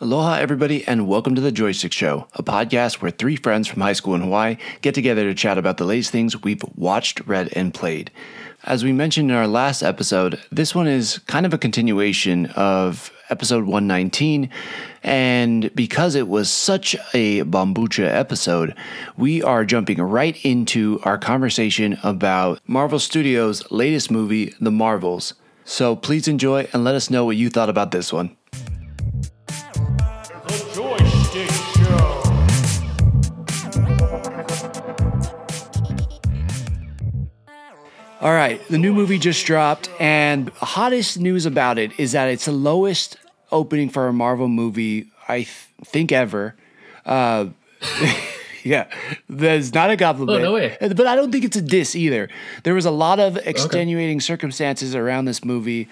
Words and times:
Aloha, 0.00 0.38
everybody, 0.38 0.84
and 0.88 1.06
welcome 1.06 1.36
to 1.36 1.40
the 1.40 1.52
Joystick 1.52 1.92
Show, 1.92 2.26
a 2.32 2.42
podcast 2.42 2.94
where 3.00 3.12
three 3.12 3.36
friends 3.36 3.68
from 3.68 3.80
high 3.80 3.92
school 3.92 4.16
in 4.16 4.22
Hawaii 4.22 4.56
get 4.82 4.92
together 4.92 5.22
to 5.22 5.34
chat 5.34 5.56
about 5.56 5.76
the 5.76 5.84
latest 5.84 6.10
things 6.10 6.42
we've 6.42 6.64
watched, 6.74 7.20
read, 7.26 7.50
and 7.52 7.72
played. 7.72 8.10
As 8.64 8.82
we 8.82 8.92
mentioned 8.92 9.30
in 9.30 9.36
our 9.36 9.46
last 9.46 9.84
episode, 9.84 10.40
this 10.50 10.74
one 10.74 10.88
is 10.88 11.18
kind 11.28 11.46
of 11.46 11.54
a 11.54 11.58
continuation 11.58 12.46
of 12.56 13.12
episode 13.30 13.66
119. 13.66 14.50
And 15.04 15.72
because 15.76 16.16
it 16.16 16.26
was 16.26 16.50
such 16.50 16.96
a 17.14 17.42
bombucha 17.44 18.12
episode, 18.12 18.74
we 19.16 19.44
are 19.44 19.64
jumping 19.64 20.02
right 20.02 20.36
into 20.44 20.98
our 21.04 21.18
conversation 21.18 22.00
about 22.02 22.58
Marvel 22.66 22.98
Studios' 22.98 23.70
latest 23.70 24.10
movie, 24.10 24.54
The 24.60 24.72
Marvels. 24.72 25.34
So 25.64 25.94
please 25.94 26.26
enjoy 26.26 26.66
and 26.72 26.82
let 26.82 26.96
us 26.96 27.10
know 27.10 27.24
what 27.24 27.36
you 27.36 27.48
thought 27.48 27.70
about 27.70 27.92
this 27.92 28.12
one. 28.12 28.36
All 38.24 38.32
right, 38.32 38.66
the 38.68 38.78
new 38.78 38.94
movie 38.94 39.18
just 39.18 39.44
dropped, 39.44 39.90
and 40.00 40.48
hottest 40.56 41.20
news 41.20 41.44
about 41.44 41.78
it 41.78 41.92
is 42.00 42.12
that 42.12 42.28
it's 42.30 42.46
the 42.46 42.52
lowest 42.52 43.18
opening 43.52 43.90
for 43.90 44.08
a 44.08 44.14
Marvel 44.14 44.48
movie 44.48 45.10
I 45.28 45.36
th- 45.42 45.48
think 45.84 46.10
ever. 46.10 46.54
Uh, 47.04 47.48
yeah, 48.64 48.86
that's 49.28 49.74
not 49.74 49.90
a 49.90 49.98
compliment. 49.98 50.40
Oh, 50.40 50.42
no 50.42 50.54
way. 50.54 50.74
But 50.80 51.06
I 51.06 51.16
don't 51.16 51.30
think 51.32 51.44
it's 51.44 51.58
a 51.58 51.62
diss 51.62 51.94
either. 51.94 52.30
There 52.62 52.72
was 52.72 52.86
a 52.86 52.90
lot 52.90 53.20
of 53.20 53.36
extenuating 53.36 54.22
circumstances 54.22 54.94
around 54.94 55.26
this 55.26 55.44
movie. 55.44 55.86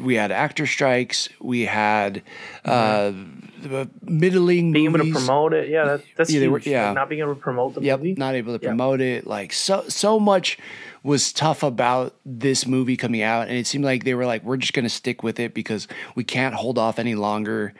We 0.00 0.14
had 0.14 0.32
actor 0.32 0.66
strikes. 0.66 1.28
We 1.40 1.66
had 1.66 2.22
uh, 2.64 3.12
the 3.60 3.90
middling 4.02 4.72
being 4.72 4.86
able 4.86 5.00
to 5.04 5.12
promote 5.12 5.52
it. 5.52 5.68
Yeah, 5.68 5.84
that, 5.84 6.02
that's 6.16 6.32
Yeah, 6.32 6.40
huge. 6.40 6.50
were- 6.50 6.60
yeah. 6.70 6.86
Like, 6.86 6.94
not 6.94 7.08
being 7.10 7.20
able 7.20 7.34
to 7.34 7.40
promote 7.40 7.74
the 7.74 7.82
Yep, 7.82 7.98
movie. 7.98 8.14
not 8.14 8.34
able 8.34 8.58
to 8.58 8.64
Yeah. 8.64 8.70
promote 8.70 9.02
it. 9.02 9.26
Like 9.26 9.52
so 9.52 9.84
so 9.88 10.18
much 10.18 10.58
was 11.06 11.32
tough 11.32 11.62
about 11.62 12.16
this 12.24 12.66
movie 12.66 12.96
coming 12.96 13.22
out, 13.22 13.48
and 13.48 13.56
it 13.56 13.66
seemed 13.66 13.84
like 13.84 14.04
they 14.04 14.14
were 14.14 14.26
like, 14.26 14.42
we're 14.42 14.56
just 14.56 14.72
gonna 14.72 14.88
stick 14.88 15.22
with 15.22 15.38
it 15.38 15.54
because 15.54 15.86
we 16.16 16.24
can't 16.24 16.54
hold 16.54 16.78
off 16.78 16.98
any 16.98 17.14
longer 17.14 17.72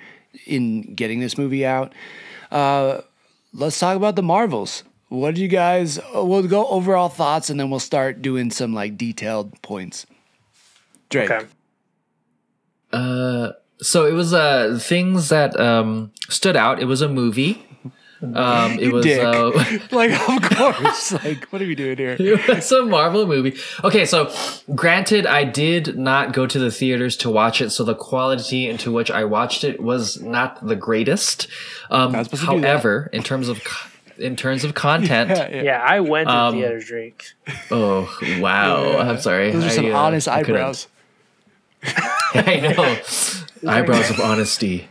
in 0.46 0.94
getting 0.94 1.20
this 1.20 1.36
movie 1.36 1.66
out. 1.66 1.92
Uh, 2.50 3.00
let's 3.52 3.78
talk 3.78 3.96
about 3.96 4.14
the 4.16 4.22
Marvels. 4.22 4.84
What 5.08 5.34
do 5.34 5.42
you 5.42 5.48
guys? 5.48 5.98
We'll 6.14 6.46
go 6.46 6.66
overall 6.68 7.08
thoughts, 7.08 7.50
and 7.50 7.58
then 7.58 7.68
we'll 7.68 7.80
start 7.80 8.22
doing 8.22 8.50
some 8.50 8.72
like 8.72 8.96
detailed 8.96 9.60
points. 9.60 10.06
Drake. 11.08 11.30
Okay. 11.30 11.46
Uh, 12.92 13.52
so 13.78 14.06
it 14.06 14.12
was 14.12 14.32
uh 14.32 14.78
things 14.80 15.28
that 15.28 15.58
um 15.58 16.12
stood 16.28 16.56
out. 16.56 16.80
It 16.80 16.86
was 16.86 17.02
a 17.02 17.08
movie. 17.08 17.66
Um, 18.22 18.72
it 18.78 18.80
You 18.82 18.92
was 18.92 19.04
dick. 19.04 19.22
uh, 19.22 19.50
like 19.90 20.10
of 20.28 20.42
course. 20.56 21.12
like 21.12 21.44
what 21.52 21.60
are 21.60 21.66
we 21.66 21.74
doing 21.74 21.96
here? 21.98 22.16
it's 22.18 22.72
a 22.72 22.82
Marvel 22.84 23.26
movie. 23.26 23.56
Okay, 23.84 24.04
so 24.06 24.32
granted, 24.74 25.26
I 25.26 25.44
did 25.44 25.98
not 25.98 26.32
go 26.32 26.46
to 26.46 26.58
the 26.58 26.70
theaters 26.70 27.16
to 27.18 27.30
watch 27.30 27.60
it, 27.60 27.70
so 27.70 27.84
the 27.84 27.94
quality 27.94 28.68
into 28.68 28.90
which 28.90 29.10
I 29.10 29.24
watched 29.24 29.64
it 29.64 29.82
was 29.82 30.20
not 30.22 30.66
the 30.66 30.76
greatest. 30.76 31.46
Um, 31.90 32.12
Not 32.12 32.24
supposed 32.24 32.44
to 32.44 32.50
do 32.52 32.60
that. 32.62 32.66
however, 32.68 33.10
in 33.12 33.22
terms 33.22 33.48
of 33.48 33.60
in 34.18 34.34
terms 34.34 34.64
of 34.64 34.72
content, 34.74 35.28
Yeah, 35.30 35.62
Yeah, 35.62 35.84
I 35.86 36.00
went 36.00 36.28
to 36.28 36.34
Um, 36.34 36.54
theaters, 36.54 36.86
Drake. 36.86 37.22
oh 37.70 38.08
wow, 38.40 38.82
Yeah. 38.92 38.96
I'm 39.10 39.20
sorry. 39.20 39.50
Those 39.50 39.64
are 39.66 39.70
some 39.70 39.86
I, 39.86 39.90
uh, 39.90 39.98
honest 39.98 40.26
I 40.28 40.38
eyebrows. 40.38 40.88
I 42.34 42.60
know. 43.62 43.70
Eyebrows 43.70 44.10
of 44.10 44.20
honesty. 44.20 44.88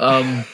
Um, 0.00 0.44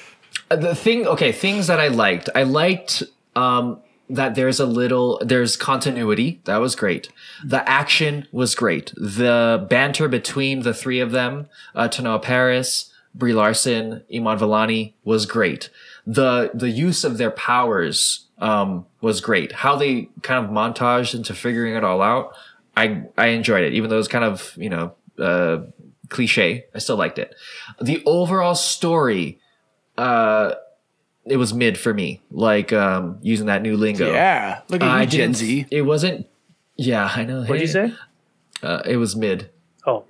the 0.51 0.75
thing, 0.75 1.07
okay, 1.07 1.33
things 1.33 1.69
that 1.69 1.81
I 1.81 1.89
liked. 1.89 2.29
I 2.35 2.43
liked 2.43 3.03
um, 3.35 3.81
that 4.11 4.35
there's 4.35 4.61
a 4.61 4.67
little, 4.67 5.21
there's 5.25 5.57
continuity. 5.57 6.41
That 6.45 6.59
was 6.59 6.77
great. 6.77 7.11
The 7.45 7.69
action 7.69 8.29
was 8.33 8.55
great. 8.55 8.93
The 8.97 9.67
banter 9.71 10.09
between 10.09 10.61
the 10.61 10.75
three 10.75 11.01
of 11.01 11.13
them, 11.13 11.49
uh, 11.75 11.89
Teyonah 11.89 12.23
Parris, 12.23 12.93
Brie 13.15 13.33
Larson, 13.33 14.05
Iman 14.15 14.39
Vellani, 14.39 14.93
was 15.05 15.27
great. 15.27 15.71
The 16.07 16.51
the 16.53 16.69
use 16.69 17.03
of 17.03 17.19
their 17.19 17.31
powers 17.31 18.27
um, 18.39 18.87
was 19.01 19.21
great. 19.21 19.53
How 19.53 19.75
they 19.75 20.11
kind 20.23 20.45
of 20.45 20.51
montaged 20.51 21.15
into 21.15 21.35
figuring 21.35 21.75
it 21.75 21.83
all 21.83 22.03
out. 22.03 22.35
I 22.77 23.05
I 23.17 23.29
enjoyed 23.29 23.65
it, 23.65 23.73
even 23.73 23.89
though 23.89 23.97
it 23.97 23.99
was 23.99 24.09
kind 24.09 24.25
of 24.25 24.53
you 24.57 24.69
know 24.69 24.95
uh, 25.19 25.61
cliche. 26.11 26.67
I 26.75 26.79
still 26.79 26.97
liked 26.97 27.19
it. 27.19 27.35
The 27.81 28.03
overall 28.05 28.55
story, 28.55 29.41
uh, 29.99 30.55
it 31.25 31.37
was 31.37 31.53
mid 31.55 31.79
for 31.79 31.93
me. 31.93 32.21
Like 32.31 32.73
um, 32.73 33.19
using 33.23 33.47
that 33.47 33.63
new 33.63 33.77
lingo. 33.77 34.13
Yeah, 34.13 34.61
look 34.69 34.83
at 34.83 34.89
I 34.89 35.03
you, 35.03 35.07
Gen 35.09 35.21
didn't- 35.31 35.37
Z. 35.37 35.67
It 35.71 35.83
wasn't. 35.83 36.27
Yeah, 36.77 37.11
I 37.15 37.25
know. 37.25 37.43
What'd 37.45 37.61
you 37.63 37.67
say? 37.69 37.93
Uh, 38.63 38.83
it 38.85 38.97
was 38.97 39.17
mid. 39.17 39.51
Oh, 39.87 40.05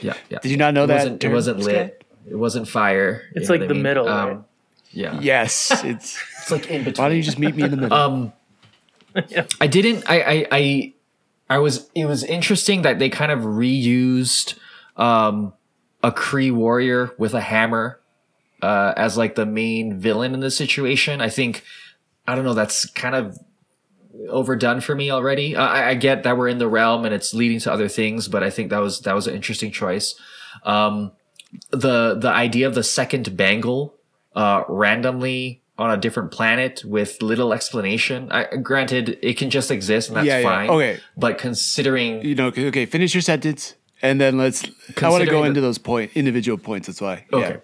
Yeah, 0.00 0.14
yeah. 0.28 0.38
Did 0.40 0.50
you 0.50 0.56
not 0.56 0.74
know 0.74 0.84
it 0.84 0.86
that? 0.88 0.94
Wasn't, 0.96 1.24
it 1.24 1.28
wasn't 1.28 1.62
Scott? 1.62 1.72
lit. 1.74 2.04
It 2.28 2.34
wasn't 2.36 2.68
fire. 2.68 3.22
It's 3.34 3.48
like 3.48 3.60
what 3.60 3.64
I 3.64 3.68
the 3.68 3.74
mean? 3.74 3.82
middle, 3.82 4.08
Um, 4.08 4.28
right? 4.28 4.38
Yeah. 4.90 5.20
Yes, 5.20 5.70
it's. 5.84 6.18
It's 6.40 6.50
like 6.50 6.68
in 6.70 6.84
between. 6.84 7.02
Why 7.02 7.08
don't 7.08 7.16
you 7.16 7.22
just 7.22 7.38
meet 7.38 7.54
me 7.54 7.62
in 7.64 7.70
the 7.70 7.76
middle? 7.76 7.96
Um, 7.96 8.32
I 9.60 9.66
didn't. 9.66 10.04
I, 10.08 10.20
I. 10.20 10.46
I. 10.50 10.92
I 11.50 11.58
was. 11.58 11.88
It 11.94 12.06
was 12.06 12.24
interesting 12.24 12.82
that 12.82 12.98
they 12.98 13.08
kind 13.08 13.30
of 13.30 13.40
reused 13.40 14.58
um, 14.96 15.52
a 16.02 16.10
Kree 16.10 16.50
warrior 16.52 17.12
with 17.18 17.34
a 17.34 17.40
hammer 17.40 18.00
uh, 18.64 18.94
as 18.96 19.16
like 19.16 19.34
the 19.34 19.46
main 19.46 19.98
villain 19.98 20.34
in 20.34 20.40
this 20.40 20.56
situation. 20.56 21.20
I 21.20 21.28
think. 21.28 21.62
I 22.26 22.34
don't 22.34 22.44
know. 22.44 22.54
That's 22.54 22.86
kind 22.86 23.14
of 23.14 23.38
overdone 24.30 24.80
for 24.80 24.94
me 24.94 25.10
already. 25.10 25.54
Uh, 25.56 25.62
I, 25.66 25.88
I 25.90 25.94
get 25.94 26.22
that 26.22 26.36
we're 26.38 26.48
in 26.48 26.58
the 26.58 26.68
realm 26.68 27.04
and 27.04 27.12
it's 27.14 27.34
leading 27.34 27.58
to 27.60 27.72
other 27.72 27.88
things, 27.88 28.28
but 28.28 28.42
I 28.42 28.50
think 28.50 28.70
that 28.70 28.78
was 28.78 29.00
that 29.00 29.14
was 29.14 29.26
an 29.26 29.34
interesting 29.34 29.70
choice. 29.70 30.14
Um, 30.64 31.12
the 31.70 32.14
the 32.14 32.30
idea 32.30 32.66
of 32.66 32.74
the 32.74 32.82
second 32.82 33.36
bangle 33.36 33.94
uh, 34.34 34.62
randomly 34.68 35.60
on 35.76 35.90
a 35.90 35.96
different 35.96 36.30
planet 36.30 36.82
with 36.84 37.20
little 37.20 37.52
explanation. 37.52 38.30
I, 38.30 38.44
granted, 38.56 39.18
it 39.22 39.36
can 39.36 39.50
just 39.50 39.70
exist 39.70 40.08
and 40.08 40.16
that's 40.16 40.26
Yeah, 40.26 40.38
yeah. 40.38 40.44
fine. 40.48 40.70
Okay. 40.70 41.00
but 41.16 41.36
considering 41.38 42.22
you 42.24 42.34
know, 42.36 42.46
okay, 42.48 42.86
finish 42.86 43.12
your 43.14 43.22
sentence, 43.22 43.74
and 44.00 44.20
then 44.20 44.38
let's. 44.38 44.64
I 45.02 45.08
want 45.10 45.24
to 45.24 45.30
go 45.30 45.42
the- 45.42 45.48
into 45.48 45.60
those 45.60 45.78
point 45.78 46.12
individual 46.14 46.58
points. 46.58 46.86
That's 46.86 47.00
why. 47.00 47.26
okay, 47.32 47.58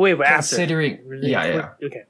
wait, 0.00 0.14
but 0.14 0.26
after. 0.26 0.56
considering 0.56 0.98
Really 1.06 1.30
yeah, 1.30 1.44
yeah, 1.46 1.68
Okay. 1.86 2.02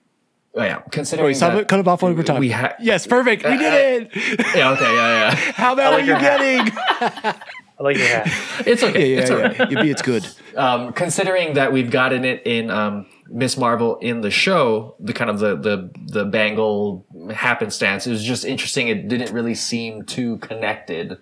oh, 0.55 0.63
yeah, 0.63 0.67
Yeah. 0.69 0.79
considering 0.91 1.27
Wait, 1.27 1.37
stop 1.37 1.53
that- 1.53 1.61
it. 1.63 1.69
Cut 1.69 1.81
it 1.81 1.89
off 1.89 2.03
one 2.03 2.15
more 2.15 2.23
time. 2.25 2.41
we 2.41 2.51
ha- 2.51 2.75
yes, 2.81 3.07
perfect. 3.07 3.45
We 3.45 3.57
did 3.57 3.73
it. 3.73 4.11
yeah, 4.57 4.71
okay, 4.73 4.95
yeah, 4.95 5.31
yeah. 5.31 5.35
How 5.55 5.75
bad 5.75 5.91
like 5.91 6.03
are 6.03 6.07
you 6.07 6.15
hat. 6.15 6.39
getting? 6.41 7.41
I 7.79 7.83
like 7.83 7.97
your 7.97 8.07
hat. 8.07 8.67
It's 8.67 8.83
okay. 8.83 9.11
yeah, 9.11 9.15
yeah, 9.17 9.21
it's 9.23 9.31
all 9.31 9.39
yeah. 9.39 9.59
right. 9.59 9.71
Maybe 9.71 9.91
it's 9.91 10.03
good. 10.03 10.27
um, 10.57 10.93
considering 10.93 11.55
that 11.55 11.73
we've 11.73 11.91
gotten 11.91 12.25
it 12.27 12.43
in 12.47 12.71
um, 12.71 13.07
Miss 13.29 13.57
Marvel 13.57 13.97
in 13.99 14.21
the 14.21 14.31
show, 14.31 14.97
the 15.01 15.13
kind 15.15 15.31
of 15.31 15.39
the 15.39 15.57
the 15.57 15.91
the 16.07 16.25
bangle 16.27 17.07
happenstance, 17.35 18.07
it 18.07 18.11
was 18.11 18.23
just 18.23 18.45
interesting. 18.45 18.89
It 18.89 19.09
didn't 19.09 19.33
really 19.33 19.55
seem 19.55 20.05
too 20.05 20.37
connected, 20.39 21.17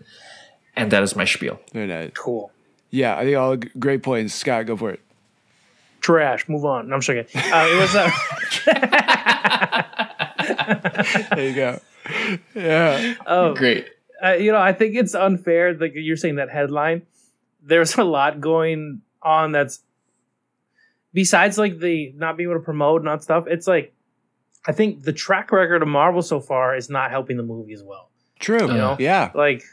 and 0.75 0.91
that 0.91 1.03
is 1.05 1.15
my 1.15 1.25
spiel. 1.25 1.61
Very 1.73 1.87
nice. 1.87 2.11
Cool. 2.15 2.51
Yeah, 2.91 3.17
I 3.17 3.23
think 3.25 3.37
all 3.37 3.57
g- 3.57 3.69
great 3.79 4.03
points. 4.03 4.35
Scott, 4.35 4.67
go 4.67 4.77
for 4.77 4.91
it. 4.91 5.01
Trash. 6.01 6.49
Move 6.49 6.65
on. 6.65 6.89
No, 6.89 6.95
I'm 6.97 7.01
just 7.01 7.29
kidding. 7.33 7.53
Uh, 7.53 7.67
it 7.71 7.81
was. 7.81 7.95
Uh, 7.95 8.11
There 11.35 11.49
you 11.49 11.55
go. 11.55 11.81
Yeah. 12.55 13.15
oh, 13.27 13.55
Great. 13.55 13.87
uh, 14.25 14.33
you 14.33 14.53
know, 14.53 14.59
I 14.59 14.73
think 14.73 14.95
it's 14.97 15.15
unfair. 15.15 15.75
Like 15.75 15.93
you're 15.95 16.17
saying 16.17 16.37
that 16.37 16.51
headline, 16.51 17.03
there's 17.63 17.97
a 17.97 18.05
lot 18.05 18.41
going 18.41 19.03
on 19.23 19.53
that's 19.53 19.81
besides 21.13 21.59
like 21.59 21.79
the 21.79 22.13
not 22.17 22.37
being 22.37 22.49
able 22.51 22.61
to 22.61 22.65
promote 22.65 23.03
and 23.03 23.09
all 23.09 23.17
that 23.17 23.23
stuff. 23.23 23.45
It's 23.47 23.67
like 23.67 23.93
I 24.67 24.73
think 24.73 25.03
the 25.03 25.13
track 25.13 25.53
record 25.53 25.83
of 25.83 25.89
Marvel 25.89 26.23
so 26.23 26.41
far 26.41 26.77
is 26.77 26.89
not 26.91 27.11
helping 27.11 27.37
the 27.37 27.43
movie 27.43 27.73
as 27.73 27.83
well. 27.83 28.09
True. 28.39 28.61
You 28.67 28.75
know? 28.75 28.97
Yeah. 28.99 29.31
Like 29.35 29.65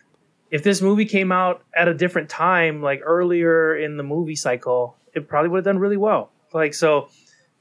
if 0.52 0.64
this 0.64 0.82
movie 0.82 1.06
came 1.06 1.32
out 1.32 1.64
at 1.76 1.88
a 1.88 1.94
different 1.94 2.30
time, 2.30 2.82
like 2.82 3.02
earlier 3.04 3.76
in 3.76 3.98
the 3.98 4.04
movie 4.04 4.36
cycle, 4.36 4.98
it 5.16 5.28
probably 5.28 5.50
would 5.50 5.60
have 5.60 5.66
done 5.66 5.80
really 5.80 5.98
well. 5.98 6.32
Like 6.54 6.74
so, 6.74 7.10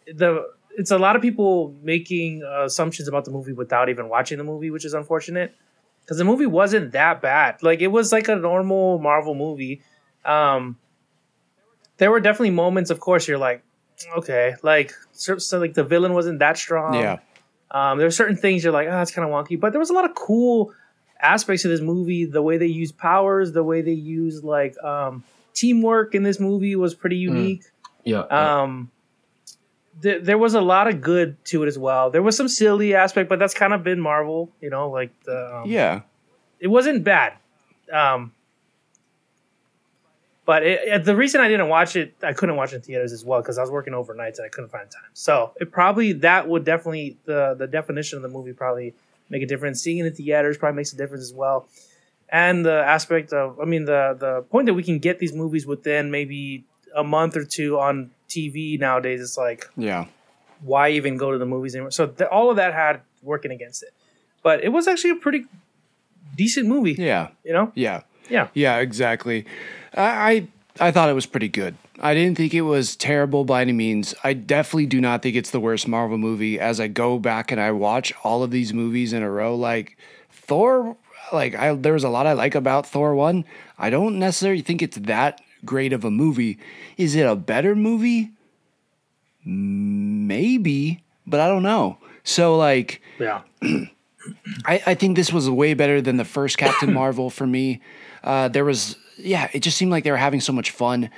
the 0.06 0.46
it's 0.76 0.90
a 0.90 0.98
lot 0.98 1.16
of 1.16 1.22
people 1.22 1.74
making 1.82 2.42
uh, 2.42 2.64
assumptions 2.64 3.08
about 3.08 3.24
the 3.24 3.30
movie 3.30 3.52
without 3.52 3.88
even 3.88 4.08
watching 4.08 4.38
the 4.38 4.44
movie, 4.44 4.70
which 4.70 4.84
is 4.84 4.94
unfortunate 4.94 5.54
because 6.00 6.18
the 6.18 6.24
movie 6.24 6.46
wasn't 6.46 6.92
that 6.92 7.22
bad. 7.22 7.62
Like 7.62 7.80
it 7.80 7.88
was 7.88 8.12
like 8.12 8.28
a 8.28 8.36
normal 8.36 8.98
Marvel 8.98 9.34
movie. 9.34 9.82
Um, 10.24 10.76
there 11.96 12.10
were 12.10 12.20
definitely 12.20 12.50
moments, 12.50 12.90
of 12.90 13.00
course, 13.00 13.28
you're 13.28 13.38
like, 13.38 13.62
okay, 14.16 14.56
like 14.62 14.92
so, 15.12 15.38
so 15.38 15.58
like 15.58 15.74
the 15.74 15.84
villain 15.84 16.12
wasn't 16.12 16.40
that 16.40 16.58
strong. 16.58 16.94
Yeah. 16.94 17.18
Um, 17.70 17.98
there 17.98 18.06
were 18.06 18.12
certain 18.12 18.36
things 18.36 18.62
you're 18.62 18.72
like, 18.72 18.88
ah, 18.90 19.02
it's 19.02 19.10
kind 19.10 19.28
of 19.28 19.32
wonky, 19.34 19.58
but 19.58 19.72
there 19.72 19.80
was 19.80 19.90
a 19.90 19.94
lot 19.94 20.04
of 20.04 20.14
cool 20.14 20.72
aspects 21.20 21.64
of 21.64 21.70
this 21.70 21.80
movie. 21.80 22.24
The 22.24 22.42
way 22.42 22.58
they 22.58 22.66
use 22.66 22.92
powers, 22.92 23.52
the 23.52 23.64
way 23.64 23.82
they 23.82 23.92
use 23.92 24.44
like 24.44 24.76
um, 24.82 25.24
teamwork 25.54 26.14
in 26.14 26.22
this 26.22 26.38
movie 26.38 26.76
was 26.76 26.94
pretty 26.94 27.16
unique. 27.16 27.62
Yeah. 28.04 28.24
yeah. 28.30 28.62
Um, 28.62 28.90
th- 30.02 30.22
there 30.24 30.36
was 30.38 30.54
a 30.54 30.60
lot 30.60 30.88
of 30.88 31.00
good 31.00 31.42
to 31.46 31.62
it 31.62 31.66
as 31.68 31.78
well. 31.78 32.10
There 32.10 32.22
was 32.22 32.36
some 32.36 32.48
silly 32.48 32.94
aspect, 32.94 33.28
but 33.28 33.38
that's 33.38 33.54
kind 33.54 33.72
of 33.72 33.82
been 33.82 34.00
Marvel, 34.00 34.50
you 34.60 34.68
know, 34.70 34.90
like 34.90 35.10
the 35.24 35.56
um, 35.56 35.70
Yeah. 35.70 36.02
it 36.60 36.66
wasn't 36.68 37.04
bad. 37.04 37.34
Um, 37.92 38.32
but 40.46 40.62
it, 40.62 40.80
it- 40.86 41.04
the 41.04 41.16
reason 41.16 41.40
I 41.40 41.48
didn't 41.48 41.68
watch 41.68 41.96
it, 41.96 42.14
I 42.22 42.32
couldn't 42.34 42.56
watch 42.56 42.72
it 42.72 42.76
in 42.76 42.82
theaters 42.82 43.12
as 43.12 43.24
well 43.24 43.40
because 43.40 43.56
I 43.56 43.62
was 43.62 43.70
working 43.70 43.94
overnights 43.94 44.36
and 44.38 44.44
I 44.44 44.48
couldn't 44.48 44.70
find 44.70 44.90
time. 44.90 45.02
So 45.14 45.52
it 45.60 45.70
probably 45.70 46.12
that 46.14 46.48
would 46.48 46.64
definitely 46.64 47.16
the 47.24 47.54
the 47.58 47.66
definition 47.66 48.16
of 48.16 48.22
the 48.22 48.28
movie 48.28 48.52
probably 48.52 48.94
make 49.30 49.42
a 49.42 49.46
difference. 49.46 49.80
Seeing 49.80 49.98
it 49.98 50.06
in 50.06 50.12
theaters 50.14 50.58
probably 50.58 50.76
makes 50.76 50.92
a 50.92 50.96
difference 50.96 51.22
as 51.24 51.32
well. 51.32 51.66
And 52.30 52.64
the 52.64 52.82
aspect 52.84 53.32
of, 53.32 53.60
I 53.60 53.64
mean, 53.64 53.84
the 53.84 54.16
the 54.18 54.42
point 54.50 54.66
that 54.66 54.74
we 54.74 54.82
can 54.82 54.98
get 54.98 55.18
these 55.18 55.32
movies 55.32 55.66
within 55.66 56.10
maybe 56.10 56.64
a 56.94 57.04
month 57.04 57.36
or 57.36 57.44
two 57.44 57.78
on 57.78 58.10
TV 58.28 58.78
nowadays, 58.78 59.20
it's 59.20 59.36
like 59.38 59.66
Yeah. 59.76 60.06
why 60.62 60.90
even 60.90 61.16
go 61.16 61.30
to 61.32 61.38
the 61.38 61.46
movies 61.46 61.74
anymore? 61.74 61.90
So 61.92 62.06
th- 62.06 62.28
all 62.30 62.50
of 62.50 62.56
that 62.56 62.72
had 62.74 63.00
working 63.22 63.50
against 63.52 63.82
it, 63.82 63.90
but 64.42 64.64
it 64.64 64.70
was 64.70 64.88
actually 64.88 65.10
a 65.10 65.16
pretty 65.16 65.44
decent 66.36 66.66
movie. 66.68 66.92
Yeah. 66.98 67.28
You 67.44 67.52
know, 67.52 67.72
Yeah. 67.74 68.02
yeah. 68.28 68.48
Yeah, 68.54 68.78
exactly. 68.78 69.44
I, 69.94 70.02
I 70.32 70.48
I 70.88 70.90
thought 70.90 71.08
it 71.08 71.14
was 71.14 71.26
pretty 71.26 71.48
good. 71.48 71.76
I 72.00 72.14
didn't 72.14 72.36
think 72.36 72.52
it 72.52 72.62
was 72.62 72.96
terrible 72.96 73.44
by 73.44 73.60
any 73.60 73.72
means. 73.72 74.12
I 74.24 74.32
definitely 74.32 74.86
do 74.86 75.00
not 75.00 75.22
think 75.22 75.36
it's 75.36 75.52
the 75.52 75.60
worst 75.60 75.86
Marvel 75.86 76.18
movie. 76.18 76.58
As 76.58 76.80
I 76.80 76.88
go 76.88 77.20
back 77.20 77.52
and 77.52 77.60
I 77.60 77.70
watch 77.70 78.12
all 78.24 78.42
of 78.42 78.50
these 78.50 78.74
movies 78.74 79.12
in 79.12 79.22
a 79.22 79.30
row, 79.30 79.54
like 79.54 79.96
Thor, 80.32 80.96
like 81.32 81.54
I 81.54 81.74
there 81.74 81.92
was 81.92 82.04
a 82.04 82.08
lot 82.08 82.26
I 82.26 82.32
like 82.32 82.54
about 82.54 82.86
Thor 82.86 83.14
one. 83.14 83.44
I 83.78 83.90
don't 83.90 84.18
necessarily 84.18 84.62
think 84.62 84.82
it's 84.82 84.96
that 84.98 85.40
great 85.64 85.92
of 85.92 86.04
a 86.04 86.10
movie. 86.10 86.58
Is 86.96 87.14
it 87.14 87.26
a 87.26 87.36
better 87.36 87.74
movie? 87.74 88.30
Maybe, 89.44 91.02
but 91.26 91.40
I 91.40 91.48
don't 91.48 91.62
know. 91.62 91.98
So 92.22 92.56
like 92.56 93.02
Yeah. 93.18 93.42
I, 94.64 94.82
I 94.86 94.94
think 94.94 95.16
this 95.16 95.32
was 95.32 95.50
way 95.50 95.74
better 95.74 96.00
than 96.00 96.16
the 96.16 96.24
first 96.24 96.58
Captain 96.58 96.92
Marvel 96.94 97.30
for 97.30 97.46
me. 97.46 97.82
Uh, 98.22 98.48
there 98.48 98.64
was, 98.64 98.96
yeah, 99.18 99.48
it 99.52 99.60
just 99.60 99.76
seemed 99.76 99.90
like 99.90 100.04
they 100.04 100.10
were 100.10 100.16
having 100.16 100.40
so 100.40 100.52
much 100.52 100.70
fun. 100.70 101.10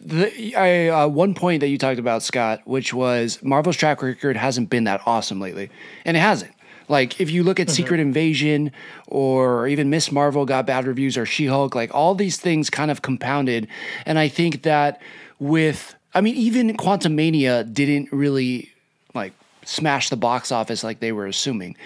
The, 0.00 0.56
I, 0.56 0.88
uh, 0.88 1.08
one 1.08 1.34
point 1.34 1.60
that 1.60 1.68
you 1.68 1.76
talked 1.76 1.98
about, 1.98 2.22
Scott, 2.22 2.62
which 2.64 2.94
was 2.94 3.42
Marvel's 3.42 3.76
track 3.76 4.02
record 4.02 4.36
hasn't 4.36 4.70
been 4.70 4.84
that 4.84 5.02
awesome 5.04 5.40
lately, 5.40 5.70
and 6.06 6.16
it 6.16 6.20
hasn't. 6.20 6.52
Like 6.90 7.20
if 7.20 7.30
you 7.30 7.44
look 7.44 7.60
at 7.60 7.68
mm-hmm. 7.68 7.74
Secret 7.74 8.00
Invasion 8.00 8.72
or 9.06 9.68
even 9.68 9.88
Miss 9.90 10.10
Marvel 10.10 10.44
got 10.44 10.66
bad 10.66 10.86
reviews 10.86 11.16
or 11.16 11.24
She 11.24 11.46
Hulk, 11.46 11.74
like 11.76 11.94
all 11.94 12.16
these 12.16 12.36
things 12.36 12.68
kind 12.68 12.90
of 12.90 13.00
compounded, 13.00 13.68
and 14.04 14.18
I 14.18 14.26
think 14.28 14.64
that 14.64 15.00
with, 15.38 15.94
I 16.12 16.20
mean, 16.20 16.34
even 16.34 16.76
Quantumania 16.76 17.72
didn't 17.72 18.12
really 18.12 18.70
like 19.14 19.32
smash 19.64 20.10
the 20.10 20.16
box 20.16 20.50
office 20.50 20.82
like 20.82 20.98
they 20.98 21.12
were 21.12 21.26
assuming. 21.26 21.76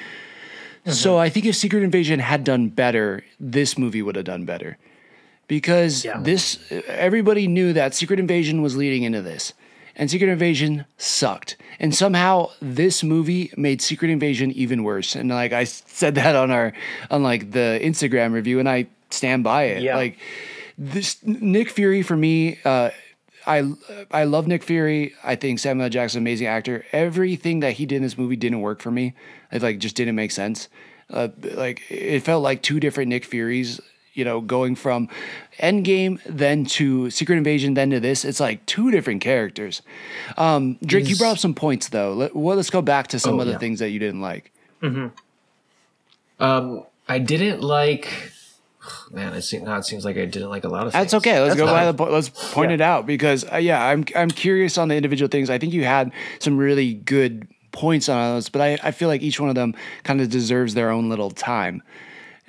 So 0.86 1.12
mm-hmm. 1.12 1.20
I 1.20 1.28
think 1.28 1.46
if 1.46 1.54
Secret 1.54 1.82
Invasion 1.82 2.18
had 2.18 2.42
done 2.42 2.68
better, 2.68 3.24
this 3.38 3.76
movie 3.76 4.00
would 4.02 4.16
have 4.16 4.24
done 4.24 4.46
better. 4.46 4.78
Because 5.48 6.04
Yeah. 6.04 6.18
this 6.20 6.58
everybody 6.88 7.46
knew 7.46 7.74
that 7.74 7.94
Secret 7.94 8.18
Invasion 8.18 8.62
was 8.62 8.74
leading 8.74 9.02
into 9.02 9.20
this. 9.20 9.52
And 9.96 10.10
Secret 10.10 10.28
Invasion 10.28 10.84
sucked. 10.98 11.56
And 11.78 11.94
somehow 11.94 12.50
this 12.60 13.02
movie 13.02 13.52
made 13.56 13.80
Secret 13.80 14.10
Invasion 14.10 14.50
even 14.52 14.82
worse. 14.82 15.14
And 15.14 15.28
like 15.28 15.52
I 15.52 15.64
said 15.64 16.14
that 16.16 16.36
on 16.36 16.50
our 16.50 16.72
on 17.10 17.22
like 17.22 17.52
the 17.52 17.78
Instagram 17.82 18.32
review 18.32 18.58
and 18.58 18.68
I 18.68 18.86
stand 19.10 19.44
by 19.44 19.64
it. 19.64 19.82
Yeah. 19.82 19.96
Like 19.96 20.18
this 20.76 21.24
Nick 21.24 21.70
Fury 21.70 22.02
for 22.02 22.16
me 22.16 22.58
uh 22.64 22.90
I 23.46 23.72
I 24.10 24.24
love 24.24 24.46
Nick 24.46 24.62
Fury. 24.62 25.14
I 25.22 25.36
think 25.36 25.58
Samuel 25.58 25.84
L. 25.84 25.90
Jackson 25.90 26.18
amazing 26.18 26.46
actor. 26.46 26.84
Everything 26.92 27.60
that 27.60 27.74
he 27.74 27.86
did 27.86 27.96
in 27.96 28.02
this 28.02 28.18
movie 28.18 28.36
didn't 28.36 28.60
work 28.60 28.80
for 28.80 28.90
me. 28.90 29.14
It 29.52 29.62
like 29.62 29.78
just 29.78 29.96
didn't 29.96 30.14
make 30.14 30.30
sense. 30.30 30.68
Uh, 31.10 31.28
like 31.52 31.82
it 31.90 32.20
felt 32.20 32.42
like 32.42 32.62
two 32.62 32.80
different 32.80 33.10
Nick 33.10 33.24
Furies. 33.24 33.80
You 34.14 34.24
know, 34.24 34.40
going 34.40 34.76
from 34.76 35.08
Endgame 35.58 36.20
then 36.24 36.64
to 36.66 37.10
Secret 37.10 37.36
Invasion 37.36 37.74
then 37.74 37.90
to 37.90 38.00
this, 38.00 38.24
it's 38.24 38.38
like 38.40 38.64
two 38.64 38.90
different 38.90 39.20
characters. 39.20 39.82
Um, 40.38 40.78
Drake, 40.84 41.08
you 41.08 41.16
brought 41.16 41.32
up 41.32 41.38
some 41.38 41.54
points 41.54 41.88
though. 41.88 42.12
Let, 42.12 42.34
well, 42.36 42.56
let's 42.56 42.70
go 42.70 42.80
back 42.80 43.08
to 43.08 43.18
some 43.18 43.34
Oh, 43.36 43.40
of 43.40 43.46
the 43.46 43.52
yeah. 43.52 43.58
things 43.58 43.80
that 43.80 43.90
you 43.90 43.98
didn't 43.98 44.20
like. 44.20 44.52
Um, 46.40 46.84
I 47.08 47.18
didn't 47.18 47.60
like. 47.60 48.32
Man, 49.10 49.32
it 49.34 49.42
seems 49.42 49.64
now 49.64 49.76
it 49.78 49.84
seems 49.84 50.04
like 50.04 50.16
I 50.16 50.24
didn't 50.26 50.50
like 50.50 50.64
a 50.64 50.68
lot 50.68 50.86
of. 50.86 50.92
That's 50.92 51.14
okay. 51.14 51.40
Let's 51.40 51.56
That's 51.56 51.66
go 51.68 51.72
by 51.74 51.90
the 51.90 52.02
let's 52.12 52.28
point 52.52 52.72
it 52.72 52.80
out 52.80 53.06
because 53.06 53.44
uh, 53.52 53.56
yeah, 53.56 53.84
I'm 53.84 54.04
I'm 54.14 54.30
curious 54.30 54.78
on 54.78 54.88
the 54.88 54.94
individual 54.96 55.28
things. 55.28 55.50
I 55.50 55.58
think 55.58 55.72
you 55.72 55.84
had 55.84 56.12
some 56.38 56.56
really 56.58 56.94
good 56.94 57.48
points 57.72 58.08
on 58.08 58.34
those, 58.36 58.48
but 58.48 58.60
I, 58.60 58.78
I 58.82 58.90
feel 58.92 59.08
like 59.08 59.22
each 59.22 59.40
one 59.40 59.48
of 59.48 59.54
them 59.56 59.74
kind 60.04 60.20
of 60.20 60.30
deserves 60.30 60.74
their 60.74 60.90
own 60.90 61.08
little 61.08 61.30
time. 61.30 61.82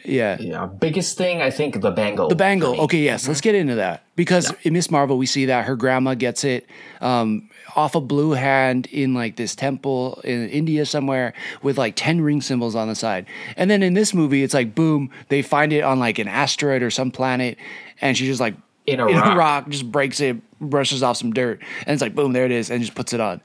Yeah. 0.05 0.37
Yeah, 0.39 0.65
biggest 0.65 1.17
thing 1.17 1.41
I 1.41 1.49
think 1.49 1.81
the 1.81 1.91
bangle. 1.91 2.27
The 2.29 2.35
bangle. 2.35 2.79
Okay, 2.81 2.99
yes, 3.03 3.27
let's 3.27 3.41
get 3.41 3.55
into 3.55 3.75
that 3.75 4.03
because 4.15 4.53
in 4.63 4.73
Miss 4.73 4.89
Marvel 4.91 5.17
we 5.17 5.25
see 5.25 5.45
that 5.45 5.65
her 5.65 5.75
grandma 5.75 6.13
gets 6.13 6.43
it 6.43 6.67
um, 7.01 7.49
off 7.75 7.95
a 7.95 8.01
blue 8.01 8.31
hand 8.31 8.85
in 8.87 9.13
like 9.13 9.35
this 9.35 9.55
temple 9.55 10.21
in 10.23 10.47
India 10.49 10.85
somewhere 10.85 11.33
with 11.61 11.77
like 11.77 11.95
ten 11.95 12.21
ring 12.21 12.41
symbols 12.41 12.75
on 12.75 12.87
the 12.87 12.95
side, 12.95 13.25
and 13.57 13.69
then 13.69 13.81
in 13.83 13.93
this 13.93 14.13
movie 14.13 14.43
it's 14.43 14.53
like 14.53 14.75
boom, 14.75 15.09
they 15.29 15.41
find 15.41 15.73
it 15.73 15.81
on 15.81 15.99
like 15.99 16.19
an 16.19 16.27
asteroid 16.27 16.81
or 16.83 16.89
some 16.91 17.11
planet, 17.11 17.57
and 18.01 18.17
she 18.17 18.25
just 18.25 18.39
like 18.39 18.55
In 18.85 18.99
a 18.99 19.07
in 19.07 19.15
rock. 19.17 19.33
a 19.33 19.35
rock 19.35 19.69
just 19.69 19.91
breaks 19.91 20.19
it, 20.19 20.37
brushes 20.59 21.01
off 21.03 21.17
some 21.17 21.33
dirt, 21.33 21.61
and 21.85 21.93
it's 21.93 22.01
like 22.01 22.15
boom, 22.15 22.33
there 22.33 22.45
it 22.45 22.51
is, 22.51 22.69
and 22.69 22.81
just 22.81 22.95
puts 22.95 23.13
it 23.13 23.19
on. 23.19 23.41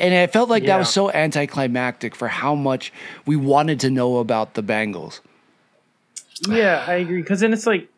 And 0.00 0.14
it 0.14 0.32
felt 0.32 0.48
like 0.48 0.64
that 0.66 0.78
was 0.78 0.88
so 0.88 1.10
anticlimactic 1.10 2.14
for 2.14 2.28
how 2.28 2.54
much 2.54 2.92
we 3.26 3.34
wanted 3.34 3.80
to 3.80 3.90
know 3.90 4.18
about 4.18 4.54
the 4.54 4.62
bangles. 4.62 5.20
Yeah, 6.46 6.84
I 6.86 6.94
agree. 6.94 7.22
Because 7.22 7.40
then 7.40 7.52
it's 7.52 7.66
like, 7.66 7.88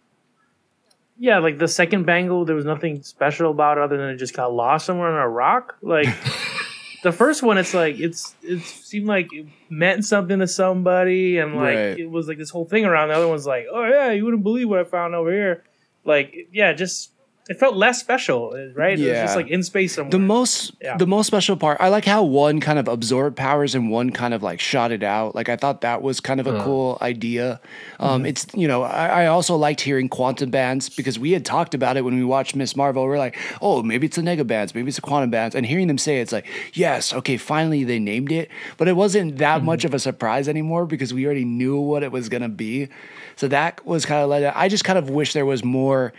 yeah, 1.18 1.38
like 1.38 1.58
the 1.58 1.68
second 1.68 2.04
bangle, 2.06 2.44
there 2.44 2.56
was 2.56 2.64
nothing 2.64 3.02
special 3.02 3.50
about 3.50 3.78
it 3.78 3.82
other 3.84 3.96
than 3.98 4.08
it 4.10 4.16
just 4.16 4.34
got 4.34 4.52
lost 4.52 4.86
somewhere 4.86 5.08
on 5.08 5.20
a 5.20 5.28
rock. 5.28 5.76
Like 5.82 6.06
the 7.02 7.12
first 7.12 7.42
one, 7.42 7.58
it's 7.58 7.74
like 7.74 7.98
it's 8.00 8.34
it 8.42 8.62
seemed 8.62 9.06
like 9.06 9.28
it 9.32 9.46
meant 9.68 10.04
something 10.04 10.38
to 10.38 10.46
somebody, 10.46 11.38
and 11.38 11.54
like 11.56 11.64
Right. 11.76 11.98
it 11.98 12.10
was 12.10 12.26
like 12.28 12.38
this 12.38 12.50
whole 12.50 12.64
thing 12.64 12.84
around. 12.86 13.08
The 13.08 13.14
other 13.16 13.28
one's 13.28 13.46
like, 13.46 13.66
oh 13.70 13.84
yeah, 13.84 14.12
you 14.12 14.24
wouldn't 14.24 14.42
believe 14.42 14.68
what 14.68 14.78
I 14.78 14.84
found 14.84 15.14
over 15.14 15.30
here. 15.30 15.64
Like 16.04 16.48
yeah, 16.52 16.72
just 16.72 17.09
it 17.48 17.58
felt 17.58 17.74
less 17.74 17.98
special, 17.98 18.50
right? 18.76 18.98
It 18.98 19.08
was 19.08 19.18
just 19.18 19.34
like 19.34 19.48
in 19.48 19.62
space 19.64 19.94
somewhere. 19.96 20.10
The 20.12 20.18
most 20.20 20.72
Yeah. 20.80 20.96
the 20.96 21.06
most 21.06 21.26
special 21.26 21.56
part, 21.56 21.78
I 21.80 21.88
like 21.88 22.04
how 22.04 22.22
one 22.22 22.60
kind 22.60 22.78
of 22.78 22.86
absorbed 22.86 23.36
powers 23.36 23.74
and 23.74 23.90
one 23.90 24.10
kind 24.10 24.34
of 24.34 24.42
like 24.42 24.60
shot 24.60 24.92
it 24.92 25.02
out. 25.02 25.34
Like 25.34 25.48
I 25.48 25.56
thought 25.56 25.80
that 25.80 26.00
was 26.00 26.20
kind 26.20 26.38
of 26.38 26.46
a 26.46 26.62
cool 26.62 26.96
idea. 27.00 27.60
Um, 27.98 28.24
It's 28.24 28.46
you 28.54 28.68
know 28.68 28.82
I, 28.82 29.24
I 29.24 29.26
also 29.26 29.56
liked 29.56 29.80
hearing 29.80 30.08
quantum 30.08 30.50
bands 30.50 30.88
because 30.88 31.18
we 31.18 31.32
had 31.32 31.44
talked 31.44 31.74
about 31.74 31.96
it 31.96 32.04
when 32.04 32.14
we 32.14 32.22
watched 32.24 32.54
Miss 32.54 32.76
Marvel. 32.76 33.04
We're 33.04 33.18
like, 33.18 33.36
oh, 33.60 33.82
maybe 33.82 34.06
it's 34.06 34.18
a 34.18 34.22
nega 34.22 34.46
bands, 34.46 34.74
maybe 34.74 34.88
it's 34.88 34.98
a 34.98 35.02
quantum 35.02 35.30
bands, 35.30 35.56
and 35.56 35.66
hearing 35.66 35.88
them 35.88 35.98
say 35.98 36.18
it, 36.18 36.22
it's 36.22 36.32
like, 36.32 36.46
yes, 36.74 37.12
okay, 37.12 37.36
finally 37.36 37.82
they 37.84 37.98
named 37.98 38.30
it, 38.30 38.48
but 38.76 38.86
it 38.86 38.94
wasn't 38.94 39.38
that 39.38 39.64
much 39.64 39.84
of 39.84 39.92
a 39.92 39.98
surprise 39.98 40.48
anymore 40.48 40.86
because 40.86 41.12
we 41.12 41.24
already 41.24 41.44
knew 41.44 41.80
what 41.80 42.02
it 42.04 42.12
was 42.12 42.28
gonna 42.28 42.48
be. 42.48 42.88
So 43.34 43.48
that 43.48 43.84
was 43.84 44.04
kind 44.06 44.22
of 44.22 44.28
like 44.28 44.44
I 44.54 44.68
just 44.68 44.84
kind 44.84 44.98
of 44.98 45.10
wish 45.10 45.32
there 45.32 45.46
was 45.46 45.64
more 45.64 46.12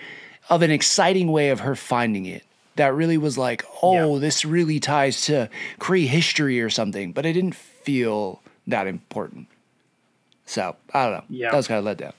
of 0.51 0.61
an 0.61 0.69
exciting 0.69 1.31
way 1.31 1.49
of 1.49 1.61
her 1.61 1.75
finding 1.75 2.25
it 2.27 2.43
that 2.75 2.93
really 2.93 3.17
was 3.17 3.37
like, 3.37 3.63
oh, 3.81 4.13
Yeah. 4.15 4.19
this 4.19 4.45
really 4.45 4.79
ties 4.79 5.25
to 5.25 5.49
Kree 5.79 6.05
history 6.07 6.61
or 6.61 6.69
something, 6.69 7.11
but 7.11 7.25
it 7.25 7.33
didn't 7.33 7.55
feel 7.55 8.41
that 8.67 8.85
important. 8.87 9.47
So 10.45 10.75
I 10.93 11.03
don't 11.05 11.13
know. 11.13 11.23
Yeah. 11.29 11.51
that 11.51 11.57
was 11.57 11.67
kind 11.67 11.79
of 11.79 11.85
let 11.85 11.97
down. 11.97 12.13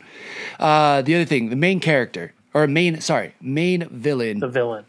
Uh, 0.58 1.02
the 1.02 1.14
other 1.14 1.24
thing, 1.24 1.50
the 1.50 1.56
main 1.56 1.80
character 1.80 2.32
or 2.54 2.66
main, 2.66 3.00
sorry, 3.00 3.34
main 3.40 3.86
villain. 3.90 4.40
the 4.40 4.48
villain. 4.48 4.84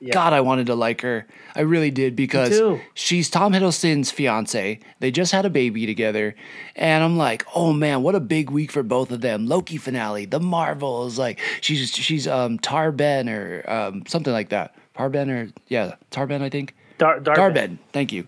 Yeah. 0.00 0.12
God, 0.12 0.32
I 0.32 0.40
wanted 0.42 0.66
to 0.66 0.74
like 0.74 1.00
her. 1.00 1.26
I 1.54 1.60
really 1.62 1.90
did 1.90 2.14
because 2.14 2.60
she's 2.92 3.30
Tom 3.30 3.52
Hiddleston's 3.52 4.10
fiance. 4.10 4.80
They 5.00 5.10
just 5.10 5.32
had 5.32 5.46
a 5.46 5.50
baby 5.50 5.86
together, 5.86 6.34
and 6.76 7.02
I'm 7.02 7.16
like, 7.16 7.46
oh 7.54 7.72
man, 7.72 8.02
what 8.02 8.14
a 8.14 8.20
big 8.20 8.50
week 8.50 8.70
for 8.70 8.82
both 8.82 9.10
of 9.10 9.20
them. 9.22 9.46
Loki 9.46 9.78
finale, 9.78 10.26
the 10.26 10.40
Marvels. 10.40 11.18
Like 11.18 11.40
she's 11.60 11.90
she's 11.90 12.28
um 12.28 12.58
Tarben 12.58 13.30
or 13.30 13.68
um 13.70 14.04
something 14.06 14.32
like 14.32 14.50
that. 14.50 14.74
Tarben 14.96 15.28
or 15.30 15.50
yeah, 15.68 15.94
Tarben 16.10 16.42
I 16.42 16.50
think. 16.50 16.74
Dar- 16.98 17.20
Darben. 17.20 17.36
Darben. 17.36 17.78
Thank 17.92 18.12
you. 18.12 18.26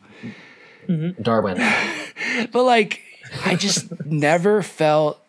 Darwin. 1.21 1.61
But 2.53 2.65
like, 2.65 3.03
I 3.45 3.55
just 3.55 4.05
never 4.07 4.63
felt 4.63 5.21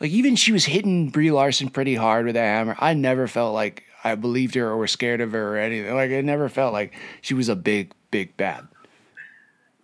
like 0.00 0.10
even 0.10 0.36
she 0.36 0.52
was 0.52 0.64
hitting 0.64 1.08
Brie 1.10 1.30
Larson 1.30 1.68
pretty 1.70 1.94
hard 1.94 2.26
with 2.26 2.36
a 2.36 2.40
hammer. 2.40 2.76
I 2.78 2.94
never 2.94 3.26
felt 3.28 3.54
like 3.54 3.84
I 4.02 4.14
believed 4.14 4.54
her 4.54 4.66
or 4.68 4.76
was 4.76 4.90
scared 4.92 5.20
of 5.20 5.32
her 5.32 5.54
or 5.54 5.58
anything. 5.58 5.94
Like 5.94 6.10
it 6.10 6.24
never 6.24 6.48
felt 6.48 6.72
like 6.72 6.94
she 7.20 7.34
was 7.34 7.48
a 7.48 7.56
big, 7.56 7.92
big 8.10 8.36
bad. 8.36 8.66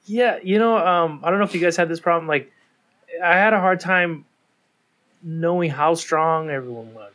Yeah, 0.04 0.38
you 0.42 0.58
know, 0.58 0.78
um, 0.78 1.20
I 1.24 1.30
don't 1.30 1.38
know 1.38 1.44
if 1.44 1.54
you 1.54 1.60
guys 1.60 1.76
had 1.76 1.88
this 1.88 1.98
problem. 2.00 2.28
Like, 2.28 2.52
I 3.22 3.34
had 3.34 3.52
a 3.52 3.60
hard 3.60 3.80
time 3.80 4.24
knowing 5.22 5.70
how 5.70 5.94
strong 5.94 6.48
everyone 6.50 6.94
was. 6.94 7.12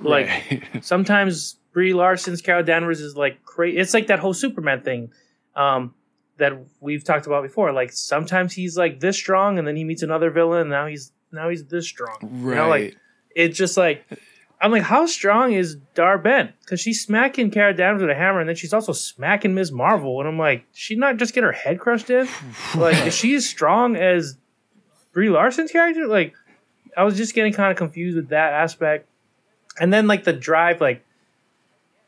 Like 0.00 0.26
Right. 0.26 0.62
sometimes 0.80 1.56
Brie 1.72 1.92
Larson's 1.92 2.40
Carol 2.40 2.62
Danvers 2.62 3.00
is 3.00 3.16
like 3.16 3.44
crazy. 3.44 3.78
It's 3.78 3.94
like 3.94 4.08
that 4.08 4.18
whole 4.18 4.34
Superman 4.34 4.82
thing 4.82 5.12
um, 5.54 5.94
that 6.38 6.52
we've 6.80 7.04
talked 7.04 7.26
about 7.26 7.42
before. 7.42 7.72
Like 7.72 7.92
sometimes 7.92 8.52
he's 8.52 8.76
like 8.76 9.00
this 9.00 9.16
strong, 9.16 9.58
and 9.58 9.66
then 9.66 9.76
he 9.76 9.84
meets 9.84 10.02
another 10.02 10.30
villain, 10.30 10.62
and 10.62 10.70
now 10.70 10.86
he's 10.86 11.12
now 11.32 11.48
he's 11.48 11.64
this 11.66 11.86
strong. 11.86 12.16
right. 12.22 12.50
You 12.50 12.54
know, 12.56 12.68
like 12.68 12.96
it's 13.34 13.56
just 13.58 13.76
like 13.76 14.04
I'm 14.60 14.72
like, 14.72 14.82
how 14.82 15.06
strong 15.06 15.52
is 15.52 15.76
Darben? 15.94 16.52
Because 16.60 16.80
she's 16.80 17.04
smacking 17.04 17.50
Carol 17.50 17.74
Danvers 17.74 18.02
with 18.02 18.10
a 18.10 18.14
hammer, 18.14 18.40
and 18.40 18.48
then 18.48 18.56
she's 18.56 18.72
also 18.72 18.92
smacking 18.92 19.54
Ms. 19.54 19.70
Marvel, 19.70 20.18
and 20.20 20.28
I'm 20.28 20.38
like, 20.38 20.64
she 20.72 20.96
not 20.96 21.18
just 21.18 21.34
get 21.34 21.44
her 21.44 21.52
head 21.52 21.78
crushed 21.78 22.08
in? 22.10 22.26
like, 22.76 23.06
is 23.06 23.14
she 23.14 23.34
as 23.34 23.46
strong 23.46 23.96
as 23.96 24.38
Brie 25.12 25.28
Larson's 25.28 25.70
character? 25.70 26.06
Like, 26.06 26.34
I 26.96 27.04
was 27.04 27.16
just 27.16 27.34
getting 27.34 27.52
kind 27.52 27.70
of 27.70 27.76
confused 27.76 28.16
with 28.16 28.28
that 28.30 28.52
aspect, 28.52 29.08
and 29.78 29.92
then 29.92 30.06
like 30.06 30.24
the 30.24 30.32
drive, 30.32 30.80
like, 30.80 31.04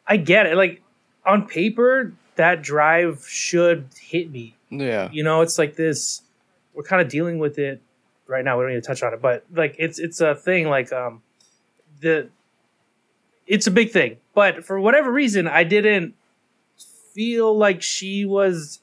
I 0.07 0.17
get 0.17 0.47
it. 0.47 0.57
Like 0.57 0.83
on 1.27 1.47
paper, 1.47 2.15
that 2.37 2.63
drive 2.63 3.27
should 3.29 3.89
hit 4.01 4.31
me 4.31 4.55
yeah. 4.71 5.09
you 5.13 5.23
know 5.23 5.41
it's 5.41 5.59
like 5.59 5.77
this 5.77 6.23
we're 6.75 6.83
kind 6.83 7.03
of 7.03 7.09
dealing 7.09 7.39
with 7.39 7.59
it 7.59 7.83
right 8.27 8.45
now 8.45 8.59
we 8.59 8.65
don't 8.65 8.75
need 8.75 8.83
to 8.83 8.87
touch 8.87 9.03
on 9.03 9.13
it 9.13 9.21
but 9.21 9.45
like 9.55 9.75
it's 9.79 9.99
it's 9.99 10.21
a 10.21 10.35
thing 10.35 10.69
like 10.69 10.93
um 10.93 11.23
the 12.01 12.29
it's 13.49 13.67
a 13.67 13.71
big 13.71 13.91
thing 13.91 14.17
but 14.35 14.65
for 14.65 14.79
whatever 14.79 15.11
reason 15.11 15.47
i 15.49 15.65
didn't 15.65 16.15
feel 17.15 17.57
like 17.57 17.83
she 17.83 18.25
was 18.25 18.81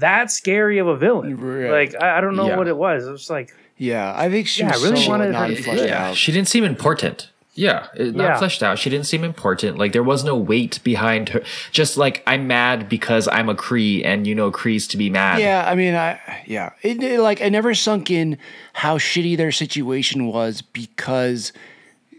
that 0.00 0.30
scary 0.30 0.78
of 0.78 0.86
a 0.86 0.96
villain 0.96 1.36
Right. 1.36 1.70
like 1.92 2.02
I, 2.02 2.18
I 2.18 2.20
don't 2.20 2.36
know 2.36 2.46
Yeah. 2.48 2.56
what 2.56 2.68
it 2.68 2.76
was 2.76 3.06
it 3.06 3.10
was 3.10 3.30
like 3.30 3.54
Yeah, 3.78 4.12
I 4.16 4.30
think 4.30 4.46
she 4.46 4.62
Yeah, 4.62 4.72
I 4.74 4.82
really 4.82 5.02
so 5.02 5.10
wanted 5.10 5.26
her 5.26 5.32
not 5.32 5.48
to- 5.48 5.62
fleshed 5.62 5.84
Yeah, 5.84 6.08
out. 6.10 6.16
she 6.16 6.32
didn't 6.32 6.48
seem 6.48 6.64
important. 6.64 7.30
Yeah, 7.58 7.86
it, 7.96 8.14
not 8.14 8.24
Yeah. 8.24 8.38
fleshed 8.38 8.62
out. 8.62 8.78
She 8.78 8.90
didn't 8.90 9.06
seem 9.06 9.24
important. 9.24 9.78
Like 9.78 9.92
there 9.92 10.02
was 10.02 10.22
no 10.24 10.36
weight 10.36 10.78
behind 10.84 11.30
her. 11.30 11.42
Just 11.72 11.96
like 11.96 12.22
I'm 12.26 12.46
mad 12.46 12.86
because 12.88 13.26
I'm 13.32 13.48
a 13.48 13.54
Kree, 13.54 14.02
and 14.04 14.26
you 14.26 14.34
know 14.34 14.50
Krees 14.52 14.86
to 14.90 14.96
be 14.98 15.08
mad. 15.08 15.40
Yeah, 15.40 15.64
I 15.66 15.74
mean, 15.74 15.94
I 15.94 16.20
yeah, 16.46 16.70
it, 16.82 17.02
it, 17.02 17.20
like 17.20 17.40
I 17.40 17.48
never 17.48 17.74
sunk 17.74 18.10
in 18.10 18.36
how 18.74 18.98
shitty 18.98 19.36
their 19.38 19.52
situation 19.52 20.26
was 20.26 20.60
because 20.60 21.52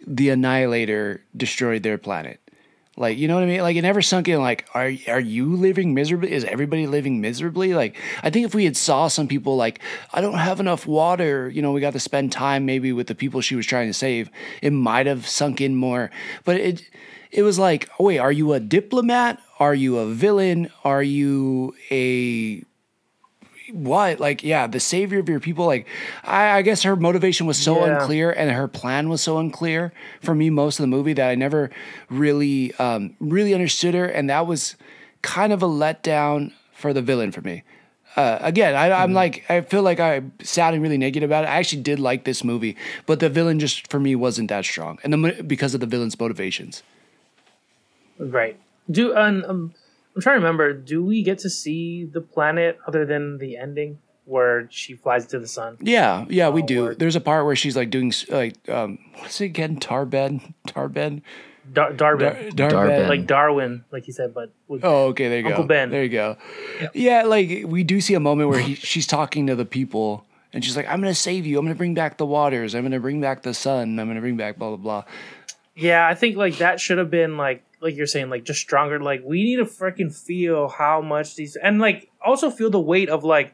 the 0.07 0.29
Annihilator 0.29 1.21
destroyed 1.35 1.83
their 1.83 1.97
planet. 1.97 2.39
Like, 2.99 3.19
you 3.19 3.27
know 3.27 3.35
what 3.35 3.43
I 3.43 3.47
mean? 3.47 3.61
Like, 3.61 3.75
it 3.75 3.83
never 3.83 4.01
sunk 4.01 4.27
in. 4.27 4.41
Like, 4.41 4.65
are 4.73 4.91
are 5.07 5.19
you 5.19 5.55
living 5.55 5.93
miserably? 5.93 6.31
Is 6.31 6.43
everybody 6.45 6.87
living 6.87 7.21
miserably? 7.21 7.75
Like, 7.75 7.95
I 8.23 8.31
think 8.31 8.47
if 8.47 8.55
we 8.55 8.65
had 8.65 8.75
saw 8.75 9.07
some 9.07 9.27
people 9.27 9.55
like, 9.55 9.79
I 10.11 10.19
don't 10.19 10.33
have 10.33 10.59
enough 10.59 10.87
water. 10.87 11.47
You 11.47 11.61
know, 11.61 11.73
we 11.73 11.81
got 11.81 11.93
to 11.93 11.99
spend 11.99 12.31
time 12.31 12.65
maybe 12.65 12.91
with 12.91 13.05
the 13.05 13.13
people 13.13 13.41
she 13.41 13.55
was 13.55 13.67
trying 13.67 13.87
to 13.87 13.93
save. 13.93 14.31
It 14.63 14.71
might 14.71 15.05
have 15.05 15.27
sunk 15.27 15.61
in 15.61 15.75
more. 15.75 16.09
But 16.43 16.55
it 16.55 16.89
it 17.31 17.43
was 17.43 17.59
like, 17.59 17.87
oh, 17.99 18.05
wait, 18.05 18.17
are 18.17 18.31
you 18.31 18.53
a 18.53 18.59
diplomat? 18.59 19.39
Are 19.59 19.75
you 19.75 19.97
a 19.97 20.07
villain? 20.07 20.71
Are 20.83 21.03
you 21.03 21.75
a 21.91 22.63
what? 23.73 24.19
Like 24.19 24.43
yeah 24.43 24.67
the 24.67 24.79
savior 24.79 25.19
of 25.19 25.27
your 25.29 25.39
people 25.39 25.65
like 25.65 25.87
I, 26.23 26.57
I 26.57 26.61
guess 26.61 26.83
her 26.83 26.95
motivation 26.95 27.45
was 27.47 27.57
so 27.57 27.83
Yeah. 27.83 27.99
unclear 27.99 28.31
and 28.31 28.51
her 28.51 28.67
plan 28.67 29.09
was 29.09 29.21
so 29.21 29.37
unclear 29.37 29.91
for 30.21 30.33
me 30.35 30.49
most 30.49 30.79
of 30.79 30.83
the 30.83 30.87
movie 30.87 31.13
that 31.13 31.29
i 31.29 31.35
never 31.35 31.69
really 32.09 32.73
um 32.75 33.15
really 33.19 33.53
understood 33.53 33.93
her. 33.93 34.05
And 34.05 34.29
that 34.29 34.47
was 34.47 34.75
kind 35.21 35.51
of 35.53 35.61
a 35.63 35.67
letdown 35.67 36.53
for 36.73 36.93
the 36.93 37.01
villain 37.01 37.31
for 37.31 37.41
me. 37.41 37.63
Uh, 38.15 38.39
again 38.41 38.73
I, 38.75 38.91
i'm 39.03 39.13
like 39.13 39.43
i 39.47 39.61
feel 39.61 39.83
like 39.83 39.99
i'm 39.99 40.31
sounding 40.41 40.81
really 40.81 40.97
negative 40.97 41.29
about 41.29 41.43
it. 41.43 41.47
I 41.47 41.57
actually 41.57 41.83
did 41.83 41.99
like 41.99 42.23
this 42.23 42.43
movie 42.43 42.75
but 43.05 43.19
the 43.19 43.29
villain 43.29 43.59
just 43.59 43.91
for 43.91 43.99
me 43.99 44.15
wasn't 44.15 44.49
that 44.49 44.65
strong. 44.65 44.97
And 45.03 45.13
the, 45.13 45.43
because 45.43 45.75
of 45.75 45.81
the 45.81 45.85
villain's 45.85 46.19
motivations. 46.19 46.81
Right. 48.17 48.57
Do 48.89 49.15
um, 49.15 49.45
um 49.47 49.73
i'm 50.17 50.21
trying 50.21 50.33
to 50.39 50.39
remember 50.43 50.73
do 50.73 51.05
we 51.05 51.21
get 51.21 51.37
to 51.37 51.49
see 51.49 52.05
the 52.05 52.21
planet 52.21 52.79
other 52.87 53.05
than 53.05 53.37
the 53.37 53.55
ending 53.55 53.99
where 54.25 54.67
she 54.71 54.95
flies 54.95 55.27
to 55.27 55.37
the 55.39 55.47
sun 55.47 55.77
yeah 55.79 56.25
yeah 56.27 56.49
we 56.49 56.63
Oh, 56.63 56.65
do 56.65 56.81
word. 56.83 56.99
there's 56.99 57.15
a 57.15 57.21
part 57.21 57.45
where 57.45 57.55
she's 57.55 57.77
like 57.77 57.91
doing 57.91 58.11
like 58.29 58.55
um 58.67 58.97
what's 59.19 59.39
it 59.39 59.45
again 59.45 59.77
tarbed 59.77 60.41
tarbed 60.65 61.21
Dar- 61.71 61.91
Darwin, 61.93 62.55
Dar- 62.55 62.71
Darben. 62.71 63.09
like 63.09 63.27
Darwin, 63.27 63.83
like 63.91 64.07
you 64.07 64.13
said, 64.13 64.33
but 64.33 64.53
with, 64.69 64.85
Oh, 64.85 65.07
okay. 65.07 65.27
There 65.27 65.39
you 65.41 65.47
Uncle 65.47 65.63
go. 65.65 65.67
Ben. 65.67 65.89
There 65.91 66.01
you 66.01 66.07
go. 66.07 66.37
Yeah, 66.93 67.23
like 67.23 67.65
we 67.67 67.83
do 67.83 67.99
see 67.99 68.13
a 68.13 68.21
moment 68.21 68.49
where 68.49 68.59
he, 68.61 68.75
she's 68.75 69.05
talking 69.05 69.47
to 69.47 69.55
the 69.55 69.65
people, 69.65 70.23
and 70.53 70.63
she's 70.63 70.77
like, 70.77 70.87
"I'm 70.87 71.01
gonna 71.01 71.13
save 71.13 71.45
you. 71.45 71.59
I'm 71.59 71.65
gonna 71.65 71.75
bring 71.75 71.93
back 71.93 72.15
the 72.15 72.25
waters. 72.25 72.73
I'm 72.73 72.83
gonna 72.83 73.01
bring 73.01 73.19
back 73.19 73.43
the 73.43 73.53
sun. 73.53 73.99
I'm 73.99 74.07
gonna 74.07 74.21
bring 74.21 74.37
back 74.37 74.57
blah 74.57 74.69
blah 74.69 74.77
blah." 74.77 75.03
yeah, 75.75 76.07
I 76.07 76.15
think 76.15 76.37
like 76.37 76.59
that 76.59 76.79
should 76.79 76.99
have 76.99 77.11
been 77.11 77.35
like 77.35 77.65
like 77.81 77.95
you're 77.95 78.07
saying, 78.07 78.29
like 78.29 78.43
just 78.43 78.59
stronger. 78.59 78.99
Like 78.99 79.21
we 79.25 79.43
need 79.43 79.57
to 79.57 79.65
freaking 79.65 80.13
feel 80.13 80.67
how 80.67 81.01
much 81.01 81.35
these 81.35 81.55
and 81.55 81.79
like 81.79 82.09
also 82.25 82.49
feel 82.49 82.69
the 82.69 82.79
weight 82.79 83.09
of 83.09 83.23
like 83.23 83.53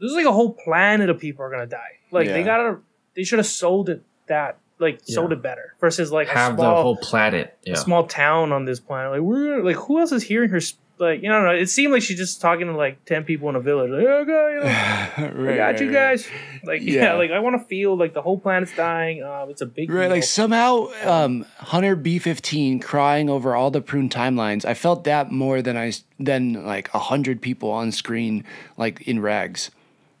this 0.00 0.10
is 0.10 0.16
like 0.16 0.26
a 0.26 0.32
whole 0.32 0.52
planet 0.54 1.10
of 1.10 1.18
people 1.18 1.44
are 1.44 1.50
gonna 1.50 1.66
die. 1.66 1.98
Like 2.10 2.26
they 2.34 2.42
gotta 2.42 2.78
they 3.14 3.24
should 3.24 3.38
have 3.38 3.46
sold 3.46 3.88
it 3.88 4.02
that 4.26 4.58
like 4.78 5.00
sold 5.04 5.32
it 5.32 5.42
better 5.42 5.74
versus 5.80 6.10
like 6.10 6.28
a 6.28 6.32
have 6.32 6.54
small 6.54 6.76
the 6.76 6.82
whole 6.82 6.96
planet. 6.96 7.56
Yeah, 7.64 7.74
small 7.74 8.06
town 8.06 8.52
on 8.52 8.64
this 8.64 8.80
planet. 8.80 9.12
Like 9.12 9.20
we're 9.20 9.62
like 9.62 9.76
who 9.76 10.00
else 10.00 10.12
is 10.12 10.22
hearing 10.22 10.50
her? 10.50 10.60
sp- 10.60 10.80
Like 11.00 11.22
you 11.22 11.28
know, 11.30 11.48
it 11.50 11.68
seemed 11.70 11.92
like 11.92 12.02
she's 12.02 12.18
just 12.18 12.40
talking 12.40 12.66
to 12.66 12.76
like 12.76 13.04
ten 13.06 13.24
people 13.24 13.48
in 13.48 13.56
a 13.56 13.60
village. 13.60 13.90
Like, 13.90 14.06
okay, 14.06 15.32
right, 15.34 15.54
I 15.54 15.72
got 15.72 15.80
you 15.80 15.90
guys. 15.92 16.26
Like 16.62 16.82
yeah, 16.82 17.02
Yeah. 17.02 17.14
like 17.14 17.30
I 17.30 17.38
want 17.38 17.58
to 17.60 17.66
feel 17.66 17.96
like 17.96 18.12
the 18.12 18.20
whole 18.20 18.38
planet's 18.38 18.76
dying. 18.76 19.22
Um, 19.22 19.48
it's 19.48 19.62
a 19.62 19.66
big 19.66 19.90
Right, 19.90 20.02
deal. 20.02 20.10
like 20.10 20.24
somehow 20.24 20.88
um, 21.04 21.46
Hunter 21.56 21.96
B 21.96 22.18
fifteen 22.18 22.80
crying 22.80 23.30
over 23.30 23.54
all 23.56 23.70
the 23.70 23.80
prune 23.80 24.10
timelines. 24.10 24.66
I 24.66 24.74
felt 24.74 25.04
that 25.04 25.32
more 25.32 25.62
than 25.62 25.78
I 25.78 25.92
than 26.18 26.66
like 26.66 26.92
a 26.92 26.98
hundred 26.98 27.40
people 27.40 27.70
on 27.70 27.92
screen 27.92 28.44
like 28.76 29.00
in 29.08 29.20
rags. 29.20 29.70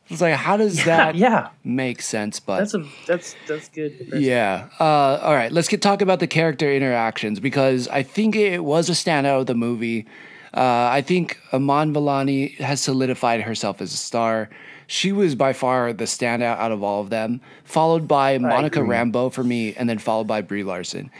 It's 0.08 0.22
like 0.22 0.34
how 0.34 0.56
does 0.56 0.82
that 0.86 1.14
yeah, 1.14 1.50
make 1.62 2.00
sense? 2.00 2.40
But 2.40 2.58
that's 2.60 2.72
a 2.74 2.86
that's 3.06 3.36
that's 3.46 3.68
good. 3.68 3.98
comparison. 3.98 4.26
Yeah. 4.26 4.68
Uh, 4.80 5.20
all 5.22 5.34
right. 5.34 5.52
Let's 5.52 5.68
get 5.68 5.82
talk 5.82 6.00
about 6.00 6.20
the 6.20 6.26
character 6.26 6.72
interactions 6.72 7.38
because 7.38 7.86
I 7.88 8.02
think 8.02 8.34
it 8.34 8.64
was 8.64 8.88
a 8.88 8.92
standout 8.92 9.40
of 9.40 9.46
the 9.46 9.54
movie. 9.54 10.06
Uh, 10.52 10.88
I 10.90 11.02
think 11.02 11.38
Iman 11.52 11.94
Vellani 11.94 12.56
has 12.56 12.80
solidified 12.80 13.42
herself 13.42 13.80
as 13.80 13.92
a 13.92 13.96
star. 13.96 14.50
She 14.86 15.12
was 15.12 15.36
by 15.36 15.52
far 15.52 15.92
the 15.92 16.04
standout 16.04 16.58
out 16.58 16.72
of 16.72 16.82
all 16.82 17.00
of 17.00 17.10
them, 17.10 17.40
followed 17.64 18.08
by 18.08 18.38
Monica 18.38 18.80
Rambeau 18.80 19.32
for 19.32 19.44
me, 19.44 19.74
and 19.74 19.88
then 19.88 19.98
followed 19.98 20.26
by 20.26 20.40
Brie 20.40 20.64
Larson. 20.64 21.10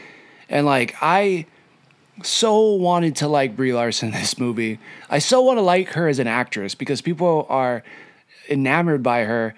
And 0.49 0.65
like 0.65 0.95
I 1.01 1.45
so 2.23 2.73
wanted 2.73 3.15
to 3.17 3.27
like 3.27 3.55
Brie 3.55 3.73
Larson 3.73 4.09
in 4.09 4.13
this 4.13 4.37
movie. 4.37 4.79
I 5.09 5.19
so 5.19 5.41
want 5.41 5.57
to 5.57 5.61
like 5.61 5.89
her 5.89 6.07
as 6.07 6.19
an 6.19 6.27
actress 6.27 6.75
because 6.75 7.01
people 7.01 7.45
are 7.49 7.83
enamored 8.49 9.03
by 9.03 9.23
her. 9.23 9.55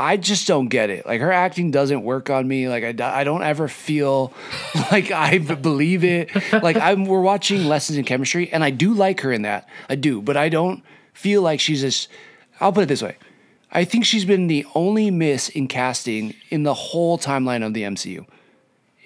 I 0.00 0.16
just 0.16 0.48
don't 0.48 0.68
get 0.68 0.88
it. 0.88 1.04
Like 1.04 1.20
her 1.20 1.30
acting 1.30 1.70
doesn't 1.70 2.02
work 2.02 2.30
on 2.30 2.48
me. 2.48 2.70
Like 2.70 2.84
I, 2.84 3.20
I 3.20 3.22
don't 3.22 3.42
ever 3.42 3.68
feel 3.68 4.32
like 4.90 5.10
I 5.10 5.36
believe 5.36 6.04
it. 6.04 6.30
Like 6.54 6.76
I'm 6.76 7.04
we're 7.04 7.20
watching 7.20 7.66
lessons 7.66 7.98
in 7.98 8.06
chemistry 8.06 8.50
and 8.50 8.64
I 8.64 8.70
do 8.70 8.94
like 8.94 9.20
her 9.20 9.30
in 9.30 9.42
that. 9.42 9.68
I 9.90 9.96
do, 9.96 10.22
but 10.22 10.38
I 10.38 10.48
don't 10.48 10.82
feel 11.12 11.42
like 11.42 11.60
she's 11.60 11.82
this 11.82 12.08
I'll 12.60 12.72
put 12.72 12.84
it 12.84 12.86
this 12.86 13.02
way. 13.02 13.18
I 13.72 13.84
think 13.84 14.06
she's 14.06 14.24
been 14.24 14.46
the 14.46 14.66
only 14.74 15.10
miss 15.10 15.50
in 15.50 15.68
casting 15.68 16.34
in 16.48 16.62
the 16.62 16.74
whole 16.74 17.18
timeline 17.18 17.64
of 17.64 17.74
the 17.74 17.82
MCU. 17.82 18.26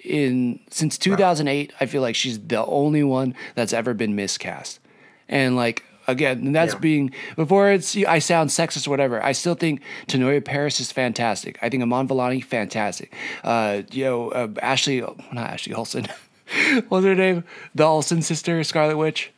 In 0.05 0.61
since 0.69 0.97
2008, 0.97 1.73
I 1.81 1.87
feel 1.87 2.01
like 2.01 2.15
she's 2.15 2.39
the 2.39 2.65
only 2.65 3.03
one 3.03 3.35
that's 3.53 3.73
ever 3.73 3.93
been 3.93 4.15
miscast. 4.15 4.79
And 5.27 5.57
like 5.57 5.83
again, 6.07 6.39
and 6.39 6.55
that's 6.55 6.73
Yeah. 6.73 6.79
being 6.79 7.11
before 7.35 7.71
it's 7.71 7.95
I 7.95 8.19
sound 8.19 8.49
sexist 8.49 8.87
or 8.87 8.91
whatever. 8.91 9.23
I 9.23 9.31
still 9.31 9.55
think 9.55 9.81
Teyonah 10.07 10.43
Parris 10.45 10.79
is 10.79 10.91
fantastic. 10.91 11.57
I 11.61 11.69
think 11.69 11.83
Iman 11.83 12.07
Vellani 12.07 12.43
fantastic. 12.43 13.13
Uh, 13.43 13.81
you 13.91 14.03
know, 14.05 14.29
uh, 14.29 14.47
Ashley, 14.61 15.01
not 15.31 15.49
Ashley 15.49 15.73
Olsen. 15.73 16.07
What's 16.89 17.05
her 17.05 17.15
name? 17.15 17.43
The 17.73 17.83
Olsen 17.83 18.21
sister, 18.21 18.63
Scarlet 18.63 18.97
Witch. 18.97 19.31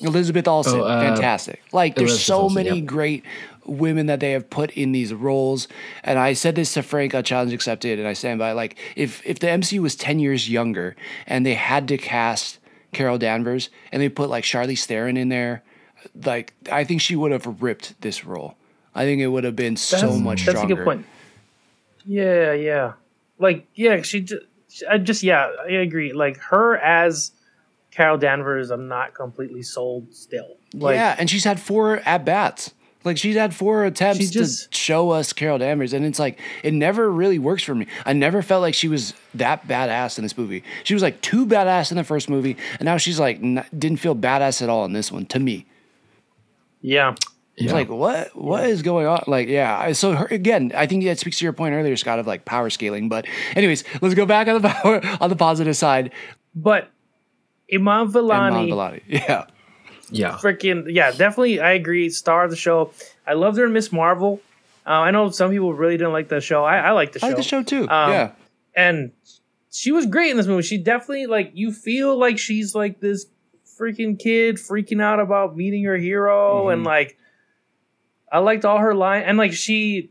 Elizabeth 0.00 0.48
Olsen, 0.48 0.80
Oh, 0.80 0.84
uh, 0.84 1.00
fantastic. 1.00 1.62
Like 1.72 1.94
there's 1.94 2.10
Elizabeth 2.10 2.26
so 2.26 2.40
Olsen, 2.40 2.54
many 2.64 2.76
yep. 2.80 2.86
great 2.86 3.24
women 3.64 4.06
that 4.06 4.18
they 4.18 4.32
have 4.32 4.50
put 4.50 4.72
in 4.72 4.90
these 4.90 5.14
roles. 5.14 5.68
And 6.02 6.18
I 6.18 6.32
said 6.32 6.56
this 6.56 6.74
to 6.74 6.82
Frank 6.82 7.14
on 7.14 7.22
Challenge 7.22 7.52
Accepted, 7.52 8.00
and 8.00 8.08
I 8.08 8.12
stand 8.14 8.40
by. 8.40 8.50
Like 8.52 8.76
if 8.96 9.24
if 9.24 9.38
the 9.38 9.46
MCU 9.46 9.80
was 9.80 9.94
ten 9.94 10.18
years 10.18 10.48
younger 10.50 10.96
and 11.26 11.46
they 11.46 11.54
had 11.54 11.86
to 11.88 11.98
cast 11.98 12.58
Carol 12.92 13.16
Danvers 13.18 13.70
and 13.92 14.02
they 14.02 14.08
put 14.08 14.28
like 14.28 14.42
Charlize 14.44 14.84
Theron 14.84 15.16
in 15.16 15.28
there, 15.28 15.62
like 16.24 16.54
I 16.70 16.84
think 16.84 17.00
she 17.00 17.16
would 17.16 17.32
have 17.32 17.62
ripped 17.62 18.00
this 18.00 18.24
role. 18.24 18.56
I 18.94 19.04
think 19.04 19.22
it 19.22 19.28
would 19.28 19.44
have 19.44 19.56
been 19.56 19.76
so 19.76 19.96
That's- 19.96 20.18
much 20.20 20.44
That's 20.46 20.58
stronger. 20.58 20.74
That's 20.74 20.80
a 20.80 20.84
good 20.84 20.84
point. 20.84 21.06
Yeah, 22.06 22.52
yeah. 22.52 22.92
Like, 23.38 23.66
yeah, 23.74 24.02
she 24.02 24.20
just, 24.20 24.42
I 24.88 24.98
just, 24.98 25.22
yeah, 25.22 25.50
I 25.64 25.70
agree. 25.72 26.12
Like, 26.12 26.36
her 26.38 26.76
as 26.78 27.32
Carol 27.90 28.18
Danvers, 28.18 28.70
I'm 28.70 28.88
not 28.88 29.14
completely 29.14 29.62
sold 29.62 30.14
still. 30.14 30.56
Like, 30.74 30.96
yeah, 30.96 31.16
and 31.18 31.28
she's 31.30 31.44
had 31.44 31.60
four 31.60 31.96
at 31.98 32.24
bats. 32.24 32.72
Like 33.04 33.18
she's 33.18 33.34
had 33.34 33.52
four 33.52 33.84
attempts 33.84 34.30
just- 34.30 34.70
to 34.72 34.78
show 34.78 35.10
us 35.10 35.32
Carol 35.32 35.58
Danvers, 35.58 35.92
and 35.92 36.04
it's 36.04 36.20
like 36.20 36.38
it 36.62 36.72
never 36.72 37.10
really 37.10 37.38
works 37.40 37.64
for 37.64 37.74
me. 37.74 37.88
I 38.06 38.12
never 38.12 38.42
felt 38.42 38.62
like 38.62 38.74
she 38.74 38.86
was 38.86 39.12
that 39.34 39.66
badass 39.66 40.18
in 40.18 40.22
this 40.22 40.38
movie. 40.38 40.62
She 40.84 40.94
was 40.94 41.02
like 41.02 41.20
too 41.20 41.44
badass 41.44 41.90
in 41.90 41.96
the 41.96 42.04
first 42.04 42.28
movie, 42.30 42.56
and 42.78 42.84
now 42.86 42.98
she's 42.98 43.18
like 43.18 43.38
n- 43.42 43.64
didn't 43.76 43.98
feel 43.98 44.14
badass 44.14 44.62
at 44.62 44.68
all 44.68 44.84
in 44.84 44.92
this 44.92 45.10
one 45.10 45.26
to 45.26 45.40
me. 45.40 45.66
Yeah. 46.82 47.14
It's 47.56 47.72
like 47.72 47.88
what 47.88 48.34
what 48.34 48.64
is 48.64 48.82
going 48.82 49.06
on? 49.06 49.24
Like 49.26 49.48
yeah. 49.48 49.92
So 49.92 50.14
her, 50.14 50.26
again, 50.26 50.72
I 50.74 50.86
think 50.86 51.04
that 51.04 51.18
speaks 51.18 51.38
to 51.38 51.44
your 51.44 51.52
point 51.52 51.74
earlier, 51.74 51.96
Scott, 51.96 52.18
of 52.18 52.26
like 52.26 52.44
power 52.44 52.70
scaling. 52.70 53.08
But 53.08 53.26
anyways, 53.54 53.84
let's 54.00 54.14
go 54.14 54.26
back 54.26 54.48
on 54.48 54.60
the 54.60 54.68
power 54.82 55.00
on 55.20 55.30
the 55.30 55.36
positive 55.36 55.76
side. 55.76 56.12
But 56.54 56.90
Iman 57.72 58.06
And 58.06 58.10
Vellani, 58.14 58.68
Mon 58.68 58.68
Vellani. 58.68 59.02
Yeah. 59.08 59.44
Yeah. 60.10 60.32
freaking 60.32 60.86
yeah, 60.88 61.10
definitely. 61.10 61.60
I 61.60 61.72
agree. 61.72 62.10
Star 62.10 62.44
of 62.44 62.50
the 62.50 62.56
show. 62.56 62.92
I 63.26 63.34
loved 63.34 63.58
her 63.58 63.64
in 63.64 63.72
Miss 63.72 63.92
Marvel. 63.92 64.40
Uh, 64.86 64.90
I 64.90 65.10
know 65.10 65.30
some 65.30 65.50
people 65.50 65.72
really 65.72 65.96
didn't 65.96 66.12
like 66.12 66.28
the 66.28 66.40
show. 66.40 66.64
I, 66.64 66.78
I 66.78 66.90
like 66.90 67.12
the 67.12 67.20
show. 67.20 67.26
I 67.26 67.30
like 67.30 67.36
the 67.36 67.42
show 67.42 67.62
too. 67.62 67.88
Um, 67.88 68.10
yeah. 68.10 68.32
and 68.74 69.12
she 69.70 69.92
was 69.92 70.06
great 70.06 70.30
in 70.30 70.36
this 70.36 70.46
movie. 70.46 70.62
She 70.62 70.78
definitely 70.78 71.26
like 71.26 71.52
you 71.54 71.72
feel 71.72 72.18
like 72.18 72.38
she's 72.38 72.74
like 72.74 73.00
this 73.00 73.26
freaking 73.82 74.18
kid 74.18 74.56
freaking 74.56 75.02
out 75.02 75.18
about 75.18 75.56
meeting 75.56 75.84
her 75.84 75.96
hero, 75.96 76.68
and 76.68 76.80
mm-hmm. 76.80 76.86
like 76.86 77.18
I 78.30 78.38
liked 78.38 78.64
all 78.64 78.78
her 78.78 78.94
line 78.94 79.22
and 79.22 79.36
like 79.38 79.52
she. 79.52 80.10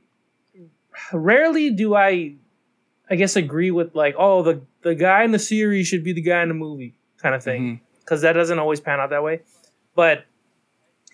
Rarely 1.14 1.72
do 1.72 1.96
I, 1.96 2.36
I 3.10 3.16
guess, 3.16 3.36
agree 3.36 3.72
with 3.72 3.96
like 3.96 4.16
oh 4.18 4.44
the 4.44 4.62
the 4.82 4.94
guy 4.94 5.24
in 5.24 5.32
the 5.32 5.40
series 5.40 5.88
should 5.88 6.04
be 6.04 6.14
the 6.14 6.22
guy 6.22 6.42
in 6.42 6.50
the 6.50 6.54
movie 6.54 6.96
kind 7.18 7.34
of 7.34 7.44
thing 7.44 7.62
mm-hmm. 7.62 7.84
because 8.02 8.22
that 8.22 8.34
doesn't 8.34 8.60
always 8.60 8.80
pan 8.80 9.00
out 9.00 9.10
that 9.12 9.24
way, 9.24 9.42
but. 9.96 10.26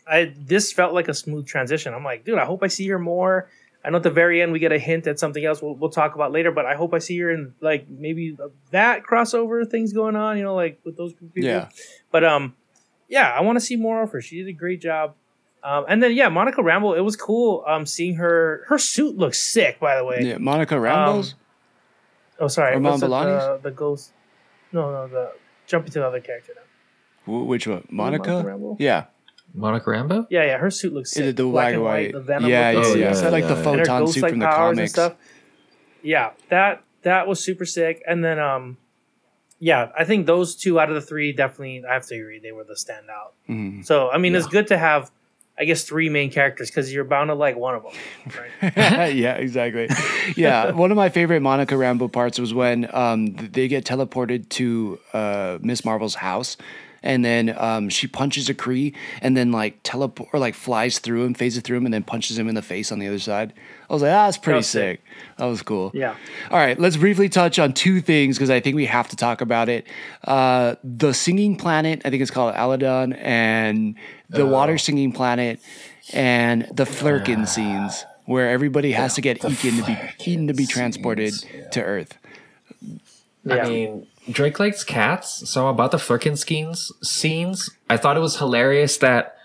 I 0.09 0.33
this 0.37 0.71
felt 0.71 0.93
like 0.93 1.09
a 1.09 1.13
smooth 1.13 1.47
transition. 1.47 1.93
I'm 1.93 2.05
like, 2.05 2.23
dude, 2.23 2.39
I 2.39 2.45
hope 2.45 2.63
I 2.63 2.67
see 2.67 2.87
her 2.87 2.97
more. 2.97 3.49
I 3.85 3.89
know 3.89 3.97
at 3.97 4.03
the 4.03 4.09
very 4.09 4.41
end 4.41 4.51
we 4.51 4.59
get 4.59 4.71
a 4.71 4.79
hint 4.79 5.07
at 5.07 5.19
something 5.19 5.43
else 5.43 5.61
we'll, 5.61 5.75
we'll 5.75 5.89
talk 5.89 6.15
about 6.15 6.31
later, 6.31 6.51
but 6.51 6.65
I 6.65 6.75
hope 6.75 6.93
I 6.93 6.99
see 6.99 7.17
her 7.19 7.31
in 7.31 7.53
like 7.61 7.87
maybe 7.89 8.37
that 8.71 9.03
crossover 9.03 9.69
things 9.69 9.93
going 9.93 10.15
on, 10.15 10.37
you 10.37 10.43
know, 10.43 10.55
like 10.55 10.79
with 10.83 10.97
those 10.97 11.13
people. 11.13 11.31
Yeah. 11.35 11.69
But 12.11 12.23
um, 12.23 12.55
yeah, 13.07 13.31
I 13.31 13.41
want 13.41 13.57
to 13.57 13.61
see 13.61 13.75
more 13.75 14.03
of 14.03 14.11
her. 14.11 14.21
She 14.21 14.37
did 14.37 14.47
a 14.47 14.53
great 14.53 14.81
job. 14.81 15.15
Um, 15.63 15.85
and 15.87 16.03
then 16.03 16.13
yeah, 16.13 16.29
Monica 16.29 16.61
Rambeau, 16.61 16.97
it 16.97 17.01
was 17.01 17.15
cool 17.15 17.63
um 17.67 17.85
seeing 17.85 18.15
her. 18.15 18.63
Her 18.67 18.77
suit 18.77 19.17
looks 19.17 19.41
sick, 19.41 19.79
by 19.79 19.95
the 19.95 20.03
way. 20.05 20.21
Yeah. 20.21 20.37
Monica 20.37 20.75
Rambeau's. 20.75 21.35
Oh, 22.39 22.47
sorry, 22.47 22.75
Or 22.75 22.77
it, 22.77 22.99
the, 22.99 23.59
the 23.63 23.71
ghost. 23.71 24.11
No, 24.71 24.91
no, 24.91 25.07
the 25.07 25.31
jumping 25.65 25.91
to 25.93 25.99
the 25.99 26.07
other 26.07 26.19
character 26.19 26.53
now. 26.55 26.61
Which 27.33 27.67
one? 27.67 27.87
Monica? 27.89 28.31
Monica 28.31 28.49
Rambeau? 28.49 28.75
Yeah. 28.79 29.05
Monica 29.53 29.89
Rambeau? 29.89 30.27
Yeah, 30.29 30.43
yeah, 30.45 30.57
her 30.57 30.69
suit 30.69 30.93
looks 30.93 31.11
sick. 31.11 31.23
Is 31.23 31.29
it 31.29 31.35
the 31.37 31.43
Black 31.45 31.65
white 31.65 31.67
and 31.69 31.75
and 31.75 31.83
white, 31.83 31.91
white? 32.05 32.13
the 32.13 32.19
Venom 32.21 32.49
yeah, 32.49 32.71
yeah, 32.71 32.77
look. 32.79 32.97
yeah. 32.97 33.03
Yeah, 33.03 33.09
It's 33.11 33.21
like 33.23 33.41
yeah, 33.43 33.47
the 33.47 33.55
yeah. 33.55 33.63
photon 33.63 33.99
ghost 34.05 34.13
suit 34.13 34.29
from 34.29 34.39
the 34.39 34.45
powers 34.45 34.69
and 34.69 34.77
comics. 34.77 34.91
stuff. 34.93 35.13
Yeah, 36.03 36.31
that 36.49 36.83
that 37.03 37.27
was 37.27 37.39
super 37.39 37.65
sick. 37.65 38.03
And 38.07 38.23
then 38.23 38.39
um, 38.39 38.77
yeah, 39.59 39.89
I 39.97 40.03
think 40.03 40.25
those 40.27 40.55
two 40.55 40.79
out 40.79 40.89
of 40.89 40.95
the 40.95 41.01
three 41.01 41.31
definitely 41.33 41.83
I 41.89 41.93
have 41.93 42.05
to 42.07 42.15
agree 42.15 42.39
they 42.39 42.51
were 42.51 42.63
the 42.63 42.75
standout. 42.75 43.31
Mhm. 43.49 43.85
So 43.85 44.09
I 44.09 44.17
mean, 44.17 44.35
it's 44.35 44.47
good 44.47 44.67
to 44.67 44.77
have. 44.77 45.11
I 45.59 45.65
guess 45.65 45.83
three 45.85 46.07
main 46.07 46.29
characters 46.29 46.69
because 46.69 46.93
you're 46.93 47.03
bound 47.03 47.29
to 47.29 47.33
like 47.33 47.55
one 47.57 47.73
of 47.73 47.81
them, 47.81 47.93
right? 48.61 49.15
yeah, 49.15 49.33
exactly. 49.37 49.89
Yeah, 50.35 50.69
one 50.73 50.91
of 50.91 50.97
my 50.97 51.09
favorite 51.09 51.39
Monica 51.39 51.73
Rambeau 51.73 52.11
parts 52.11 52.37
was 52.37 52.53
when 52.53 52.87
um, 52.93 53.33
they 53.33 53.67
get 53.67 53.83
teleported 53.83 54.49
to 54.49 54.99
uh, 55.13 55.57
Miss 55.63 55.83
Marvel's 55.83 56.13
house, 56.13 56.57
and 57.07 57.23
then 57.23 57.55
um, 57.57 57.87
she 57.87 58.05
punches 58.05 58.49
a 58.49 58.53
Kree, 58.53 58.93
and 59.21 59.37
then 59.37 59.53
like 59.53 59.79
teleport 59.83 60.29
or 60.33 60.39
like 60.39 60.55
flies 60.55 60.99
through 60.99 61.23
him, 61.23 61.33
phases 61.33 61.63
through 61.63 61.77
him, 61.77 61.85
and 61.85 61.93
then 61.93 62.03
punches 62.03 62.37
him 62.37 62.49
in 62.49 62.55
the 62.55 62.61
face 62.61 62.91
on 62.91 62.99
the 62.99 63.07
other 63.07 63.17
side. 63.17 63.53
I 63.89 63.93
was 63.93 64.01
like, 64.01 64.11
ah, 64.11 64.25
that's 64.25 64.37
pretty 64.37 64.57
was 64.57 64.67
sick. 64.67 64.99
sick. 64.99 65.13
That 65.37 65.45
was 65.45 65.61
cool. 65.61 65.91
Yeah. 65.93 66.15
All 66.51 66.57
right, 66.57 66.77
let's 66.77 66.97
briefly 66.97 67.29
touch 67.29 67.59
on 67.59 67.71
two 67.71 68.01
things 68.01 68.37
because 68.37 68.49
I 68.49 68.59
think 68.59 68.75
we 68.75 68.85
have 68.87 69.07
to 69.07 69.15
talk 69.15 69.39
about 69.39 69.69
it. 69.69 69.87
Uh, 70.25 70.75
the 70.83 71.13
singing 71.13 71.55
planet, 71.55 72.01
I 72.03 72.09
think 72.09 72.21
it's 72.21 72.31
called 72.31 72.53
Aladna, 72.53 73.17
and 73.21 73.95
the 74.29 74.45
water 74.45 74.77
singing 74.77 75.13
planet, 75.13 75.61
and 76.11 76.67
the 76.73 76.83
Flerken 76.83 77.47
scenes 77.47 78.03
where 78.25 78.49
everybody 78.49 78.91
has 78.91 79.15
to 79.15 79.21
get 79.21 79.37
eaten 79.45 79.77
to 79.77 79.83
be 79.85 79.97
eaten 80.29 80.47
to 80.47 80.53
be 80.53 80.65
transported 80.65 81.33
to 81.71 81.81
Earth. 81.81 82.17
Yeah. 83.45 83.63
I 83.63 83.69
mean, 83.69 84.07
Drake 84.29 84.59
likes 84.59 84.83
cats, 84.83 85.49
so 85.49 85.67
about 85.67 85.91
the 85.91 85.97
frickin' 85.97 86.37
scenes, 86.37 86.91
scenes, 87.01 87.69
I 87.89 87.97
thought 87.97 88.17
it 88.17 88.21
was 88.21 88.37
hilarious 88.37 88.97
that 88.97 89.37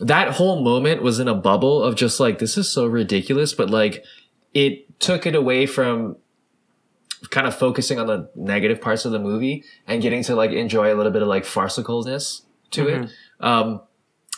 that 0.00 0.32
whole 0.34 0.62
moment 0.62 1.02
was 1.02 1.18
in 1.18 1.28
a 1.28 1.34
bubble 1.34 1.82
of 1.82 1.94
just 1.94 2.20
like, 2.20 2.38
this 2.38 2.58
is 2.58 2.68
so 2.68 2.86
ridiculous, 2.86 3.54
but 3.54 3.70
like, 3.70 4.04
it 4.52 5.00
took 5.00 5.26
it 5.26 5.34
away 5.34 5.66
from 5.66 6.16
kind 7.30 7.46
of 7.46 7.54
focusing 7.54 7.98
on 7.98 8.06
the 8.06 8.30
negative 8.34 8.80
parts 8.80 9.04
of 9.04 9.12
the 9.12 9.18
movie 9.18 9.64
and 9.86 10.02
getting 10.02 10.22
to 10.22 10.34
like 10.34 10.50
enjoy 10.50 10.92
a 10.92 10.96
little 10.96 11.12
bit 11.12 11.22
of 11.22 11.28
like 11.28 11.44
farcicalness 11.44 12.42
to 12.70 12.88
it. 12.88 13.10
Um, 13.40 13.80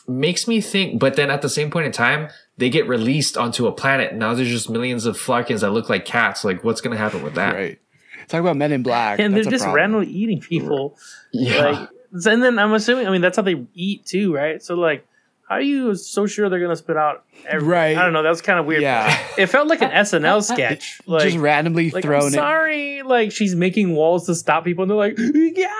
makes 0.06 0.48
me 0.48 0.60
think, 0.60 0.98
but 0.98 1.16
then 1.16 1.30
at 1.30 1.42
the 1.42 1.48
same 1.48 1.70
point 1.70 1.86
in 1.86 1.92
time, 1.92 2.28
they 2.56 2.70
get 2.70 2.88
released 2.88 3.36
onto 3.36 3.66
a 3.66 3.72
planet. 3.72 4.10
And 4.10 4.18
now 4.18 4.34
there's 4.34 4.48
just 4.48 4.70
millions 4.70 5.06
of 5.06 5.16
Flerkens 5.16 5.60
that 5.60 5.70
look 5.70 5.88
like 5.88 6.04
cats. 6.04 6.44
Like, 6.44 6.64
what's 6.64 6.80
going 6.80 6.96
to 6.96 6.98
happen 6.98 7.22
with 7.22 7.34
that? 7.34 7.54
Right. 7.54 7.80
Talk 8.28 8.40
about 8.40 8.56
Men 8.56 8.72
in 8.72 8.82
Black. 8.82 9.18
and 9.18 9.34
they're 9.34 9.44
just 9.44 9.66
randomly 9.66 10.06
eating 10.08 10.40
people. 10.40 10.96
Yeah. 11.32 11.64
Like, 11.70 11.88
and 12.26 12.42
then 12.42 12.58
I'm 12.58 12.72
assuming, 12.72 13.06
I 13.06 13.10
mean, 13.10 13.20
that's 13.20 13.36
how 13.36 13.42
they 13.42 13.64
eat 13.74 14.06
too, 14.06 14.34
right? 14.34 14.62
So 14.62 14.74
like, 14.74 15.06
how 15.48 15.54
are 15.56 15.60
you 15.62 15.94
so 15.94 16.26
sure 16.26 16.48
they're 16.50 16.60
gonna 16.60 16.76
spit 16.76 16.96
out? 16.96 17.24
Every, 17.46 17.66
Right. 17.66 17.96
I 17.96 18.02
don't 18.02 18.12
know. 18.12 18.22
That 18.22 18.28
was 18.30 18.42
kind 18.42 18.58
of 18.58 18.66
weird. 18.66 18.82
Yeah. 18.82 19.18
It 19.38 19.46
felt 19.46 19.66
like 19.68 19.80
an 19.82 19.90
SNL 19.90 20.42
sketch. 20.52 21.00
Like, 21.06 21.22
just 21.24 21.38
randomly 21.38 21.90
like, 21.90 22.04
thrown 22.04 22.20
I'm 22.22 22.28
it. 22.28 22.32
sorry. 22.32 23.02
Like 23.02 23.32
she's 23.32 23.54
making 23.54 23.94
walls 23.94 24.26
to 24.26 24.34
stop 24.34 24.64
people, 24.64 24.82
and 24.82 24.90
they're 24.90 24.96
like, 24.98 25.16
yeah. 25.18 25.74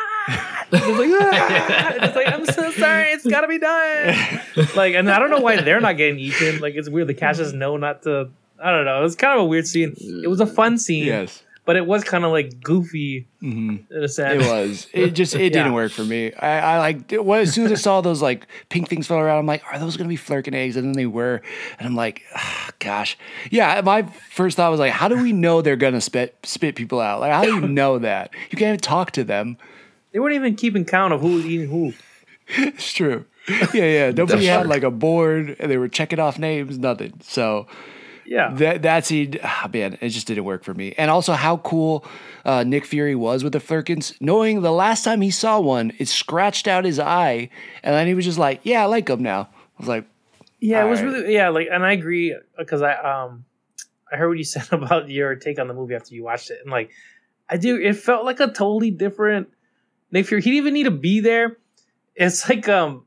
It's 0.71 0.99
like, 0.99 1.11
"Ah!" 1.23 1.95
It's 2.05 2.17
like, 2.17 2.27
I'm 2.29 2.45
so 2.45 2.71
sorry. 2.73 3.13
It's 3.13 3.27
got 3.27 3.41
to 3.43 3.49
be 3.49 3.59
done. 3.59 4.41
like, 4.77 4.95
and 4.95 5.11
I 5.11 5.19
don't 5.19 5.31
know 5.31 5.41
why 5.41 5.61
they're 5.61 5.81
not 5.81 5.97
getting 5.97 6.19
eaten. 6.19 6.59
Like, 6.61 6.75
it's 6.75 6.89
weird. 6.91 7.07
The 7.09 7.15
cats 7.15 7.39
just 7.39 7.55
know 7.55 7.77
not 7.79 8.03
to. 8.03 8.29
I 8.63 8.71
don't 8.71 8.85
know. 8.85 8.99
It 9.01 9.03
was 9.03 9.17
kind 9.17 9.39
of 9.39 9.45
a 9.45 9.47
weird 9.47 9.67
scene. 9.67 9.95
It 9.99 10.29
was 10.29 10.41
a 10.41 10.47
fun 10.47 10.77
scene, 10.79 11.07
Yes. 11.07 11.43
But 11.69 11.77
it 11.77 11.85
was 11.85 12.03
kind 12.03 12.25
of 12.25 12.31
like 12.33 12.63
goofy 12.63 13.27
Mhm. 13.43 13.81
in 13.91 14.03
a 14.03 14.09
sense. 14.09 14.43
It 14.43 14.49
was. 14.49 14.87
It 14.95 15.11
just 15.11 15.35
it 15.35 15.51
didn't 15.53 15.75
work 15.75 15.93
for 15.93 16.03
me. 16.03 16.33
I, 16.33 16.61
I 16.61 16.79
like 16.79 17.13
well, 17.13 17.41
as 17.41 17.53
soon 17.53 17.67
as 17.67 17.73
I 17.73 17.75
saw 17.75 18.01
those 18.01 18.23
like 18.23 18.47
pink 18.71 18.89
things 18.89 19.07
fell 19.07 19.19
around, 19.19 19.39
I'm 19.39 19.45
like, 19.45 19.63
are 19.71 19.79
those 19.79 19.99
gonna 19.99 20.09
be 20.09 20.17
Flerken 20.17 20.55
eggs? 20.55 20.77
And 20.77 20.87
then 20.87 20.93
they 20.95 21.05
were, 21.05 21.43
and 21.79 21.87
I'm 21.87 21.95
like, 21.95 22.23
ah, 22.35 22.71
gosh, 22.79 23.19
yeah. 23.51 23.83
My 23.85 24.05
first 24.31 24.57
thought 24.57 24.71
was 24.71 24.81
like, 24.81 24.93
how 24.93 25.09
do 25.09 25.23
we 25.23 25.33
know 25.35 25.61
they're 25.61 25.77
gonna 25.77 26.01
spit 26.01 26.39
spit 26.43 26.75
people 26.75 27.01
out? 27.01 27.21
Like, 27.21 27.33
how 27.33 27.43
do 27.45 27.53
you 27.55 27.69
know 27.69 27.99
that? 27.99 28.31
You 28.51 28.57
can't 28.57 28.69
even 28.71 28.81
talk 28.81 29.11
to 29.13 29.23
them. 29.23 29.59
They 30.13 30.21
weren't 30.21 30.37
even 30.37 30.57
keeping 30.57 30.87
count 30.87 31.13
of 31.13 31.21
who 31.21 31.35
was 31.35 31.45
eating 31.45 31.69
who. 31.69 31.93
It's 32.57 32.95
true. 32.95 33.27
Yeah, 33.75 33.85
yeah. 33.85 34.11
Nobody 34.11 34.47
had 34.47 34.67
like 34.69 34.85
a 34.85 34.91
board, 34.91 35.55
and 35.61 35.71
they 35.71 35.77
were 35.77 35.89
checking 35.89 36.19
off 36.19 36.39
names. 36.39 36.79
Nothing. 36.79 37.13
So 37.23 37.67
Yeah. 38.31 38.53
that 38.57 38.83
that 38.83 39.07
scene, 39.07 39.39
ah, 39.43 39.71
man, 39.73 39.97
it 40.03 40.11
just 40.11 40.27
didn't 40.27 40.45
work 40.45 40.63
for 40.63 40.75
me. 40.75 40.95
And 40.99 41.11
also, 41.11 41.33
how 41.33 41.57
cool 41.59 42.05
uh, 42.45 42.63
Nick 42.63 42.85
Fury 42.85 43.15
was 43.15 43.43
with 43.43 43.55
the 43.55 43.59
Flerkens, 43.59 44.15
knowing 44.21 44.61
the 44.61 44.71
last 44.71 45.03
time 45.03 45.23
he 45.23 45.31
saw 45.31 45.59
one, 45.61 45.93
it 45.99 46.09
scratched 46.09 46.69
out 46.69 46.85
his 46.85 46.99
eye, 46.99 47.49
and 47.83 47.95
then 47.95 48.07
he 48.07 48.15
was 48.15 48.27
just 48.27 48.39
like, 48.39 48.61
"Yeah, 48.65 48.83
I 48.83 48.87
like 48.87 49.09
him 49.09 49.23
now." 49.23 49.49
I 49.51 49.79
was 49.79 49.89
like, 49.89 50.05
Yeah, 50.61 50.85
it 50.85 50.91
was 50.91 51.01
Alright. 51.01 51.15
really 51.15 51.35
yeah, 51.35 51.49
like 51.49 51.69
and 51.73 51.85
I 51.85 51.93
agree 51.93 52.37
because 52.59 52.83
I 52.83 52.95
um 52.95 53.45
I 54.13 54.17
heard 54.17 54.29
what 54.29 54.37
you 54.39 54.45
said 54.57 54.67
about 54.73 55.09
your 55.09 55.35
take 55.37 55.59
on 55.59 55.69
the 55.69 55.75
movie 55.75 55.95
after 55.95 56.15
you 56.15 56.25
watched 56.25 56.51
it. 56.51 56.59
And 56.63 56.71
like 56.71 56.91
I 57.49 57.57
do 57.57 57.77
it 57.77 57.95
felt 57.95 58.25
like 58.27 58.41
a 58.41 58.49
totally 58.49 58.91
different 58.91 59.49
Nick 60.11 60.27
Fury. 60.27 60.43
He 60.43 60.51
didn't 60.51 60.59
even 60.59 60.75
need 60.75 60.85
to 60.85 60.91
be 60.91 61.21
there. 61.21 61.57
It's 62.15 62.49
like 62.49 62.69
um 62.69 63.05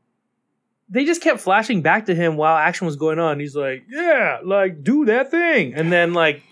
they 0.92 1.06
just 1.06 1.22
kept 1.22 1.40
flashing 1.40 1.82
back 1.82 2.06
to 2.08 2.14
him 2.14 2.36
while 2.38 2.56
action 2.58 2.86
was 2.86 2.98
going 2.98 3.18
on. 3.18 3.40
He's 3.40 3.56
like, 3.56 3.86
Yeah, 3.90 4.40
like 4.44 4.84
do 4.84 5.06
that 5.06 5.32
thing. 5.32 5.74
And 5.74 5.92
then 5.92 6.14
like 6.14 6.44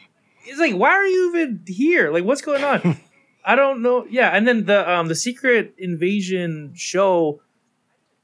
he's 0.44 0.58
like, 0.60 0.74
Why 0.74 0.90
are 0.92 1.06
you 1.06 1.30
even 1.30 1.62
here? 1.68 2.12
Like 2.12 2.24
what's 2.24 2.42
going 2.42 2.64
on? 2.64 3.00
I 3.46 3.56
don't 3.56 3.82
know. 3.82 4.06
Yeah, 4.10 4.30
and 4.30 4.48
then 4.48 4.66
the 4.66 4.90
um 4.90 5.08
the 5.08 5.16
secret 5.16 5.76
invasion 5.78 6.74
show 6.76 7.42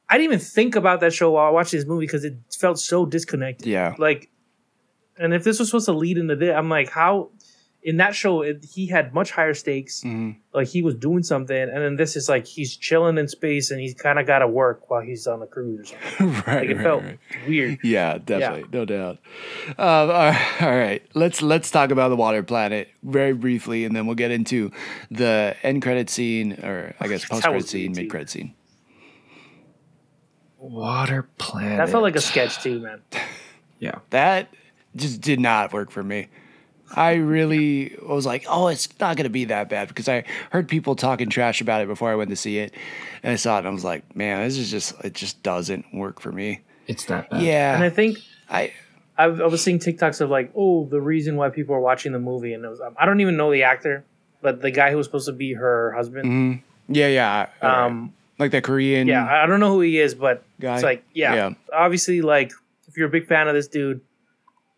I 0.08 0.18
didn't 0.18 0.34
even 0.34 0.40
think 0.40 0.76
about 0.76 1.00
that 1.02 1.14
show 1.14 1.32
while 1.32 1.48
I 1.48 1.50
watched 1.50 1.72
this 1.72 1.86
movie 1.86 2.06
because 2.06 2.24
it 2.24 2.36
felt 2.60 2.80
so 2.80 3.06
disconnected. 3.06 3.66
"Yeah, 3.68 3.96
Like, 3.98 4.30
and 5.18 5.34
if 5.34 5.44
this 5.44 5.58
was 5.60 5.70
supposed 5.70 5.86
to 5.88 5.94
lead 5.94 6.18
into 6.18 6.36
this, 6.36 6.56
I'm 6.56 6.70
like, 6.70 6.90
how 6.92 7.32
in 7.86 7.98
that 7.98 8.16
show 8.16 8.42
it, 8.42 8.66
he 8.66 8.88
had 8.88 9.14
much 9.14 9.30
higher 9.30 9.54
stakes. 9.54 10.02
Mhm. 10.04 10.38
Like 10.54 10.68
he 10.68 10.82
was 10.82 10.96
doing 10.96 11.22
something, 11.22 11.56
and 11.56 11.78
then 11.84 11.96
this 11.98 12.16
is 12.16 12.28
like 12.28 12.48
he's 12.48 12.76
chilling 12.76 13.20
in 13.20 13.28
space 13.28 13.70
and 13.70 13.80
he's 13.80 13.94
kind 13.94 14.18
of 14.18 14.26
got 14.26 14.40
to 14.40 14.48
work 14.48 14.90
while 14.90 15.02
he's 15.02 15.28
on 15.28 15.42
a 15.44 15.46
cruise 15.46 15.94
right, 16.20 16.48
Like 16.48 16.70
it 16.70 16.76
right, 16.78 16.84
felt 16.84 17.04
right. 17.04 17.20
weird. 17.48 17.78
Yeah, 17.84 18.18
definitely, 18.18 18.66
no 18.74 18.86
doubt. 18.86 19.20
Um, 19.78 19.78
all 19.78 20.08
right, 20.08 20.52
all 20.62 20.76
right, 20.76 21.04
let's 21.14 21.44
let's 21.44 21.70
talk 21.70 21.92
about 21.92 22.10
the 22.10 22.16
water 22.16 22.42
planet 22.42 22.90
very 23.04 23.34
briefly, 23.34 23.86
and 23.86 23.96
then 23.96 24.08
we'll 24.08 24.16
get 24.16 24.32
into 24.32 24.72
the 25.12 25.56
end 25.62 25.84
credit 25.84 26.10
scene, 26.10 26.54
or 26.64 26.96
I 27.00 27.08
guess 27.08 27.24
post 27.30 27.44
credit 27.44 27.68
scene, 27.68 27.92
mid 27.94 28.10
credit 28.10 28.32
scene. 28.32 28.56
Water 30.58 31.28
planet. 31.38 31.78
That 31.78 31.90
felt 31.90 32.02
like 32.02 32.16
a 32.16 32.22
sketch 32.22 32.64
too, 32.64 32.80
man. 32.80 33.02
Yeah. 33.80 34.00
That 34.10 34.50
just 34.96 35.22
did 35.22 35.40
not 35.40 35.74
work 35.74 35.92
for 35.92 36.02
me. 36.04 36.28
I 36.96 37.14
really 37.16 37.96
was 38.02 38.26
like, 38.26 38.46
oh, 38.48 38.68
it's 38.68 38.88
not 39.00 39.18
going 39.18 39.24
to 39.26 39.30
be 39.30 39.46
that 39.46 39.70
bad 39.70 39.88
because 39.88 40.08
I 40.10 40.24
heard 40.52 40.68
people 40.68 40.96
talking 40.96 41.30
trash 41.30 41.62
about 41.62 41.82
it 41.82 41.88
before 41.88 42.12
I 42.12 42.16
went 42.16 42.30
to 42.30 42.36
see 42.36 42.60
it. 42.60 42.74
And 43.24 43.34
I 43.34 43.36
saw 43.38 43.56
it 43.56 43.60
and 43.60 43.68
I 43.68 43.72
was 43.72 43.84
like, 43.84 44.16
man, 44.16 44.44
this 44.46 44.58
is 44.58 44.70
just, 44.70 44.94
it 45.04 45.14
just 45.14 45.42
doesn't 45.44 45.86
work 45.94 46.20
for 46.20 46.32
me. 46.32 46.62
It's 46.88 47.06
that 47.06 47.30
bad. 47.30 47.42
Yeah. 47.42 47.74
And 47.76 47.84
I 47.84 47.90
think 47.90 48.20
I, 48.50 48.72
I, 49.18 49.26
I 49.26 49.48
was 49.48 49.64
seeing 49.64 49.80
TikToks 49.80 50.22
of 50.22 50.30
like, 50.30 50.52
oh, 50.56 50.86
the 50.86 51.02
reason 51.02 51.36
why 51.38 51.50
people 51.50 51.74
are 51.76 51.80
watching 51.80 52.12
the 52.12 52.20
movie, 52.20 52.54
and 52.54 52.64
it 52.64 52.68
was 52.68 52.82
um, 52.82 52.96
I 53.00 53.06
don't 53.06 53.22
even 53.22 53.38
know 53.38 53.52
the 53.52 53.64
actor, 53.64 54.04
but 54.42 54.62
the 54.62 54.70
guy 54.72 54.92
who 54.92 54.98
was 54.98 55.08
supposed 55.08 55.26
to 55.26 55.32
be 55.34 55.54
her 55.54 55.92
husband. 55.94 56.62
yeah, 56.88 57.08
yeah. 57.08 57.48
Um, 57.62 58.14
like 58.38 58.52
that 58.52 58.64
Korean. 58.64 59.08
yeah, 59.08 59.26
I 59.26 59.44
I 59.44 59.46
don't 59.48 59.60
know 59.62 59.72
who 59.72 59.82
he 59.82 59.98
is, 60.00 60.14
but 60.14 60.44
Guy? 60.60 60.76
it's 60.76 60.84
like, 60.84 61.04
yeah, 61.14 61.34
Yeah. 61.34 61.50
obviously, 61.74 62.22
like 62.22 62.52
if 62.88 62.98
you're 62.98 63.08
a 63.08 63.12
big 63.12 63.26
fan 63.28 63.48
of 63.48 63.54
this 63.56 63.68
dude, 63.68 64.02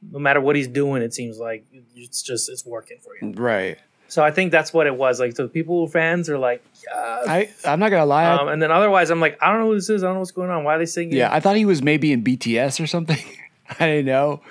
no 0.01 0.19
matter 0.19 0.41
what 0.41 0.55
he's 0.55 0.67
doing, 0.67 1.01
it 1.01 1.13
seems 1.13 1.39
like 1.39 1.65
it's 1.95 2.21
just 2.21 2.49
it's 2.49 2.65
working 2.65 2.97
for 3.03 3.13
you. 3.19 3.33
Right. 3.33 3.77
So 4.09 4.23
I 4.23 4.31
think 4.31 4.51
that's 4.51 4.73
what 4.73 4.87
it 4.87 4.95
was. 4.95 5.19
Like 5.19 5.35
the 5.35 5.47
people 5.47 5.87
fans 5.87 6.29
are 6.29 6.37
like, 6.37 6.63
yeah. 6.87 7.23
I, 7.27 7.49
I'm 7.65 7.79
not 7.79 7.89
going 7.89 8.01
to 8.01 8.05
lie. 8.05 8.25
Um, 8.25 8.47
and 8.47 8.61
then 8.61 8.71
otherwise, 8.71 9.09
I'm 9.09 9.19
like, 9.19 9.37
I 9.41 9.51
don't 9.51 9.59
know 9.59 9.67
who 9.67 9.75
this 9.75 9.89
is. 9.89 10.03
I 10.03 10.07
don't 10.07 10.15
know 10.15 10.19
what's 10.19 10.31
going 10.31 10.49
on. 10.49 10.63
Why 10.63 10.75
are 10.75 10.79
they 10.79 10.85
singing? 10.85 11.15
yeah, 11.17 11.33
I 11.33 11.39
thought 11.39 11.57
he 11.57 11.65
was 11.65 11.81
maybe 11.81 12.11
in 12.13 12.23
BTS 12.23 12.81
or 12.81 12.87
something. 12.87 13.19
I 13.79 13.85
didn't 13.85 14.05
know. 14.05 14.41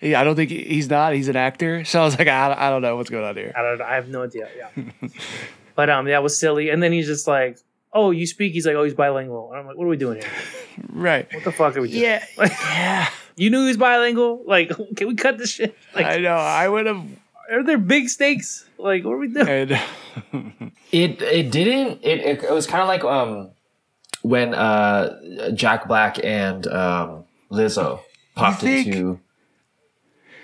Yeah, 0.00 0.20
I 0.20 0.24
don't 0.24 0.36
think 0.36 0.50
he's 0.50 0.90
not. 0.90 1.14
He's 1.14 1.28
an 1.28 1.36
actor. 1.36 1.84
So 1.84 2.02
I 2.02 2.04
was 2.04 2.18
like, 2.18 2.28
I, 2.28 2.54
I 2.56 2.70
don't 2.70 2.82
know 2.82 2.96
what's 2.96 3.08
going 3.08 3.24
on 3.24 3.34
here. 3.36 3.52
I 3.56 3.62
don't. 3.62 3.80
I 3.80 3.94
have 3.94 4.08
no 4.08 4.24
idea. 4.24 4.48
Yeah. 4.54 5.08
but 5.74 5.88
um, 5.88 6.04
that 6.06 6.22
was 6.22 6.38
silly. 6.38 6.68
And 6.68 6.82
then 6.82 6.92
he's 6.92 7.06
just 7.06 7.26
like, 7.26 7.58
"Oh, 7.94 8.10
you 8.10 8.26
speak?" 8.26 8.52
He's 8.52 8.66
like, 8.66 8.76
"Oh, 8.76 8.84
he's 8.84 8.92
bilingual." 8.92 9.52
And 9.52 9.60
I'm 9.60 9.66
like, 9.66 9.78
"What 9.78 9.84
are 9.84 9.88
we 9.88 9.96
doing 9.96 10.20
here? 10.20 10.30
Right. 10.90 11.26
What 11.32 11.44
the 11.44 11.52
fuck 11.52 11.74
are 11.78 11.80
we 11.80 11.90
doing?" 11.90 12.02
Yeah. 12.02 12.24
yeah. 12.38 13.08
You 13.36 13.50
knew 13.50 13.60
he 13.62 13.68
was 13.68 13.76
bilingual. 13.76 14.42
Like, 14.46 14.70
can 14.96 15.08
we 15.08 15.14
cut 15.14 15.38
this 15.38 15.50
shit? 15.52 15.76
Like, 15.94 16.06
I 16.06 16.16
know. 16.18 16.34
I 16.34 16.68
would 16.68 16.86
have. 16.86 17.04
are 17.50 17.62
there 17.62 17.78
big 17.78 18.08
stakes? 18.08 18.66
Like, 18.78 19.04
what 19.04 19.12
are 19.12 19.18
we 19.18 19.28
doing? 19.28 19.48
And, 19.48 20.72
It 20.92 21.20
it 21.20 21.50
didn't. 21.50 22.00
It 22.02 22.20
it, 22.20 22.42
it 22.44 22.52
was 22.52 22.66
kind 22.66 22.80
of 22.82 22.88
like 22.88 23.04
um 23.04 23.50
when 24.22 24.54
uh 24.54 25.50
Jack 25.52 25.86
Black 25.88 26.22
and 26.24 26.66
um 26.68 27.24
Lizzo 27.50 28.00
popped 28.34 28.60
think? 28.62 28.86
into. 28.86 29.20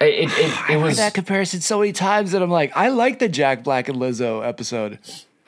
It 0.00 0.05
it, 0.07 0.31
it, 0.31 0.31
it 0.38 0.70
I 0.70 0.72
heard 0.74 0.83
was. 0.83 0.96
that 0.98 1.14
comparison 1.14 1.61
so 1.61 1.78
many 1.78 1.92
times 1.92 2.33
that 2.33 2.42
I'm 2.42 2.50
like, 2.50 2.76
I 2.76 2.88
like 2.88 3.18
the 3.20 3.28
Jack 3.28 3.62
Black 3.64 3.88
and 3.88 3.98
Lizzo 3.98 4.46
episode. 4.46 4.98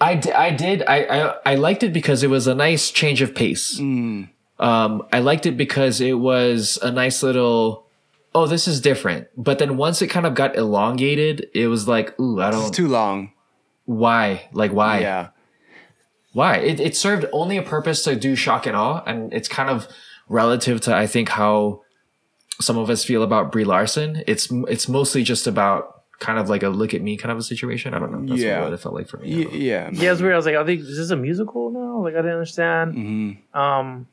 I, 0.00 0.20
I 0.34 0.50
did 0.50 0.82
I, 0.86 0.98
I 1.04 1.52
I 1.52 1.54
liked 1.56 1.82
it 1.82 1.92
because 1.92 2.22
it 2.22 2.30
was 2.30 2.46
a 2.46 2.54
nice 2.54 2.90
change 2.90 3.20
of 3.20 3.34
pace. 3.34 3.78
Um, 4.58 5.02
I 5.12 5.18
liked 5.20 5.46
it 5.46 5.56
because 5.56 6.00
it 6.00 6.18
was 6.18 6.78
a 6.82 6.90
nice 6.90 7.22
little. 7.22 7.86
Oh, 8.34 8.46
this 8.46 8.66
is 8.66 8.80
different. 8.80 9.28
But 9.36 9.58
then 9.58 9.76
once 9.76 10.02
it 10.02 10.08
kind 10.08 10.26
of 10.26 10.34
got 10.34 10.56
elongated, 10.56 11.48
it 11.54 11.68
was 11.68 11.86
like, 11.86 12.18
ooh, 12.20 12.40
I 12.40 12.50
don't. 12.50 12.66
It's 12.68 12.76
too 12.76 12.88
long. 12.88 13.32
why? 13.84 14.48
Like 14.52 14.72
why? 14.72 15.00
Yeah. 15.00 15.28
Why? 16.32 16.56
It, 16.56 16.80
it 16.80 16.96
served 16.96 17.26
only 17.32 17.56
a 17.56 17.62
purpose 17.62 18.02
to 18.04 18.16
do 18.16 18.34
shock 18.34 18.66
and 18.66 18.74
awe, 18.76 19.02
and 19.06 19.32
it's 19.32 19.48
kind 19.48 19.70
of 19.70 19.86
relative 20.28 20.80
to 20.82 20.94
I 20.96 21.06
think 21.06 21.28
how 21.28 21.82
some 22.60 22.76
of 22.78 22.90
us 22.90 23.04
feel 23.04 23.22
about 23.22 23.52
Brie 23.52 23.64
Larson. 23.64 24.22
It's 24.26 24.48
it's 24.68 24.88
mostly 24.88 25.22
just 25.22 25.46
about 25.46 26.02
kind 26.18 26.38
of 26.38 26.48
like 26.48 26.62
a 26.62 26.68
look 26.70 26.94
at 26.94 27.02
me 27.02 27.16
kind 27.16 27.30
of 27.30 27.38
a 27.38 27.42
situation. 27.42 27.94
I 27.94 27.98
don't 28.00 28.10
know. 28.12 28.26
That's 28.28 28.40
Yeah. 28.42 28.62
what 28.64 28.72
it 28.72 28.80
felt 28.80 28.94
like 28.96 29.08
for 29.08 29.18
me. 29.18 29.32
I 29.32 29.36
Y- 29.36 29.44
don't 29.44 29.54
yeah. 29.54 29.90
Yeah, 29.92 30.12
it's 30.12 30.20
weird. 30.20 30.32
I 30.34 30.36
was 30.36 30.46
like, 30.46 30.56
"I 30.56 30.64
think 30.64 30.80
this 30.80 30.90
is 30.90 30.98
this 30.98 31.10
a 31.10 31.16
musical 31.16 31.70
now?" 31.70 32.02
Like, 32.02 32.14
I 32.14 32.18
didn't 32.18 32.32
understand. 32.32 32.94
Mm-hmm. 32.94 33.56
Um, 33.60 34.08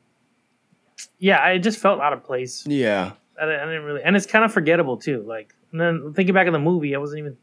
yeah, 1.22 1.40
I 1.42 1.58
just 1.58 1.78
felt 1.78 2.00
out 2.00 2.12
of 2.12 2.24
place. 2.24 2.66
Yeah. 2.66 3.12
I 3.40 3.46
didn't, 3.46 3.60
I 3.60 3.64
didn't 3.66 3.84
really, 3.84 4.02
and 4.02 4.16
it's 4.16 4.26
kind 4.26 4.44
of 4.44 4.52
forgettable 4.52 4.96
too. 4.96 5.22
Like, 5.26 5.54
and 5.70 5.80
then 5.80 6.12
thinking 6.14 6.34
back 6.34 6.46
in 6.48 6.52
the 6.52 6.58
movie, 6.58 6.94
I 6.94 6.98
wasn't 6.98 7.20
even. 7.20 7.36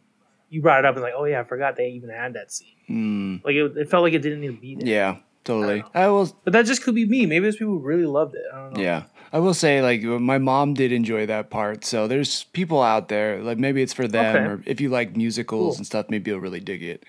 You 0.52 0.62
brought 0.64 0.80
it 0.80 0.86
up 0.86 0.96
and 0.96 1.04
like, 1.04 1.14
oh 1.16 1.26
yeah, 1.26 1.40
I 1.42 1.44
forgot 1.44 1.76
they 1.78 1.90
even 1.92 2.10
had 2.10 2.34
that 2.34 2.52
scene. 2.52 2.76
Mm, 2.90 3.46
Like, 3.46 3.54
it, 3.56 3.78
it 3.78 3.90
felt 3.90 4.02
like 4.04 4.14
it 4.14 4.20
didn't 4.24 4.42
need 4.42 4.48
to 4.56 4.62
be 4.62 4.76
there. 4.76 4.88
yeah. 4.88 5.18
Totally. 5.44 5.84
I 5.96 6.08
will. 6.08 6.26
But 6.44 6.54
that 6.54 6.66
just 6.66 6.84
could 6.84 6.96
be 6.96 7.06
me. 7.06 7.26
Maybe 7.26 7.46
those 7.46 7.56
people 7.56 7.80
really 7.80 8.06
loved 8.06 8.36
it. 8.36 8.42
I 8.54 8.58
don't 8.58 8.74
know. 8.74 8.82
Yeah. 8.82 9.04
I 9.32 9.40
will 9.40 9.54
say, 9.54 9.82
like, 9.82 10.02
my 10.02 10.38
mom 10.40 10.74
did 10.74 10.92
enjoy 10.92 11.26
that 11.28 11.50
part. 11.52 11.86
So 11.86 12.08
there's 12.08 12.44
people 12.46 12.82
out 12.82 13.08
there, 13.10 13.42
like, 13.42 13.58
maybe 13.58 13.82
it's 13.82 13.94
for 13.94 14.08
them, 14.08 14.36
Okay. 14.36 14.46
or 14.46 14.64
if 14.66 14.82
you 14.82 14.90
like 14.90 15.16
musicals 15.16 15.76
Cool. 15.76 15.78
and 15.78 15.86
stuff, 15.86 16.08
maybe 16.10 16.30
you'll 16.32 16.40
really 16.42 16.60
dig 16.60 16.84
it. 16.84 17.04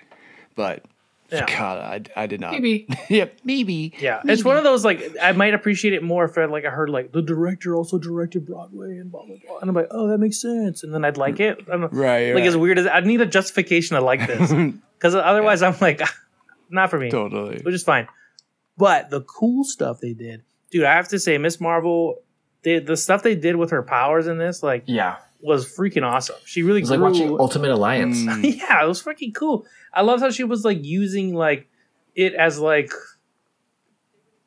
But, 0.54 0.84
Yeah. 1.32 1.46
God, 1.46 2.08
I, 2.16 2.22
I 2.22 2.26
did 2.26 2.40
not. 2.40 2.52
Maybe. 2.52 2.86
yeah, 3.08 3.26
maybe. 3.44 3.94
Yeah, 3.98 4.20
it's 4.24 4.44
one 4.44 4.56
of 4.56 4.64
those 4.64 4.84
like 4.84 5.16
I 5.22 5.32
might 5.32 5.54
appreciate 5.54 5.92
it 5.94 6.02
more 6.02 6.24
if 6.24 6.36
I, 6.36 6.46
like 6.46 6.64
I 6.64 6.70
heard 6.70 6.90
like 6.90 7.12
the 7.12 7.22
director 7.22 7.74
also 7.76 7.98
directed 7.98 8.46
Broadway 8.46 8.98
and 8.98 9.10
blah 9.12 9.24
blah 9.24 9.36
blah, 9.46 9.58
and 9.58 9.68
I'm 9.70 9.76
like, 9.76 9.88
oh, 9.90 10.08
that 10.08 10.18
makes 10.18 10.40
sense, 10.40 10.82
and 10.82 10.92
then 10.92 11.04
I'd 11.04 11.16
like 11.16 11.38
it. 11.40 11.58
I 11.68 11.76
don't. 11.76 11.92
Right, 11.92 12.28
Like 12.34 12.40
right. 12.42 12.46
as 12.46 12.56
weird 12.56 12.78
as 12.78 12.86
I'd 12.86 13.06
need 13.06 13.20
a 13.20 13.26
justification 13.26 13.96
to 13.96 14.02
like 14.02 14.26
this, 14.26 14.52
because 14.98 15.14
otherwise 15.14 15.62
I'm 15.62 15.76
like, 15.80 16.00
not 16.70 16.90
for 16.90 16.98
me, 16.98 17.10
Totally. 17.10 17.60
which 17.62 17.74
is 17.74 17.82
fine. 17.82 18.08
But 18.76 19.10
the 19.10 19.20
cool 19.22 19.64
stuff 19.64 20.00
they 20.00 20.14
did, 20.14 20.42
dude, 20.70 20.84
I 20.84 20.94
have 20.94 21.08
to 21.08 21.18
say, 21.18 21.36
Miss 21.38 21.60
Marvel, 21.60 22.16
they, 22.62 22.78
the 22.78 22.96
stuff 22.96 23.22
they 23.22 23.34
did 23.34 23.56
with 23.56 23.70
her 23.70 23.82
powers 23.82 24.26
in 24.26 24.38
this, 24.38 24.62
like, 24.62 24.84
Yeah. 24.86 25.16
was 25.42 25.66
freaking 25.66 26.02
awesome. 26.02 26.36
She 26.46 26.62
really 26.62 26.78
It 26.80 26.84
was 26.84 26.90
like 26.92 27.00
watching 27.00 27.28
Ultimate 27.38 27.70
Alliance. 27.70 28.18
Mm, 28.18 28.56
yeah, 28.58 28.82
it 28.82 28.88
was 28.88 29.02
freaking 29.02 29.34
cool. 29.34 29.66
I 29.92 30.02
love 30.02 30.20
how 30.20 30.30
she 30.30 30.44
was 30.44 30.64
like 30.64 30.84
using 30.84 31.34
like 31.34 31.68
it 32.14 32.34
as 32.34 32.58
like 32.58 32.90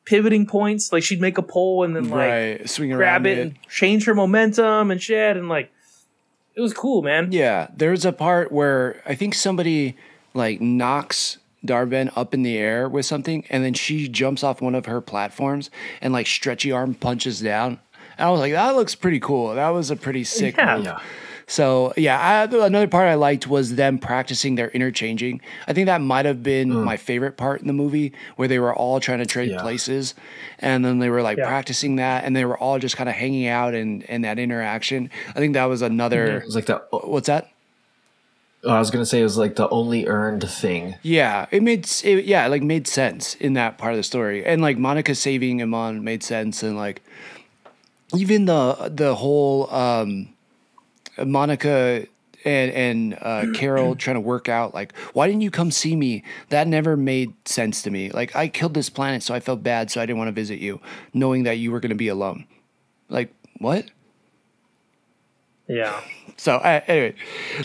pivoting 0.04 0.46
points. 0.46 0.92
Like 0.92 1.02
she'd 1.02 1.20
make 1.20 1.38
a 1.38 1.42
pole 1.42 1.84
and 1.84 1.94
then 1.94 2.08
like 2.10 2.28
right. 2.30 2.68
Swing 2.70 2.92
around 2.92 2.98
grab 2.98 3.26
it 3.26 3.38
it. 3.38 3.40
and 3.42 3.58
change 3.68 4.04
her 4.06 4.14
momentum 4.14 4.90
and 4.90 5.02
shit 5.02 5.36
and 5.36 5.48
like 5.48 5.70
it 6.54 6.60
was 6.60 6.72
cool, 6.72 7.02
man. 7.02 7.32
Yeah, 7.32 7.68
there's 7.76 8.04
a 8.04 8.12
part 8.12 8.52
where 8.52 9.02
I 9.04 9.14
think 9.16 9.34
somebody 9.34 9.96
like 10.34 10.60
knocks 10.60 11.38
Darben 11.66 12.12
up 12.14 12.32
in 12.34 12.42
the 12.42 12.56
air 12.58 12.88
with 12.88 13.06
something, 13.06 13.44
and 13.50 13.64
then 13.64 13.74
she 13.74 14.06
jumps 14.06 14.44
off 14.44 14.60
one 14.60 14.74
of 14.74 14.86
her 14.86 15.00
platforms 15.00 15.70
and 16.00 16.12
like 16.12 16.26
stretchy 16.26 16.70
arm 16.70 16.94
punches 16.94 17.40
down. 17.40 17.80
And 18.18 18.28
I 18.28 18.30
was 18.30 18.38
like, 18.38 18.52
that 18.52 18.76
looks 18.76 18.94
pretty 18.94 19.18
cool. 19.18 19.54
That 19.54 19.70
was 19.70 19.90
a 19.90 19.96
pretty 19.96 20.22
sick 20.22 20.56
Yeah. 20.56 20.76
move. 20.76 20.84
Yeah. 20.84 21.00
So 21.46 21.92
yeah, 21.96 22.18
I, 22.18 22.44
another 22.66 22.88
part 22.88 23.06
I 23.08 23.14
liked 23.14 23.46
was 23.46 23.74
them 23.76 23.98
practicing 23.98 24.54
their 24.54 24.70
interchanging. 24.70 25.40
I 25.68 25.72
think 25.72 25.86
that 25.86 26.00
might 26.00 26.24
have 26.24 26.42
been 26.42 26.70
my 26.70 26.96
favorite 26.96 27.36
part 27.36 27.60
in 27.60 27.66
the 27.66 27.72
movie, 27.74 28.12
where 28.36 28.48
they 28.48 28.58
were 28.58 28.74
all 28.74 28.98
trying 28.98 29.18
to 29.18 29.26
trade 29.26 29.50
Yeah. 29.50 29.60
places, 29.60 30.14
and 30.58 30.84
then 30.84 31.00
they 31.00 31.10
were 31.10 31.22
like 31.22 31.36
Yeah. 31.38 31.46
practicing 31.46 31.96
that, 31.96 32.24
and 32.24 32.34
they 32.34 32.44
were 32.46 32.56
all 32.56 32.78
just 32.78 32.96
kind 32.96 33.08
of 33.08 33.14
hanging 33.14 33.46
out 33.46 33.74
and 33.74 34.04
and 34.08 34.24
that 34.24 34.38
interaction. 34.38 35.10
I 35.28 35.32
think 35.38 35.52
that 35.54 35.66
was 35.66 35.82
another. 35.82 36.38
It 36.38 36.46
was 36.46 36.54
like 36.56 36.66
the. 36.66 36.82
What's 36.90 37.26
that? 37.26 37.50
oh, 38.66 38.70
I 38.70 38.78
was 38.78 38.90
gonna 38.90 39.04
say 39.04 39.20
it 39.20 39.24
was 39.24 39.36
like 39.36 39.56
the 39.56 39.68
only 39.68 40.06
earned 40.06 40.48
thing. 40.48 40.94
Yeah, 41.02 41.44
it 41.50 41.62
made 41.62 41.86
it, 42.04 42.24
yeah, 42.24 42.46
it, 42.46 42.48
like 42.48 42.62
made 42.62 42.86
sense 42.88 43.34
in 43.34 43.52
that 43.52 43.76
part 43.76 43.92
of 43.92 43.98
the 43.98 44.02
story, 44.02 44.44
and 44.46 44.62
like 44.62 44.78
Monica 44.78 45.14
saving 45.14 45.60
Iman 45.60 46.02
made 46.02 46.22
sense, 46.22 46.62
and 46.62 46.74
like 46.74 47.02
even 48.16 48.46
the 48.46 48.90
the 48.94 49.14
whole 49.16 49.70
um, 49.74 50.28
Monica 51.18 52.06
and 52.44 52.72
and 52.72 53.18
uh, 53.20 53.46
Carol 53.54 53.96
trying 53.96 54.14
to 54.14 54.20
work 54.20 54.48
out 54.48 54.74
like 54.74 54.94
why 55.12 55.26
didn't 55.26 55.42
you 55.42 55.50
come 55.50 55.70
see 55.70 55.96
me? 55.96 56.22
That 56.50 56.68
never 56.68 56.96
made 56.96 57.34
sense 57.48 57.82
to 57.82 57.90
me. 57.90 58.10
Like 58.10 58.34
I 58.36 58.48
killed 58.48 58.74
this 58.74 58.90
planet, 58.90 59.22
so 59.22 59.34
I 59.34 59.40
felt 59.40 59.62
bad, 59.62 59.90
so 59.90 60.00
I 60.00 60.06
didn't 60.06 60.18
want 60.18 60.28
to 60.28 60.32
visit 60.32 60.58
you, 60.58 60.80
knowing 61.12 61.44
that 61.44 61.58
you 61.58 61.72
were 61.72 61.80
going 61.80 61.90
to 61.90 61.96
be 61.96 62.08
alone. 62.08 62.46
Like 63.08 63.32
what? 63.58 63.86
Yeah. 65.68 66.00
So 66.36 66.56
uh, 66.56 66.80
anyway, 66.88 67.14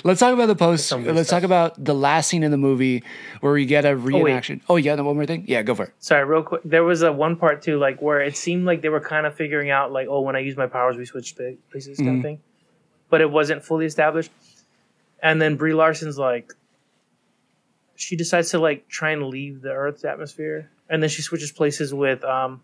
let's 0.03 0.19
talk 0.19 0.31
about 0.31 0.45
the 0.45 0.55
post. 0.55 0.91
Let's 0.91 1.27
stuff. 1.27 1.39
talk 1.39 1.43
about 1.43 1.83
the 1.83 1.95
last 1.95 2.27
scene 2.27 2.43
in 2.43 2.51
the 2.51 2.57
movie 2.57 3.03
where 3.39 3.51
we 3.51 3.65
get 3.65 3.83
a 3.83 3.95
wait. 3.95 4.13
reenaction. 4.13 4.61
Oh, 4.69 4.75
yeah, 4.75 4.95
the 4.95 5.03
one 5.03 5.15
more 5.15 5.25
thing. 5.25 5.45
Yeah, 5.47 5.63
go 5.63 5.73
for 5.73 5.85
it. 5.85 5.93
Sorry, 5.97 6.23
real 6.23 6.43
quick. 6.43 6.61
There 6.63 6.83
was 6.83 7.01
a 7.01 7.11
one 7.11 7.35
part 7.35 7.63
too, 7.63 7.79
like 7.79 7.99
where 7.99 8.21
it 8.21 8.37
seemed 8.37 8.65
like 8.65 8.83
they 8.83 8.89
were 8.89 8.99
kind 8.99 9.25
of 9.25 9.33
figuring 9.33 9.71
out, 9.71 9.91
like, 9.91 10.07
oh, 10.07 10.21
when 10.21 10.35
I 10.35 10.39
use 10.39 10.55
my 10.55 10.67
powers, 10.67 10.97
we 10.97 11.05
switch 11.05 11.35
places, 11.71 11.97
kind 11.97 12.17
of 12.17 12.21
thing. 12.21 12.39
But 13.09 13.21
it 13.21 13.31
wasn't 13.31 13.63
fully 13.63 13.85
established. 13.85 14.31
And 15.21 15.41
then 15.41 15.55
Brie 15.55 15.73
Larson's 15.73 16.17
like, 16.17 16.53
she 17.95 18.15
decides 18.15 18.51
to 18.51 18.59
like 18.59 18.87
try 18.87 19.11
and 19.11 19.25
leave 19.25 19.61
the 19.61 19.71
Earth's 19.71 20.05
atmosphere, 20.05 20.71
and 20.89 21.03
then 21.03 21.09
she 21.09 21.21
switches 21.21 21.51
places 21.51 21.93
with 21.93 22.23
um, 22.23 22.61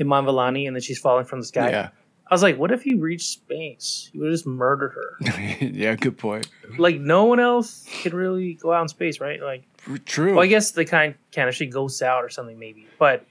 Iman 0.00 0.24
Vellani, 0.24 0.66
and 0.66 0.74
then 0.74 0.80
she's 0.80 0.98
falling 0.98 1.26
from 1.26 1.40
the 1.40 1.46
sky. 1.46 1.68
Yeah, 1.68 1.88
I 2.26 2.34
was 2.34 2.42
like, 2.42 2.56
what 2.56 2.72
if 2.72 2.86
you 2.86 2.98
reached 2.98 3.28
space? 3.28 4.10
You 4.14 4.22
would 4.22 4.30
just 4.30 4.46
murder 4.46 4.88
her. 4.88 5.60
yeah, 5.60 5.94
good 5.94 6.16
point. 6.16 6.48
like 6.78 6.98
no 6.98 7.24
one 7.24 7.40
else 7.40 7.86
could 8.02 8.14
really 8.14 8.54
go 8.54 8.72
out 8.72 8.82
in 8.82 8.88
space, 8.88 9.20
right? 9.20 9.40
Like. 9.42 9.64
True. 10.06 10.34
Well, 10.34 10.44
I 10.44 10.46
guess 10.46 10.70
the 10.70 10.86
kind 10.86 11.14
can 11.30 11.48
if 11.48 11.54
she 11.54 11.66
ghosts 11.66 12.00
out 12.00 12.24
or 12.24 12.30
something, 12.30 12.58
maybe. 12.58 12.88
But 12.98 13.26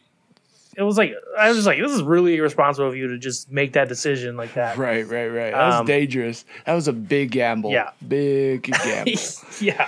it 0.76 0.84
was 0.84 0.98
like 0.98 1.14
I 1.38 1.48
was 1.50 1.58
just 1.58 1.68
like, 1.68 1.80
this 1.80 1.92
is 1.92 2.02
really 2.04 2.36
irresponsible 2.38 2.90
of 2.90 2.96
you 2.96 3.08
to 3.10 3.18
just 3.18 3.52
make 3.52 3.74
that 3.74 3.88
decision 3.88 4.36
like 4.38 4.54
that. 4.56 4.78
Right, 4.78 5.08
right, 5.08 5.28
right. 5.28 5.52
That 5.54 5.66
was 5.68 5.76
Um, 5.82 5.86
dangerous. 5.86 6.46
That 6.66 6.74
was 6.74 6.88
a 6.88 6.94
big 6.94 7.32
gamble. 7.32 7.72
Yeah. 7.72 7.92
big 8.08 8.64
gamble. 8.84 9.12
yeah. 9.62 9.88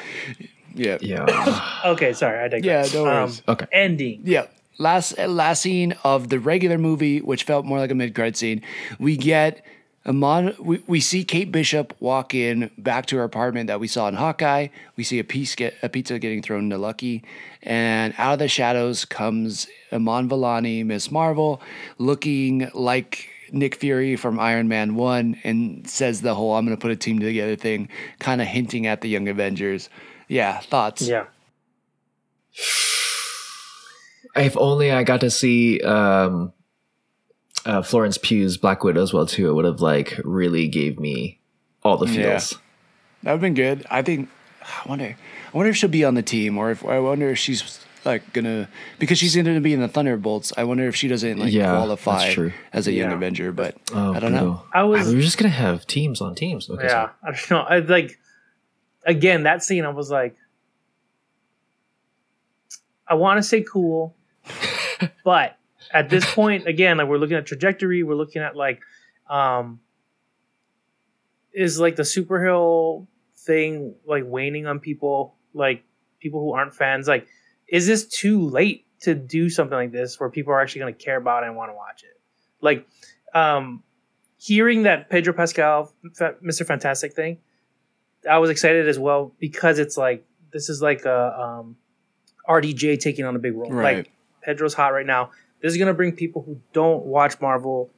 yeah, 0.73 0.97
Yeah. 1.01 1.71
Okay. 1.85 2.13
Sorry, 2.13 2.39
I 2.39 2.47
digress. 2.47 2.93
yeah. 2.93 2.99
No 2.99 3.03
worries. 3.05 3.41
okay. 3.47 3.65
ending. 3.71 4.21
Yeah. 4.23 4.47
Last 4.77 5.17
last 5.17 5.61
scene 5.61 5.95
of 6.03 6.27
the 6.29 6.39
regular 6.39 6.77
movie, 6.77 7.19
which 7.21 7.43
felt 7.43 7.65
more 7.65 7.79
like 7.79 7.91
a 7.91 7.95
mid 7.95 8.13
credit 8.13 8.35
scene, 8.35 8.61
we 8.99 9.15
get 9.15 9.63
Iman, 10.07 10.55
we, 10.59 10.83
we 10.85 10.99
see 10.99 11.23
Kate 11.23 11.51
Bishop 11.51 11.95
walk 11.99 12.35
in 12.35 12.69
back 12.77 13.07
to 13.07 13.17
her 13.17 13.23
apartment 13.23 13.67
that 13.67 13.79
we 13.79 13.87
saw 13.87 14.07
in 14.07 14.13
Hawkeye. 14.13 14.67
We 14.95 15.03
see 15.03 15.17
a 15.17 15.23
piece 15.23 15.55
get 15.55 15.73
a 15.81 15.89
pizza 15.89 16.19
getting 16.19 16.43
thrown 16.43 16.69
to 16.69 16.77
Lucky, 16.77 17.23
and 17.63 18.13
out 18.19 18.33
of 18.33 18.39
the 18.39 18.47
shadows 18.47 19.03
comes 19.03 19.67
Iman 19.91 20.29
Vellani, 20.29 20.85
Miss 20.85 21.09
Marvel, 21.09 21.59
looking 21.97 22.69
like 22.75 23.29
Nick 23.51 23.75
Fury 23.75 24.15
from 24.15 24.39
Iron 24.39 24.67
Man 24.67 24.93
One, 24.93 25.39
and 25.43 25.89
says 25.89 26.21
the 26.21 26.35
whole 26.35 26.53
"I'm 26.53 26.65
going 26.65 26.77
to 26.77 26.81
put 26.81 26.91
a 26.91 26.95
team 26.95 27.19
together" 27.19 27.55
thing, 27.55 27.89
kind 28.19 28.41
of 28.41 28.47
hinting 28.47 28.85
at 28.85 29.01
the 29.01 29.09
Young 29.09 29.27
Avengers. 29.27 29.89
Yeah, 30.27 30.59
thoughts? 30.59 31.01
Yeah. 31.01 31.25
If 34.35 34.55
only 34.57 34.91
I 34.91 35.03
got 35.03 35.21
to 35.21 35.31
see 35.31 35.81
um, 35.81 36.53
uh, 37.65 37.81
Florence 37.81 38.17
Pugh's 38.17 38.57
Black 38.57 38.83
Widow 38.83 39.01
as 39.01 39.13
well 39.13 39.25
too. 39.25 39.49
It 39.49 39.53
would 39.53 39.65
have 39.65 39.81
like 39.81 40.19
really 40.23 40.67
gave 40.67 40.99
me 40.99 41.39
all 41.83 41.97
the 41.97 42.07
Yeah. 42.07 42.37
feels. 42.37 42.51
That 43.23 43.31
would 43.31 43.31
have 43.31 43.41
been 43.41 43.53
good. 43.55 43.85
I 43.89 44.01
think. 44.01 44.29
I 44.61 44.89
wonder. 44.89 45.15
I 45.53 45.57
wonder 45.57 45.69
if 45.69 45.77
she'll 45.77 45.89
be 45.89 46.03
on 46.05 46.15
the 46.15 46.21
team, 46.23 46.57
or 46.57 46.71
if 46.71 46.83
I 46.85 46.99
wonder 46.99 47.29
if 47.29 47.37
she's 47.37 47.79
like 48.03 48.33
gonna 48.33 48.67
because 48.99 49.17
she's 49.17 49.33
going 49.35 49.45
to 49.45 49.59
be 49.61 49.73
in 49.73 49.79
the 49.79 49.87
Thunderbolts. 49.87 50.53
I 50.57 50.63
wonder 50.63 50.87
if 50.87 50.95
she 50.95 51.07
doesn't 51.07 51.39
like 51.39 51.51
Yeah, 51.53 51.69
qualify 51.71 52.35
as 52.73 52.87
a 52.87 52.91
young 52.91 53.11
Avenger. 53.11 53.51
But 53.51 53.75
Oh, 53.93 54.13
I 54.13 54.19
don't 54.19 54.33
know. 54.33 54.61
I 54.73 54.83
was 54.83 55.07
We're 55.13 55.21
just 55.21 55.37
gonna 55.39 55.49
have 55.49 55.87
teams 55.87 56.21
on 56.21 56.35
teams. 56.35 56.69
Okay, 56.69 56.85
yeah, 56.85 57.09
I 57.23 57.31
don't 57.31 57.51
know. 57.51 57.59
I 57.61 57.79
like 57.79 58.19
again 59.05 59.43
that 59.43 59.63
scene. 59.63 59.85
I 59.85 59.89
was 59.89 60.11
like, 60.11 60.35
I 63.07 63.13
want 63.15 63.37
to 63.37 63.43
say 63.43 63.61
cool, 63.63 64.15
but 65.23 65.57
at 65.91 66.09
this 66.09 66.25
point, 66.33 66.67
again, 66.67 66.97
like 66.97 67.07
we're 67.07 67.17
looking 67.17 67.37
at 67.37 67.45
trajectory. 67.45 68.03
We're 68.03 68.15
looking 68.15 68.41
at 68.41 68.55
like, 68.55 68.81
um, 69.29 69.79
is 71.53 71.79
like 71.79 71.95
the 71.95 72.03
superhero 72.03 73.07
thing 73.37 73.95
like 74.05 74.23
waning 74.25 74.67
on 74.67 74.79
people, 74.79 75.35
like 75.53 75.83
people 76.19 76.41
who 76.41 76.53
aren't 76.53 76.73
fans. 76.73 77.07
Like, 77.07 77.27
is 77.67 77.87
this 77.87 78.05
too 78.05 78.49
late 78.49 78.85
to 79.01 79.15
do 79.15 79.49
something 79.49 79.75
like 79.75 79.91
this 79.91 80.19
where 80.19 80.29
people 80.29 80.53
are 80.53 80.61
actually 80.61 80.81
going 80.81 80.93
to 80.93 81.03
care 81.03 81.17
about 81.17 81.43
it 81.43 81.47
and 81.47 81.55
want 81.55 81.71
to 81.71 81.75
watch 81.75 82.03
it? 82.03 82.19
Like, 82.61 82.87
um, 83.33 83.83
hearing 84.37 84.83
that 84.83 85.09
Pedro 85.09 85.33
Pascal, 85.33 85.93
Mr. 86.19 86.65
Fantastic 86.65 87.13
thing, 87.13 87.39
I 88.29 88.37
was 88.39 88.49
excited 88.49 88.87
as 88.87 88.99
well 88.99 89.33
because 89.39 89.79
it's 89.79 89.97
like 89.97 90.25
this 90.51 90.69
is 90.69 90.81
like 90.81 91.05
a 91.05 91.39
um, 91.39 91.75
RDJ 92.47 92.99
taking 92.99 93.25
on 93.25 93.35
a 93.35 93.39
big 93.39 93.55
role. 93.55 93.71
Right. 93.71 93.97
Like 93.97 94.11
Pedro's 94.41 94.73
hot 94.73 94.93
right 94.93 95.05
now. 95.05 95.31
This 95.65 95.73
is 95.73 95.79
gonna 95.79 95.95
bring 95.95 96.11
people 96.11 96.43
who 96.43 96.61
don't 96.73 97.05
watch 97.05 97.41
Marvel 97.41 97.89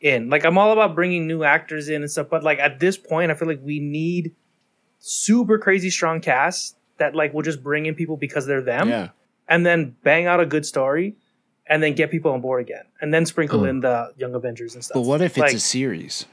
in. 0.00 0.30
Like 0.30 0.44
I'm 0.44 0.56
all 0.58 0.70
about 0.70 0.94
bringing 0.94 1.26
new 1.26 1.42
actors 1.42 1.88
in 1.88 2.02
and 2.02 2.08
stuff, 2.10 2.28
but 2.30 2.44
like 2.44 2.60
at 2.60 2.78
this 2.78 2.96
point, 2.96 3.32
I 3.32 3.34
feel 3.34 3.48
like 3.48 3.58
we 3.64 3.80
need 3.80 4.32
super 5.00 5.58
crazy 5.58 5.90
strong 5.90 6.20
casts 6.20 6.76
that 6.98 7.16
like 7.16 7.34
will 7.34 7.42
just 7.42 7.64
bring 7.64 7.86
in 7.86 7.96
people 7.96 8.16
because 8.16 8.46
they're 8.46 8.62
them, 8.62 8.88
yeah. 8.88 9.08
and 9.48 9.66
then 9.66 9.96
bang 10.04 10.26
out 10.26 10.38
a 10.38 10.46
good 10.46 10.64
story. 10.64 11.16
And 11.68 11.82
then 11.82 11.94
get 11.94 12.12
people 12.12 12.30
on 12.30 12.40
board 12.40 12.60
again, 12.62 12.84
and 13.00 13.12
then 13.12 13.26
sprinkle 13.26 13.62
Mm. 13.62 13.68
in 13.70 13.80
the 13.80 14.12
Young 14.16 14.36
Avengers 14.36 14.76
and 14.76 14.84
stuff. 14.84 14.94
But 14.94 15.00
what 15.00 15.20
if 15.20 15.32
it's 15.32 15.38
Like- 15.38 15.54
a 15.54 15.58
series? 15.58 16.24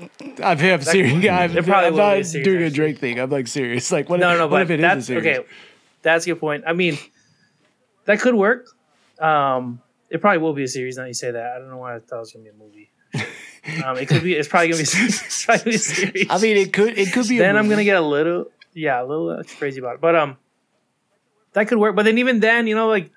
I've, 0.00 0.62
I'm 0.62 0.80
serious. 0.82 1.26
I'm, 1.28 1.56
It 1.58 1.64
probably 1.64 1.86
I'm 1.88 1.92
will 1.94 1.98
be 1.98 2.04
a 2.04 2.18
not 2.18 2.26
series, 2.26 2.44
doing 2.44 2.62
a 2.62 2.66
actually. 2.66 2.76
Drake 2.76 2.98
thing. 2.98 3.18
I'm 3.18 3.30
like 3.30 3.48
serious. 3.48 3.90
Like 3.96 4.08
what? 4.08 4.20
no, 4.20 4.30
if, 4.30 4.38
no, 4.38 4.44
what 4.46 4.50
but 4.50 4.62
if 4.62 4.70
it 4.70 4.78
is 4.78 4.82
that's 4.82 5.00
a 5.00 5.06
series? 5.06 5.26
okay. 5.38 5.48
That's 6.02 6.24
a 6.24 6.30
good 6.30 6.38
point. 6.38 6.62
I 6.68 6.72
mean, 6.72 6.98
that 8.04 8.20
could 8.20 8.34
work. 8.36 8.66
Um, 9.18 9.80
it 10.10 10.20
probably 10.20 10.38
will 10.38 10.54
be 10.54 10.64
a 10.64 10.68
series. 10.68 10.96
Now 10.96 11.04
you 11.04 11.14
say 11.14 11.30
that, 11.30 11.52
I 11.52 11.58
don't 11.58 11.68
know 11.70 11.76
why 11.78 11.96
I 11.96 11.98
thought 12.00 12.16
it 12.16 12.20
was 12.20 12.32
gonna 12.32 12.44
be 12.44 12.50
a 12.50 12.54
movie. 12.54 12.90
um, 13.84 13.96
it 13.98 14.06
could 14.06 14.22
be. 14.22 14.34
It's 14.34 14.48
probably 14.48 14.68
gonna 14.68 14.82
be. 14.82 14.88
It's 14.88 15.44
probably 15.44 15.58
gonna 15.58 15.70
be 15.70 15.76
a 15.76 15.78
series. 15.78 16.26
I 16.30 16.38
mean, 16.38 16.56
it 16.56 16.72
could. 16.72 16.98
It 16.98 17.12
could 17.12 17.28
be. 17.28 17.38
then 17.38 17.56
I'm 17.56 17.68
gonna 17.68 17.84
get 17.84 17.96
a 17.96 18.00
little, 18.00 18.46
yeah, 18.74 19.00
a 19.02 19.04
little 19.04 19.30
uh, 19.30 19.42
crazy 19.58 19.80
about 19.80 19.94
it. 19.96 20.00
But 20.00 20.14
um, 20.16 20.36
that 21.54 21.68
could 21.68 21.78
work. 21.78 21.96
But 21.96 22.04
then 22.04 22.18
even 22.18 22.40
then, 22.40 22.66
you 22.66 22.74
know, 22.74 22.88
like 22.88 23.10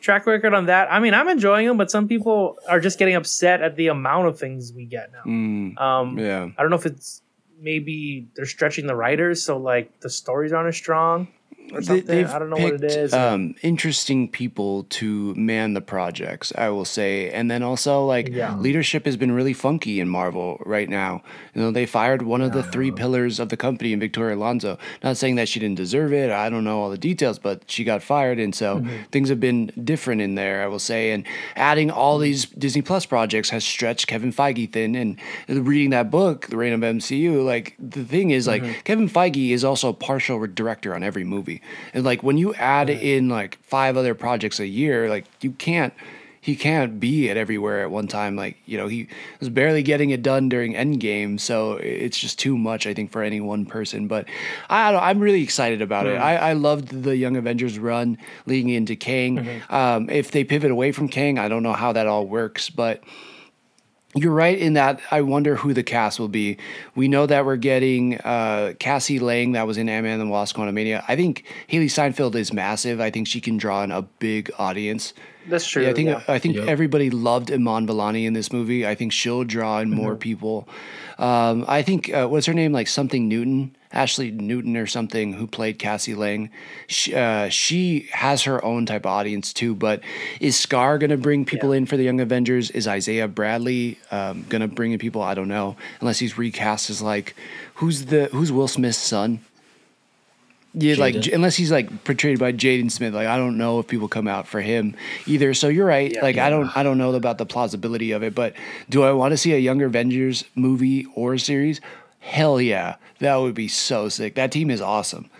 track 0.00 0.26
record 0.26 0.54
on 0.54 0.66
that. 0.66 0.90
I 0.92 1.00
mean, 1.00 1.14
I'm 1.14 1.28
enjoying 1.28 1.66
them, 1.66 1.76
but 1.76 1.90
some 1.90 2.06
people 2.08 2.56
are 2.68 2.80
just 2.80 2.98
getting 2.98 3.14
upset 3.16 3.62
at 3.62 3.76
the 3.76 3.88
amount 3.88 4.28
of 4.28 4.38
things 4.38 4.72
we 4.72 4.84
get 4.84 5.10
now. 5.12 5.22
Mm, 5.26 5.78
Um, 5.80 6.18
yeah. 6.18 6.48
I 6.56 6.62
don't 6.62 6.70
know 6.70 6.76
if 6.76 6.86
it's 6.86 7.22
maybe 7.60 8.28
they're 8.36 8.46
stretching 8.46 8.86
the 8.86 8.94
writers, 8.94 9.42
so 9.42 9.56
like 9.58 10.00
the 10.00 10.10
stories 10.10 10.52
aren't 10.52 10.68
as 10.68 10.76
strong 10.76 11.28
They- 11.72 12.24
I 12.24 12.38
don't 12.38 12.50
know 12.50 12.56
what 12.56 12.74
it 12.74 12.80
picked. 12.82 13.14
Um, 13.14 13.54
interesting 13.62 14.28
people 14.28 14.84
to 14.90 15.34
man 15.34 15.74
the 15.74 15.80
projects, 15.80 16.52
I 16.56 16.68
will 16.70 16.84
say, 16.84 17.30
and 17.30 17.50
then 17.50 17.62
also 17.62 18.04
like 18.04 18.28
Yeah. 18.28 18.56
leadership 18.56 19.04
has 19.06 19.16
been 19.16 19.32
really 19.32 19.52
funky 19.52 20.00
in 20.00 20.08
Marvel 20.08 20.60
right 20.64 20.88
now. 20.88 21.22
You 21.54 21.62
know, 21.62 21.70
they 21.70 21.86
fired 21.86 22.22
one 22.22 22.40
of 22.40 22.52
the 22.52 22.62
three 22.62 22.90
pillars 22.90 23.38
of 23.38 23.48
the 23.50 23.56
company 23.56 23.92
in 23.92 24.00
Victoria 24.00 24.36
Alonso. 24.36 24.78
Not 25.04 25.16
saying 25.16 25.36
that 25.36 25.48
she 25.48 25.60
didn't 25.60 25.76
deserve 25.76 26.12
it. 26.12 26.30
I 26.30 26.48
don't 26.50 26.64
know 26.64 26.80
all 26.80 26.90
the 26.90 26.98
details, 26.98 27.38
but 27.38 27.62
she 27.66 27.84
got 27.84 28.02
fired, 28.02 28.38
and 28.38 28.54
so 28.54 28.76
Mm-hmm. 28.78 28.88
things 29.10 29.28
have 29.28 29.40
been 29.40 29.70
different 29.82 30.20
in 30.20 30.34
there. 30.34 30.62
I 30.62 30.66
will 30.66 30.78
say, 30.78 31.10
and 31.10 31.24
adding 31.56 31.90
all 31.90 32.18
these 32.18 32.46
Disney 32.46 32.82
Plus 32.82 33.06
projects 33.06 33.50
has 33.50 33.64
stretched 33.64 34.06
Kevin 34.06 34.32
Feige 34.32 34.70
thin. 34.72 34.94
And 34.94 35.16
reading 35.48 35.90
that 35.90 36.10
book, 36.10 36.46
The 36.48 36.56
Reign 36.56 36.72
of 36.72 36.80
MCU, 36.80 37.42
like 37.44 37.74
the 37.78 38.04
thing 38.04 38.30
is, 38.30 38.46
Mm-hmm. 38.46 38.64
like 38.66 38.84
Kevin 38.84 39.08
Feige 39.08 39.50
is 39.50 39.64
also 39.64 39.88
a 39.90 39.92
partial 39.92 40.38
director 40.46 40.94
on 40.94 41.02
every 41.02 41.24
movie, 41.24 41.57
and 41.92 42.04
like 42.04 42.22
when 42.22 42.38
you 42.38 42.54
add 42.54 42.90
in 42.90 43.28
like 43.28 43.58
five 43.62 43.96
other 43.96 44.14
projects 44.14 44.60
a 44.60 44.66
year, 44.66 45.08
like 45.08 45.26
you 45.40 45.52
can't. 45.52 45.92
He 46.40 46.56
can't 46.56 46.98
be 46.98 47.28
at 47.28 47.36
everywhere 47.36 47.82
at 47.82 47.90
one 47.90 48.06
time. 48.06 48.34
Like 48.34 48.56
you 48.64 48.78
know, 48.78 48.86
he 48.86 49.08
was 49.38 49.50
barely 49.50 49.82
getting 49.82 50.10
it 50.10 50.22
done 50.22 50.48
during 50.48 50.72
Endgame, 50.72 51.38
so 51.38 51.72
it's 51.74 52.18
just 52.18 52.38
too 52.38 52.56
much, 52.56 52.86
I 52.86 52.94
think, 52.94 53.10
for 53.10 53.22
any 53.22 53.40
one 53.40 53.66
person. 53.66 54.06
But 54.08 54.26
I 54.70 54.92
don't, 54.92 55.02
I'm 55.02 55.18
really 55.18 55.42
excited 55.42 55.82
about 55.82 56.06
it. 56.06 56.14
I, 56.16 56.36
I 56.36 56.52
loved 56.54 57.02
the 57.02 57.16
Young 57.16 57.36
Avengers 57.36 57.78
run 57.78 58.16
leading 58.46 58.70
into 58.70 58.96
Kang. 58.96 59.46
Um, 59.68 60.08
if 60.08 60.30
they 60.30 60.42
pivot 60.42 60.70
away 60.70 60.92
from 60.92 61.08
Kang, 61.08 61.38
I 61.38 61.48
don't 61.48 61.64
know 61.64 61.74
how 61.74 61.92
that 61.92 62.06
all 62.06 62.26
works, 62.26 62.70
but 62.70 63.02
you're 64.14 64.32
right 64.32 64.58
in 64.58 64.72
that 64.72 65.00
I 65.10 65.20
wonder 65.20 65.54
who 65.56 65.74
the 65.74 65.82
cast 65.82 66.18
will 66.18 66.28
be. 66.28 66.56
We 66.94 67.08
know 67.08 67.26
that 67.26 67.44
we're 67.44 67.56
getting 67.56 68.18
uh, 68.18 68.72
Cassie 68.78 69.18
Lang 69.18 69.52
that 69.52 69.66
was 69.66 69.76
in 69.76 69.88
Ant-Man 69.88 70.18
and 70.20 70.28
the 70.28 70.32
Wasp 70.32 70.56
Quantumania. 70.56 71.04
I 71.08 71.14
think 71.14 71.44
Hailee 71.70 71.90
Steinfeld 71.90 72.34
is 72.34 72.52
massive. 72.52 73.00
I 73.00 73.10
think 73.10 73.28
she 73.28 73.40
can 73.40 73.58
draw 73.58 73.82
in 73.82 73.90
a 73.90 74.02
big 74.02 74.50
audience. 74.58 75.12
That's 75.46 75.66
true. 75.68 75.82
Yeah, 75.84 75.90
I 75.90 75.94
think 75.94 76.08
yeah. 76.08 76.22
I 76.26 76.38
think 76.38 76.56
Yep. 76.56 76.68
everybody 76.68 77.10
loved 77.10 77.50
Iman 77.52 77.86
Vellani 77.86 78.26
in 78.26 78.32
this 78.32 78.52
movie. 78.52 78.86
I 78.86 78.94
think 78.94 79.12
she'll 79.12 79.44
draw 79.44 79.78
in 79.78 79.90
more 79.90 80.14
people. 80.16 80.68
Um, 81.18 81.64
I 81.66 81.82
think 81.82 82.12
uh, 82.12 82.28
what's 82.28 82.46
her 82.46 82.54
name? 82.54 82.72
Like 82.72 82.86
something 82.86 83.28
Newton, 83.28 83.74
Ashley 83.92 84.30
Newton 84.30 84.76
or 84.76 84.86
something, 84.86 85.32
who 85.32 85.46
played 85.46 85.78
Cassie 85.78 86.14
Lang. 86.14 86.50
She, 86.86 87.14
uh, 87.14 87.48
she 87.48 88.08
has 88.12 88.44
her 88.44 88.64
own 88.64 88.86
type 88.86 89.04
of 89.04 89.10
audience 89.10 89.52
too. 89.52 89.74
But 89.74 90.00
is 90.40 90.54
Skaar 90.56 90.98
gonna 91.00 91.16
bring 91.16 91.44
people 91.44 91.72
in 91.72 91.86
for 91.86 91.96
the 91.96 92.04
Young 92.04 92.20
Avengers? 92.20 92.70
Is 92.70 92.86
Isaiah 92.86 93.26
Bradley 93.26 93.98
um, 94.10 94.44
gonna 94.48 94.68
bring 94.68 94.92
in 94.92 94.98
people? 94.98 95.22
I 95.22 95.34
don't 95.34 95.48
know. 95.48 95.76
Unless 96.00 96.20
he's 96.20 96.38
recast 96.38 96.88
as 96.88 97.02
like 97.02 97.34
who's 97.74 98.06
the 98.06 98.26
who's 98.26 98.52
Will 98.52 98.68
Smith's 98.68 98.98
son? 98.98 99.40
Yeah, 100.74 100.96
like 100.98 101.26
unless 101.28 101.56
he's 101.56 101.72
like 101.72 102.04
portrayed 102.04 102.38
by 102.38 102.52
Jaden 102.52 102.90
Smith, 102.90 103.14
like 103.14 103.26
I 103.26 103.36
don't 103.38 103.56
know 103.58 103.78
if 103.80 103.88
people 103.88 104.06
come 104.06 104.28
out 104.28 104.46
for 104.46 104.60
him 104.60 104.94
either. 105.26 105.54
So 105.54 105.68
you're 105.68 105.86
right. 105.86 106.12
Yeah. 106.14 106.22
like 106.22 106.36
I 106.36 106.50
don't 106.50 106.74
I 106.76 106.82
don't 106.82 106.98
know 106.98 107.12
about 107.14 107.38
the 107.38 107.46
plausibility 107.46 108.12
of 108.12 108.22
it, 108.22 108.34
but 108.34 108.54
do 108.88 109.02
I 109.02 109.12
want 109.12 109.32
to 109.32 109.36
see 109.36 109.54
a 109.54 109.58
Younger 109.58 109.86
Avengers 109.86 110.44
movie 110.54 111.06
or 111.14 111.38
series? 111.38 111.80
Hell 112.20 112.60
yeah, 112.60 112.96
that 113.20 113.36
would 113.36 113.54
be 113.54 113.66
so 113.68 114.08
sick. 114.08 114.34
That 114.34 114.52
team 114.52 114.70
is 114.70 114.80
awesome. 114.82 115.30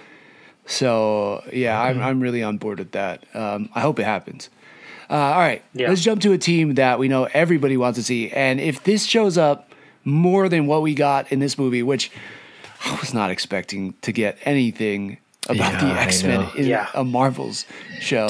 So 0.67 1.43
yeah, 1.53 1.81
I'm 1.81 2.01
I'm 2.01 2.21
really 2.21 2.43
on 2.43 2.59
board 2.59 2.79
with 2.79 2.93
that. 2.93 3.25
Um, 3.35 3.69
I 3.75 3.81
hope 3.81 3.99
it 3.99 4.05
happens. 4.05 4.49
Uh, 5.11 5.14
all 5.14 5.38
right, 5.38 5.62
Yeah. 5.73 5.88
let's 5.88 6.03
jump 6.03 6.21
to 6.23 6.33
a 6.33 6.38
team 6.38 6.75
that 6.75 6.99
we 6.99 7.09
know 7.09 7.29
everybody 7.33 7.77
wants 7.79 7.99
to 7.99 8.03
see, 8.05 8.31
and 8.31 8.61
if 8.61 8.85
this 8.85 9.05
shows 9.07 9.38
up 9.38 9.73
more 10.05 10.49
than 10.51 10.67
what 10.67 10.83
we 10.83 10.95
got 10.95 11.33
in 11.33 11.38
this 11.38 11.57
movie, 11.59 11.83
which 11.83 12.11
I 12.85 12.97
was 13.01 13.12
not 13.14 13.31
expecting 13.31 13.95
to 14.03 14.12
get 14.12 14.38
anything 14.45 15.19
about 15.49 15.73
Yeah, 15.75 15.95
the 15.95 16.01
X 16.01 16.23
Men 16.23 16.47
in 16.57 16.67
Yeah. 16.67 16.88
a 16.95 17.05
Marvel's 17.05 17.64
show. 18.01 18.29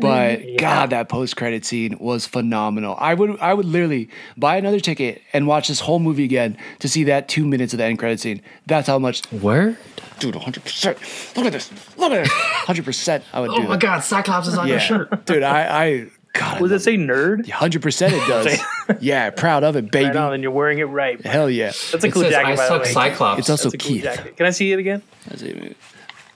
But 0.00 0.44
Yeah. 0.48 0.56
God, 0.58 0.90
that 0.90 1.08
post 1.08 1.36
credit 1.36 1.64
scene 1.64 1.96
was 2.00 2.26
phenomenal. 2.26 2.96
I 2.98 3.12
would 3.14 3.38
I 3.40 3.52
would 3.54 3.66
literally 3.66 4.08
buy 4.36 4.56
another 4.56 4.80
ticket 4.80 5.20
and 5.32 5.46
watch 5.46 5.68
this 5.68 5.80
whole 5.80 5.98
movie 5.98 6.24
again 6.24 6.56
to 6.80 6.88
see 6.88 7.04
that 7.04 7.28
two 7.28 7.44
minutes 7.46 7.74
of 7.74 7.78
the 7.78 7.84
end 7.84 7.98
credit 7.98 8.20
scene. 8.20 8.40
That's 8.66 8.86
how 8.88 8.98
much, 8.98 9.22
Where? 9.30 9.76
dude. 10.18 10.34
One 10.34 10.44
hundred 10.44 10.64
percent. 10.64 10.96
Look 11.36 11.44
at 11.46 11.52
this. 11.52 11.70
Look 11.98 12.10
at 12.12 12.24
this. 12.24 12.32
Hundred 12.32 12.84
percent. 12.86 13.24
I 13.34 13.40
would 13.40 13.50
oh 13.52 13.56
do. 13.56 13.62
Oh 13.64 13.68
my 13.68 13.74
that. 13.74 13.80
God, 13.82 14.00
Cyclops 14.00 14.48
is 14.48 14.56
on 14.56 14.66
your 14.68 14.80
shirt. 14.80 15.26
dude. 15.26 15.42
I 15.42 15.84
I 15.84 16.06
God. 16.38 16.58
Does 16.60 16.72
it 16.72 16.80
say 16.80 16.96
nerd? 16.96 17.48
Hundred 17.48 17.82
percent. 17.82 18.12
It 18.14 18.26
does. 18.88 19.02
yeah, 19.02 19.30
proud 19.30 19.64
of 19.64 19.76
it, 19.76 19.90
baby. 19.90 20.06
I 20.10 20.12
know, 20.12 20.32
and 20.32 20.42
you're 20.42 20.52
wearing 20.52 20.78
it 20.78 20.84
right. 20.84 21.20
Hell 21.24 21.48
yeah. 21.50 21.66
That's 21.66 21.94
a 21.94 22.06
It 22.06 22.12
cool 22.12 22.22
says, 22.22 22.32
jacket, 22.32 22.52
I 22.52 22.56
by 22.56 22.68
the 22.68 22.78
way. 22.84 22.92
Cyclops. 22.92 23.38
It's 23.40 23.50
also 23.50 23.70
That's 23.70 23.84
a 23.84 23.88
cool 23.88 23.96
Keith. 24.00 24.36
Can 24.36 24.46
I 24.46 24.50
see 24.50 24.72
it 24.72 24.78
again? 24.78 25.02
Let's 25.28 25.42
see. 25.42 25.74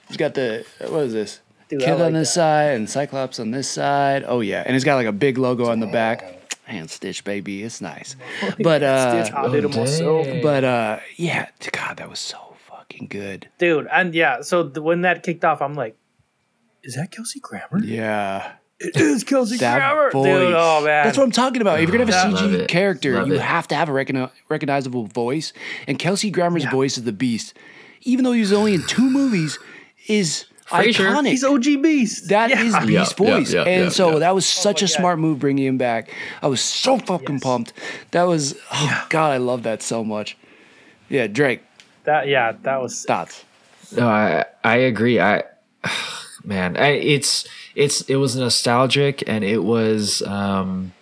He's 0.08 0.16
got 0.16 0.34
the 0.34 0.64
what 0.88 1.04
is 1.04 1.12
this? 1.12 1.40
Dude, 1.68 1.80
Kid 1.82 1.92
like 1.94 2.00
on 2.06 2.12
this 2.14 2.28
that. 2.30 2.34
side 2.34 2.74
and 2.76 2.90
Cyclops 2.90 3.38
on 3.38 3.52
this 3.52 3.68
side. 3.68 4.24
Oh 4.26 4.40
yeah, 4.40 4.64
and 4.66 4.74
it's 4.74 4.84
got 4.84 4.96
like 4.96 5.06
a 5.06 5.12
big 5.12 5.38
logo 5.38 5.70
on 5.70 5.78
the 5.80 5.86
back. 5.86 6.52
hand 6.64 6.90
stitch, 6.90 7.22
baby. 7.24 7.62
It's 7.62 7.80
nice. 7.80 8.16
But 8.58 8.80
Stitch 8.82 9.32
uh, 9.34 9.42
I 9.44 9.48
did 9.48 9.64
'em 9.64 9.70
myself. 9.70 10.26
but 10.42 10.64
uh, 10.64 10.98
yeah, 11.16 11.48
God, 11.72 11.98
that 11.98 12.08
was 12.10 12.18
so 12.18 12.56
fucking 12.68 13.06
good. 13.08 13.48
dude. 13.58 13.86
And 13.92 14.14
yeah, 14.14 14.40
so 14.40 14.64
the, 14.64 14.82
when 14.82 15.02
that 15.02 15.22
kicked 15.22 15.44
off, 15.44 15.62
I'm 15.62 15.74
like, 15.74 15.96
is 16.82 16.94
that 16.96 17.12
Kelsey 17.12 17.38
Grammer? 17.40 17.78
Yeah. 17.84 18.52
It 18.80 18.96
is 18.96 19.24
Kelsey 19.24 19.58
That 19.58 19.76
Grammer, 19.78 20.10
voice. 20.10 20.24
dude. 20.24 20.54
Oh 20.56 20.82
man, 20.84 21.04
That's 21.04 21.18
what 21.18 21.24
I'm 21.24 21.30
talking 21.30 21.60
about. 21.60 21.80
If 21.80 21.88
you're 21.90 21.98
gonna 21.98 22.10
have 22.12 22.32
a 22.32 22.36
CG 22.36 22.66
character, 22.68 23.12
Love 23.14 23.28
you 23.28 23.34
it. 23.34 23.40
have 23.40 23.68
to 23.68 23.74
have 23.74 23.88
a 23.88 23.92
recogni- 23.92 24.30
recognizable 24.48 25.06
voice. 25.06 25.52
And 25.86 25.98
Kelsey 25.98 26.30
Grammer's 26.30 26.64
Yeah. 26.64 26.70
voice 26.70 26.96
is 26.96 27.04
the 27.04 27.12
beast, 27.12 27.52
even 28.02 28.24
though 28.24 28.32
he 28.32 28.40
was 28.40 28.52
only 28.54 28.72
in 28.74 28.82
two 28.86 29.08
movies, 29.10 29.58
is 30.06 30.46
Frasier. 30.66 31.10
iconic. 31.10 31.28
he's 31.30 31.44
OG 31.44 31.76
Beast. 31.82 32.28
That 32.30 32.48
yeah. 32.50 32.62
is 32.62 32.74
Beast 32.86 32.88
Yeah, 32.88 33.26
yeah, 33.26 33.36
voice. 33.36 33.52
yeah, 33.52 33.62
and 33.64 33.84
yeah, 33.84 33.88
so 33.90 34.12
yeah. 34.14 34.18
that 34.20 34.34
was 34.34 34.46
such 34.46 34.82
oh 34.82 34.84
my 34.84 34.86
a 34.86 34.88
God. 34.88 34.96
smart 34.98 35.18
move 35.18 35.38
bringing 35.40 35.66
him 35.66 35.76
back. 35.78 36.08
I 36.42 36.46
was 36.46 36.60
so 36.62 36.96
fucking 36.98 37.34
Yes. 37.36 37.42
pumped. 37.42 37.72
That 38.12 38.22
was, 38.22 38.54
oh, 38.72 39.06
God, 39.10 39.32
I 39.32 39.36
love 39.36 39.64
that 39.64 39.82
so 39.82 40.02
much. 40.04 40.36
Yeah, 41.10 41.26
Drake, 41.26 41.60
that. 42.04 42.28
Yeah, 42.28 42.52
that 42.62 42.80
was. 42.80 43.04
thoughts? 43.04 43.44
No, 43.94 44.06
I 44.08 44.44
I 44.64 44.76
agree. 44.76 45.18
I 45.20 45.42
man, 46.44 46.76
I, 46.76 46.90
it's 46.92 47.46
it's 47.74 48.02
it 48.02 48.16
was 48.16 48.36
nostalgic 48.36 49.22
and 49.26 49.44
it 49.44 49.64
was 49.64 50.22
um 50.22 50.92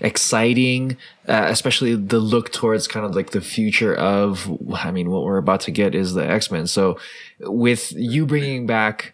exciting, 0.00 0.96
uh, 1.28 1.46
especially 1.48 1.94
the 1.94 2.18
look 2.18 2.52
towards 2.52 2.88
kind 2.88 3.06
of 3.06 3.14
like 3.14 3.30
the 3.30 3.40
future 3.40 3.94
of. 3.94 4.50
I 4.74 4.90
mean, 4.90 5.10
what 5.10 5.24
we're 5.24 5.38
about 5.38 5.60
to 5.62 5.70
get 5.70 5.94
is 5.94 6.14
the 6.14 6.26
X 6.26 6.50
Men. 6.50 6.66
So 6.66 6.98
with 7.40 7.92
you 7.92 8.26
bringing 8.26 8.66
back. 8.66 9.12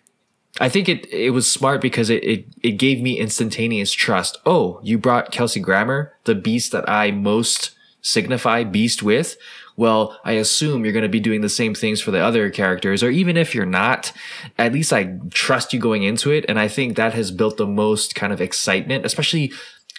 I 0.61 0.69
think 0.69 0.89
it 0.89 1.07
it 1.13 1.31
was 1.31 1.51
smart 1.51 1.81
because 1.81 2.11
it, 2.11 2.25
it 2.25 2.45
it 2.63 2.73
gave 2.73 3.01
me 3.01 3.19
instantaneous 3.19 3.93
trust. 3.93 4.37
Oh, 4.45 4.81
you 4.83 4.99
brought 4.99 5.31
Kelsey 5.31 5.61
Grammer, 5.61 6.13
the 6.25 6.35
beast 6.35 6.73
that 6.73 6.89
I 6.89 7.13
most 7.13 7.71
signify 8.03 8.65
beast 8.65 9.03
with. 9.03 9.37
Well, 9.81 10.21
I 10.25 10.33
assume 10.33 10.85
you're 10.85 10.93
going 10.93 11.05
to 11.05 11.09
be 11.09 11.21
doing 11.21 11.41
the 11.41 11.49
same 11.49 11.75
things 11.75 12.03
for 12.03 12.11
the 12.11 12.23
other 12.23 12.51
characters, 12.51 13.03
or 13.03 13.09
even 13.09 13.39
if 13.39 13.55
you're 13.55 13.65
not, 13.65 14.13
at 14.59 14.75
least 14.75 14.93
I 14.93 15.17
trust 15.31 15.73
you 15.73 15.81
going 15.81 16.03
into 16.03 16.31
it. 16.31 16.45
And 16.51 16.59
I 16.59 16.69
think 16.69 16.97
that 16.97 17.15
has 17.15 17.31
built 17.31 17.57
the 17.57 17.67
most 17.67 18.15
kind 18.15 18.31
of 18.31 18.43
excitement, 18.43 19.07
especially 19.07 19.55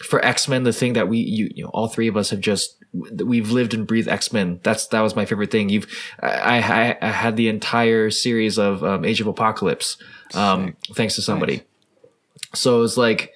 for 0.06 0.24
X-Men, 0.24 0.65
the 0.65 0.72
thing 0.72 0.94
that 0.94 1.08
we, 1.08 1.17
you, 1.17 1.50
you 1.56 1.63
know, 1.63 1.72
all 1.74 1.88
three 1.88 2.08
of 2.08 2.15
us 2.15 2.30
have 2.30 2.41
just, 2.41 2.78
we've 2.94 3.50
lived 3.50 3.74
and 3.74 3.88
breathed 3.88 4.08
X-Men. 4.08 4.60
That's, 4.62 4.86
that 4.89 5.02
was 5.02 5.15
my 5.15 5.26
favorite 5.26 5.50
thing. 5.50 5.70
You've, 5.70 5.88
I, 6.20 6.60
I, 6.60 6.98
I 7.02 7.10
had 7.10 7.36
the 7.36 7.48
entire 7.48 8.12
series 8.12 8.60
of 8.60 8.84
um, 8.84 9.04
Age 9.04 9.20
of 9.20 9.26
Apocalypse, 9.26 9.98
um, 10.36 10.78
thanks 10.94 11.15
to 11.15 11.24
somebody. 11.24 11.63
So 12.54 12.78
it 12.78 12.82
was 12.82 12.98
like, 13.00 13.34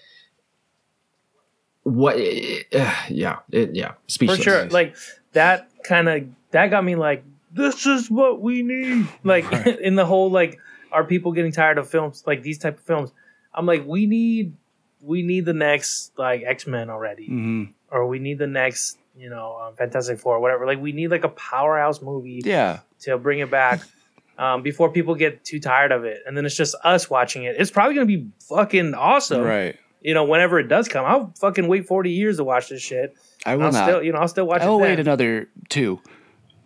what, 1.81 2.17
uh, 2.17 2.93
yeah, 3.09 3.39
it, 3.51 3.73
yeah, 3.73 3.93
for 3.93 3.97
speechless. 4.05 4.41
sure. 4.43 4.65
Like 4.69 4.95
that 5.31 5.71
kind 5.85 6.09
of 6.09 6.23
that 6.51 6.67
got 6.67 6.83
me 6.83 6.95
like, 6.95 7.23
this 7.51 7.85
is 7.85 8.09
what 8.11 8.41
we 8.41 8.61
need. 8.63 9.07
Like 9.23 9.45
in 9.81 9.95
the 9.95 10.05
whole 10.05 10.29
like, 10.31 10.59
are 10.91 11.03
people 11.03 11.31
getting 11.31 11.51
tired 11.51 11.77
of 11.77 11.89
films 11.89 12.23
like 12.25 12.43
these 12.43 12.57
type 12.57 12.77
of 12.77 12.83
films? 12.83 13.11
I'm 13.53 13.65
like, 13.65 13.85
we 13.85 14.05
need 14.05 14.53
we 15.01 15.21
need 15.21 15.45
the 15.45 15.53
next 15.53 16.11
like 16.17 16.43
X 16.45 16.65
Men 16.67 16.89
already, 16.89 17.27
hmm 17.27 17.63
or 17.91 18.07
we 18.07 18.19
need 18.19 18.39
the 18.39 18.47
next 18.47 18.97
you 19.15 19.29
know 19.29 19.57
um, 19.59 19.75
Fantastic 19.75 20.19
Four, 20.19 20.35
or 20.35 20.39
whatever. 20.39 20.65
Like 20.65 20.79
we 20.81 20.91
need 20.91 21.09
like 21.09 21.23
a 21.23 21.29
powerhouse 21.29 22.01
movie 22.01 22.41
Yeah. 22.43 22.79
to 23.01 23.17
bring 23.17 23.39
it 23.39 23.49
back. 23.51 23.81
Um, 24.37 24.63
before 24.63 24.91
people 24.91 25.15
get 25.15 25.45
too 25.45 25.61
tired 25.61 25.93
of 25.93 26.03
it, 26.03 26.21
and 26.27 26.35
then 26.35 26.45
it's 26.45 26.57
just 26.57 26.75
us 26.83 27.09
watching 27.09 27.45
it. 27.45 27.55
It's 27.57 27.71
probably 27.71 27.95
gonna 27.95 28.05
be 28.05 28.27
fucking 28.49 28.93
awesome, 28.93 29.41
Right. 29.45 29.77
You 30.05 30.13
know, 30.13 30.23
whenever 30.23 30.59
it 30.59 30.67
does 30.67 30.87
come, 30.87 31.03
I'll 31.03 31.33
fucking 31.39 31.67
wait 31.67 31.87
forty 31.87 32.11
years 32.11 32.37
to 32.37 32.43
watch 32.43 32.69
this 32.69 32.81
shit. 32.81 33.17
I 33.45 33.55
will 33.55 33.65
I'll 33.65 33.71
not. 33.71 33.83
still, 33.87 34.03
you 34.03 34.11
know, 34.13 34.19
I'll 34.19 34.27
still 34.27 34.45
watch 34.45 34.61
I 34.61 34.65
it. 34.65 34.69
will 34.69 34.79
wait 34.79 34.99
another 34.99 35.49
two. 35.69 35.99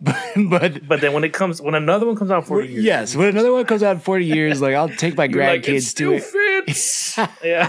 but, 0.00 0.86
but 0.88 1.00
then 1.02 1.12
when 1.12 1.24
it 1.24 1.32
comes, 1.34 1.60
when 1.60 1.74
another 1.74 2.06
one 2.06 2.16
comes 2.16 2.30
out 2.30 2.46
forty 2.46 2.68
years, 2.68 2.84
yes, 2.84 3.16
when 3.16 3.28
another 3.28 3.52
one 3.52 3.64
comes 3.66 3.82
out 3.82 3.96
in 3.96 4.00
40 4.00 4.24
years, 4.36 4.60
like 4.60 4.74
I'll 4.74 4.88
take 4.88 5.14
my 5.16 5.24
like, 5.26 5.32
grandkids 5.62 5.82
still 5.82 6.12
to 6.12 6.16
it. 6.16 6.66
fits. 6.66 7.18
yeah, 7.44 7.68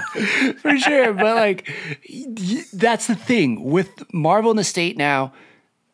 for 0.61 0.77
sure. 0.77 1.13
But 1.13 1.35
like, 1.35 1.69
y- 2.09 2.63
that's 2.73 3.07
the 3.07 3.15
thing 3.15 3.63
with 3.65 3.89
Marvel 4.13 4.51
in 4.51 4.57
the 4.57 4.63
state 4.63 4.97
now. 4.97 5.33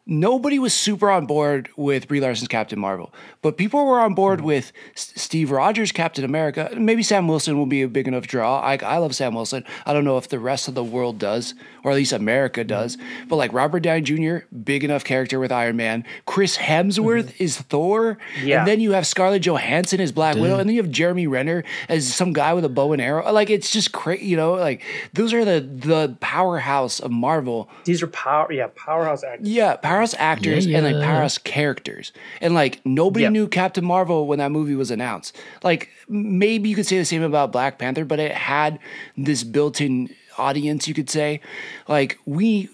Nobody 0.09 0.57
was 0.57 0.73
super 0.73 1.11
on 1.11 1.25
board 1.25 1.69
with 1.75 2.07
Brie 2.07 2.21
Larson's 2.21 2.47
Captain 2.47 2.79
Marvel, 2.79 3.13
but 3.41 3.57
people 3.57 3.85
were 3.85 3.99
on 3.99 4.13
board 4.13 4.39
mm-hmm. 4.39 4.47
with 4.47 4.71
S- 4.95 5.11
Steve 5.17 5.51
Rogers' 5.51 5.91
Captain 5.91 6.23
America. 6.23 6.69
Maybe 6.77 7.03
Sam 7.03 7.27
Wilson 7.27 7.57
will 7.57 7.65
be 7.65 7.81
a 7.81 7.89
big 7.89 8.07
enough 8.07 8.25
draw. 8.25 8.61
I, 8.61 8.77
I 8.77 8.97
love 8.99 9.13
Sam 9.13 9.35
Wilson. 9.35 9.65
I 9.85 9.91
don't 9.91 10.05
know 10.05 10.17
if 10.17 10.29
the 10.29 10.39
rest 10.39 10.69
of 10.69 10.75
the 10.75 10.83
world 10.83 11.19
does, 11.19 11.55
or 11.87 11.91
at 11.91 11.95
least 11.95 12.11
America 12.11 12.61
mm-hmm. 12.61 12.67
does. 12.67 12.97
But 13.29 13.37
like 13.37 13.53
Robert 13.53 13.79
Downey 13.79 14.01
Jr., 14.01 14.45
big 14.63 14.83
enough 14.83 15.05
character 15.05 15.39
with 15.39 15.53
Iron 15.53 15.77
Man. 15.77 16.03
Chris 16.25 16.57
Hemsworth 16.57 17.27
mm-hmm. 17.27 17.43
is 17.43 17.61
Thor, 17.61 18.17
Yeah. 18.43 18.59
and 18.59 18.67
then 18.67 18.81
you 18.81 18.91
have 18.91 19.07
Scarlett 19.07 19.41
Johansson 19.41 20.01
as 20.01 20.11
Black 20.11 20.35
Widow, 20.35 20.59
and 20.59 20.67
then 20.67 20.75
you 20.75 20.81
have 20.81 20.91
Jeremy 20.91 21.27
Renner 21.27 21.63
as 21.87 22.13
some 22.13 22.33
guy 22.33 22.53
with 22.53 22.65
a 22.65 22.69
bow 22.69 22.91
and 22.91 23.01
arrow. 23.01 23.31
Like 23.31 23.49
it's 23.49 23.71
just 23.71 23.93
crazy, 23.93 24.25
you 24.25 24.35
know. 24.35 24.55
Like 24.55 24.83
those 25.13 25.31
are 25.31 25.45
the 25.45 25.61
the 25.61 26.17
powerhouse 26.19 26.99
of 26.99 27.09
Marvel. 27.09 27.69
these 27.85 28.03
are 28.03 28.07
power. 28.07 28.51
Yeah, 28.51 28.67
powerhouse 28.75 29.23
actors. 29.23 29.47
Yeah, 29.47 29.77
powerhouse 29.77 30.13
actors 30.15 30.65
Yeah, 30.67 30.79
and 30.79 30.85
like 30.85 30.95
yeah. 30.95 31.09
powerhouse 31.09 31.37
characters, 31.37 32.11
and 32.41 32.53
like 32.53 32.85
nobody 32.85 33.23
Yeah. 33.23 33.29
knew 33.29 33.47
Captain 33.47 33.85
Marvel 33.85 34.27
when 34.27 34.39
that 34.39 34.51
movie 34.51 34.75
was 34.75 34.91
announced. 34.91 35.37
Like 35.63 35.89
maybe 36.09 36.67
you 36.67 36.75
could 36.75 36.85
say 36.85 36.97
the 36.97 37.05
same 37.05 37.23
about 37.23 37.53
Black 37.53 37.79
Panther, 37.79 38.03
but 38.03 38.19
it 38.19 38.33
had 38.33 38.79
this 39.15 39.43
built-in 39.43 40.09
audience. 40.37 40.87
You 40.87 40.93
could 40.93 41.09
say, 41.09 41.41
like 41.87 42.17
we, 42.25 42.69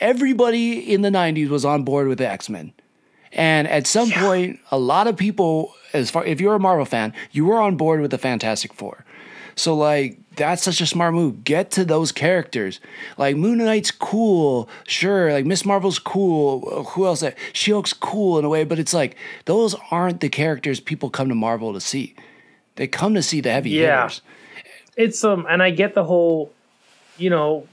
everybody 0.00 0.92
in 0.92 1.02
the 1.02 1.10
'90s 1.10 1.48
was 1.48 1.64
on 1.64 1.84
board 1.84 2.08
with 2.08 2.18
the 2.18 2.28
X 2.28 2.48
Men. 2.48 2.72
And 3.32 3.68
at 3.68 3.86
some 3.86 4.10
point, 4.10 4.58
a 4.70 4.78
lot 4.78 5.06
of 5.06 5.16
people, 5.16 5.74
as 5.92 6.10
far 6.10 6.24
if 6.24 6.40
you're 6.40 6.54
a 6.54 6.58
Marvel 6.60 6.86
fan, 6.86 7.12
you 7.30 7.44
were 7.44 7.60
on 7.60 7.76
board 7.76 8.00
with 8.00 8.10
the 8.10 8.18
Fantastic 8.18 8.72
Four. 8.72 9.04
So 9.54 9.74
like 9.74 10.18
that's 10.36 10.62
such 10.62 10.80
a 10.80 10.86
smart 10.86 11.14
move. 11.14 11.42
Get 11.44 11.70
to 11.72 11.84
those 11.84 12.12
characters. 12.12 12.80
Like 13.18 13.36
Moon 13.36 13.58
Knight's 13.58 13.90
cool, 13.90 14.68
sure. 14.86 15.32
Like 15.32 15.44
Miss 15.44 15.64
Marvel's 15.66 15.98
cool. 15.98 16.84
Who 16.84 17.06
else? 17.06 17.24
She 17.52 17.72
Hulk's 17.72 17.92
cool 17.92 18.38
in 18.38 18.44
a 18.44 18.48
way, 18.48 18.64
but 18.64 18.78
it's 18.78 18.94
like 18.94 19.16
those 19.44 19.74
aren't 19.90 20.20
the 20.20 20.28
characters 20.28 20.78
people 20.80 21.10
come 21.10 21.28
to 21.28 21.34
Marvel 21.34 21.72
to 21.74 21.80
see. 21.80 22.14
They 22.76 22.86
come 22.86 23.14
to 23.14 23.22
see 23.22 23.40
the 23.40 23.50
heavy 23.50 23.70
Yeah. 23.70 24.02
hitters. 24.02 24.22
It's 24.96 25.22
um, 25.24 25.44
and 25.50 25.62
I 25.62 25.70
get 25.70 25.94
the 25.94 26.04
whole, 26.04 26.52
you 27.18 27.30
know, 27.30 27.66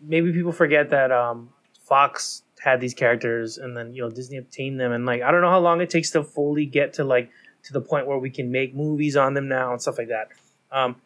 maybe 0.00 0.32
people 0.32 0.52
forget 0.52 0.90
that 0.90 1.12
um, 1.12 1.50
Fox 1.84 2.42
had 2.60 2.80
these 2.80 2.94
characters, 2.94 3.58
and 3.58 3.76
then 3.76 3.92
you 3.94 4.02
know 4.02 4.10
Disney 4.10 4.38
obtained 4.38 4.80
them, 4.80 4.92
and 4.92 5.06
like 5.06 5.22
I 5.22 5.30
don't 5.30 5.40
know 5.42 5.50
how 5.50 5.60
long 5.60 5.80
it 5.80 5.90
takes 5.90 6.10
to 6.12 6.24
fully 6.24 6.66
get 6.66 6.94
to 6.94 7.04
like 7.04 7.30
to 7.64 7.72
the 7.72 7.80
point 7.80 8.06
where 8.06 8.18
we 8.18 8.30
can 8.30 8.50
make 8.50 8.74
movies 8.74 9.16
on 9.16 9.34
them 9.34 9.48
now 9.48 9.72
and 9.72 9.80
stuff 9.82 9.98
like 9.98 10.08
that. 10.08 10.28
Um, 10.72 10.96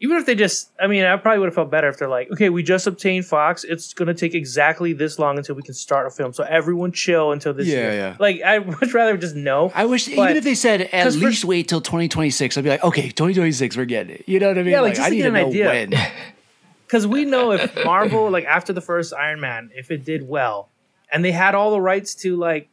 even 0.00 0.16
if 0.18 0.26
they 0.26 0.34
just, 0.34 0.70
I 0.78 0.86
mean, 0.86 1.04
I 1.04 1.16
probably 1.16 1.38
would 1.38 1.46
have 1.46 1.54
felt 1.54 1.70
better 1.70 1.88
if 1.88 1.96
they're 1.98 2.08
like, 2.08 2.30
okay, 2.32 2.50
we 2.50 2.62
just 2.62 2.86
obtained 2.86 3.24
Fox. 3.24 3.64
It's 3.64 3.94
going 3.94 4.08
to 4.08 4.14
take 4.14 4.34
exactly 4.34 4.92
this 4.92 5.18
long 5.18 5.38
until 5.38 5.54
we 5.54 5.62
can 5.62 5.72
start 5.72 6.06
a 6.06 6.10
film. 6.10 6.32
So 6.34 6.42
everyone 6.44 6.92
chill 6.92 7.32
until 7.32 7.54
this 7.54 7.68
Yeah, 7.68 7.74
year. 7.76 7.92
yeah. 7.92 8.16
Like, 8.18 8.42
I'd 8.42 8.92
rather 8.92 9.16
just 9.16 9.34
know. 9.36 9.72
I 9.74 9.86
wish 9.86 10.06
But- 10.06 10.12
even 10.24 10.36
if 10.36 10.44
they 10.44 10.56
said 10.56 10.82
at 10.82 11.04
'cause 11.04 11.16
for- 11.16 11.26
least 11.26 11.44
wait 11.44 11.68
till 11.68 11.80
2026, 11.80 12.58
I'd 12.58 12.64
be 12.64 12.70
like, 12.70 12.84
okay, 12.84 13.02
2026, 13.08 13.76
we're 13.76 13.84
getting 13.86 14.16
it. 14.16 14.24
You 14.26 14.40
know 14.40 14.48
what 14.48 14.58
I 14.58 14.62
mean? 14.62 14.72
Yeah, 14.72 14.80
like, 14.82 14.94
just 14.94 15.06
I 15.06 15.10
to 15.10 15.14
need 15.14 15.22
get 15.22 15.26
an 15.28 15.34
know 15.34 15.46
idea. 15.48 16.12
because 16.94 17.08
we 17.08 17.24
know 17.24 17.50
if 17.50 17.74
Marvel, 17.84 18.30
like 18.30 18.44
after 18.44 18.72
the 18.72 18.80
first 18.80 19.12
Iron 19.12 19.40
Man, 19.40 19.72
if 19.74 19.90
it 19.90 20.04
did 20.04 20.28
well, 20.28 20.68
and 21.10 21.24
they 21.24 21.32
had 21.32 21.56
all 21.56 21.72
the 21.72 21.80
rights 21.80 22.14
to 22.16 22.36
like, 22.36 22.68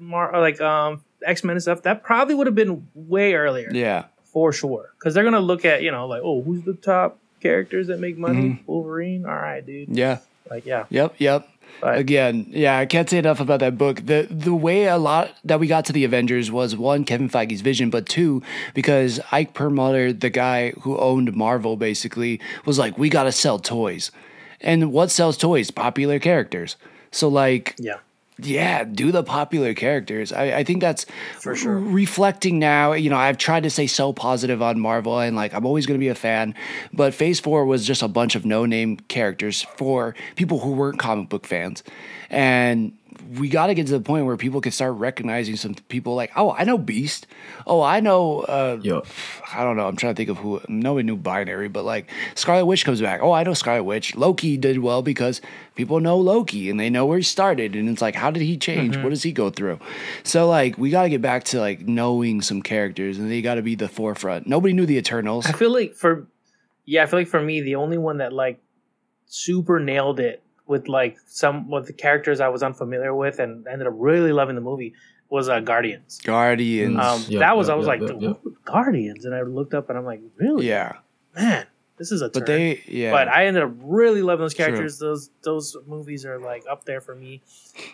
Mar- 0.00 0.40
like 0.40 0.60
um 0.60 1.04
X 1.24 1.44
Men 1.44 1.54
and 1.54 1.62
stuff, 1.62 1.82
that 1.82 2.02
probably 2.02 2.34
would 2.34 2.48
have 2.48 2.56
been 2.56 2.88
way 2.94 3.34
earlier 3.34 3.70
yeah. 3.72 4.06
for 4.24 4.52
sure. 4.52 4.90
Because 4.98 5.14
they're 5.14 5.22
gonna 5.22 5.38
look 5.38 5.64
at 5.64 5.82
you 5.82 5.92
know 5.92 6.08
like, 6.08 6.22
oh, 6.24 6.42
who's 6.42 6.64
the 6.64 6.74
top 6.74 7.20
characters 7.40 7.86
that 7.86 8.00
make 8.00 8.18
money? 8.18 8.50
Mm-hmm. 8.50 8.62
Wolverine. 8.66 9.24
All 9.24 9.34
right, 9.34 9.64
dude. 9.64 9.96
Yeah. 9.96 10.18
Like, 10.50 10.66
yeah. 10.66 10.86
Yep, 10.90 11.14
yep. 11.18 11.48
But- 11.80 11.98
Again, 11.98 12.46
yeah, 12.50 12.76
I 12.78 12.86
can't 12.86 13.08
say 13.08 13.18
enough 13.18 13.38
about 13.40 13.60
that 13.60 13.78
book. 13.78 14.04
The 14.06 14.26
the 14.30 14.54
way 14.54 14.86
a 14.86 14.96
lot 14.98 15.30
that 15.44 15.60
we 15.60 15.66
got 15.68 15.84
to 15.86 15.92
the 15.92 16.04
Avengers 16.04 16.50
was 16.50 16.74
one, 16.76 17.04
Kevin 17.04 17.28
Feige's 17.30 17.60
vision, 17.60 17.88
but 17.90 18.06
two, 18.06 18.42
because 18.74 19.20
Ike 19.30 19.54
Perlmutter, 19.54 20.12
the 20.12 20.30
guy 20.30 20.70
who 20.82 20.98
owned 20.98 21.34
Marvel, 21.36 21.76
basically 21.76 22.40
was 22.64 22.78
like, 22.78 22.98
we 22.98 23.08
got 23.08 23.24
to 23.24 23.32
sell 23.32 23.58
toys, 23.60 24.10
and 24.60 24.92
what 24.92 25.10
sells 25.12 25.36
toys? 25.36 25.70
Popular 25.70 26.18
characters. 26.18 26.76
So 27.12 27.28
like, 27.28 27.74
Yeah. 27.78 27.98
Yeah, 28.40 28.84
do 28.84 29.10
the 29.10 29.22
popular 29.22 29.74
characters. 29.74 30.32
I, 30.32 30.58
I 30.58 30.64
think 30.64 30.80
that's 30.80 31.06
For 31.40 31.56
sure. 31.56 31.78
Reflecting 31.78 32.58
now, 32.58 32.92
you 32.92 33.10
know, 33.10 33.16
I've 33.16 33.38
tried 33.38 33.64
to 33.64 33.70
stay 33.70 33.86
so 33.86 34.12
positive 34.12 34.62
on 34.62 34.78
Marvel 34.78 35.18
and 35.18 35.34
like 35.34 35.54
I'm 35.54 35.66
always 35.66 35.86
going 35.86 35.98
to 35.98 36.04
be 36.04 36.08
a 36.08 36.14
fan, 36.14 36.54
but 36.92 37.14
Phase 37.14 37.40
4 37.40 37.64
was 37.64 37.86
just 37.86 38.02
a 38.02 38.08
bunch 38.08 38.34
of 38.34 38.44
no 38.44 38.64
name 38.66 38.96
characters 39.08 39.62
for 39.76 40.14
people 40.36 40.60
who 40.60 40.72
weren't 40.72 40.98
comic 40.98 41.28
book 41.28 41.46
fans. 41.46 41.82
And 42.30 42.92
we 43.36 43.48
got 43.48 43.66
to 43.66 43.74
get 43.74 43.86
to 43.86 43.92
the 43.92 44.00
point 44.00 44.26
where 44.26 44.36
people 44.36 44.60
can 44.60 44.72
start 44.72 44.94
recognizing 44.94 45.56
some 45.56 45.74
people 45.74 46.14
like, 46.14 46.30
oh, 46.36 46.52
I 46.52 46.64
know 46.64 46.78
Beast. 46.78 47.26
Oh, 47.66 47.82
I 47.82 48.00
know. 48.00 48.40
Uh, 48.40 48.78
Yo. 48.82 49.02
I 49.54 49.64
don't 49.64 49.76
know. 49.76 49.86
I'm 49.86 49.96
trying 49.96 50.14
to 50.14 50.16
think 50.16 50.30
of 50.30 50.38
who. 50.38 50.60
Nobody 50.68 51.04
knew 51.04 51.16
Binary, 51.16 51.68
but 51.68 51.84
like 51.84 52.10
Scarlet 52.34 52.66
Witch 52.66 52.84
comes 52.84 53.00
back. 53.00 53.20
Oh, 53.22 53.32
I 53.32 53.42
know 53.42 53.54
Scarlet 53.54 53.84
Witch. 53.84 54.16
Loki 54.16 54.56
did 54.56 54.78
well 54.78 55.02
because 55.02 55.40
people 55.74 56.00
know 56.00 56.18
Loki 56.18 56.70
and 56.70 56.78
they 56.78 56.90
know 56.90 57.06
where 57.06 57.18
he 57.18 57.24
started. 57.24 57.76
And 57.76 57.88
it's 57.88 58.02
like, 58.02 58.14
how 58.14 58.30
did 58.30 58.42
he 58.42 58.56
change? 58.56 58.96
What 58.96 59.10
does 59.10 59.22
he 59.22 59.32
go 59.32 59.50
through? 59.50 59.78
So 60.22 60.48
like, 60.48 60.78
we 60.78 60.90
got 60.90 61.02
to 61.04 61.08
get 61.08 61.22
back 61.22 61.44
to 61.44 61.60
like 61.60 61.80
knowing 61.80 62.42
some 62.42 62.62
characters, 62.62 63.18
and 63.18 63.30
they 63.30 63.42
got 63.42 63.56
to 63.56 63.62
be 63.62 63.74
the 63.74 63.88
forefront. 63.88 64.46
Nobody 64.46 64.74
knew 64.74 64.86
the 64.86 64.96
Eternals. 64.96 65.46
I 65.46 65.52
feel 65.52 65.72
like 65.72 65.94
for 65.94 66.26
yeah, 66.84 67.02
I 67.02 67.06
feel 67.06 67.18
like 67.18 67.28
for 67.28 67.40
me 67.40 67.60
the 67.60 67.74
only 67.74 67.98
one 67.98 68.18
that 68.18 68.32
like 68.32 68.60
super 69.26 69.78
nailed 69.78 70.20
it 70.20 70.42
with 70.68 70.86
like 70.86 71.16
some 71.26 71.68
with 71.68 71.86
the 71.86 71.92
characters 71.92 72.40
I 72.40 72.48
was 72.48 72.62
unfamiliar 72.62 73.14
with 73.14 73.38
and 73.40 73.66
ended 73.66 73.88
up 73.88 73.94
really 73.96 74.32
loving 74.32 74.54
the 74.54 74.60
movie 74.60 74.94
was 75.30 75.48
uh, 75.48 75.60
Guardians. 75.60 76.20
Guardians. 76.24 76.98
Um, 76.98 77.24
Yep, 77.28 77.40
that 77.40 77.56
was 77.56 77.68
yep, 77.68 77.74
I 77.74 77.76
was 77.76 77.86
yep, 77.86 78.00
like 78.00 78.10
yep, 78.10 78.20
yep. 78.44 78.54
Guardians, 78.64 79.24
and 79.24 79.34
I 79.34 79.42
looked 79.42 79.74
up 79.74 79.88
and 79.88 79.98
I'm 79.98 80.04
like, 80.04 80.20
really, 80.36 80.68
yeah, 80.68 80.98
man, 81.36 81.66
this 81.96 82.12
is 82.12 82.22
a 82.22 82.28
but 82.28 82.46
turn. 82.46 82.46
they 82.46 82.82
yeah. 82.86 83.10
But 83.10 83.28
I 83.28 83.46
ended 83.46 83.62
up 83.64 83.72
really 83.82 84.22
loving 84.22 84.44
those 84.44 84.54
True. 84.54 84.66
characters. 84.66 84.98
Those 84.98 85.30
those 85.42 85.76
movies 85.86 86.24
are 86.24 86.38
like 86.38 86.64
up 86.70 86.84
there 86.84 87.00
for 87.00 87.14
me. 87.14 87.42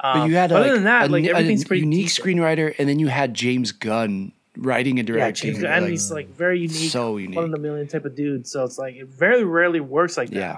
But 0.02 0.16
Um, 0.16 0.30
you 0.30 0.36
had 0.36 0.50
but 0.50 0.60
like, 0.60 0.64
other 0.66 0.74
than 0.74 0.84
that, 0.84 1.08
a, 1.08 1.12
like 1.12 1.24
a 1.24 1.30
everything's 1.30 1.64
pretty 1.64 1.80
unique 1.82 2.06
decent. 2.06 2.26
screenwriter, 2.26 2.74
and 2.78 2.88
then 2.88 2.98
you 2.98 3.08
had 3.08 3.34
James 3.34 3.72
Gunn 3.72 4.32
writing 4.56 5.00
and 5.00 5.06
directing. 5.06 5.16
Yeah, 5.16 5.26
directing. 5.26 5.52
James 5.54 5.62
Gunn, 5.62 5.72
and 5.72 5.82
like, 5.86 5.90
he's 5.90 6.12
like 6.12 6.28
very 6.36 6.60
unique, 6.60 6.90
so 6.90 7.16
unique, 7.16 7.34
one 7.36 7.46
in 7.46 7.50
unique. 7.50 7.58
a 7.58 7.62
million 7.62 7.88
type 7.88 8.04
of 8.04 8.14
dude. 8.14 8.46
So 8.46 8.62
it's 8.64 8.78
like 8.78 8.94
it 8.94 9.08
very 9.08 9.42
rarely 9.44 9.80
works 9.80 10.16
like 10.16 10.28
that. 10.30 10.36
Yeah, 10.36 10.56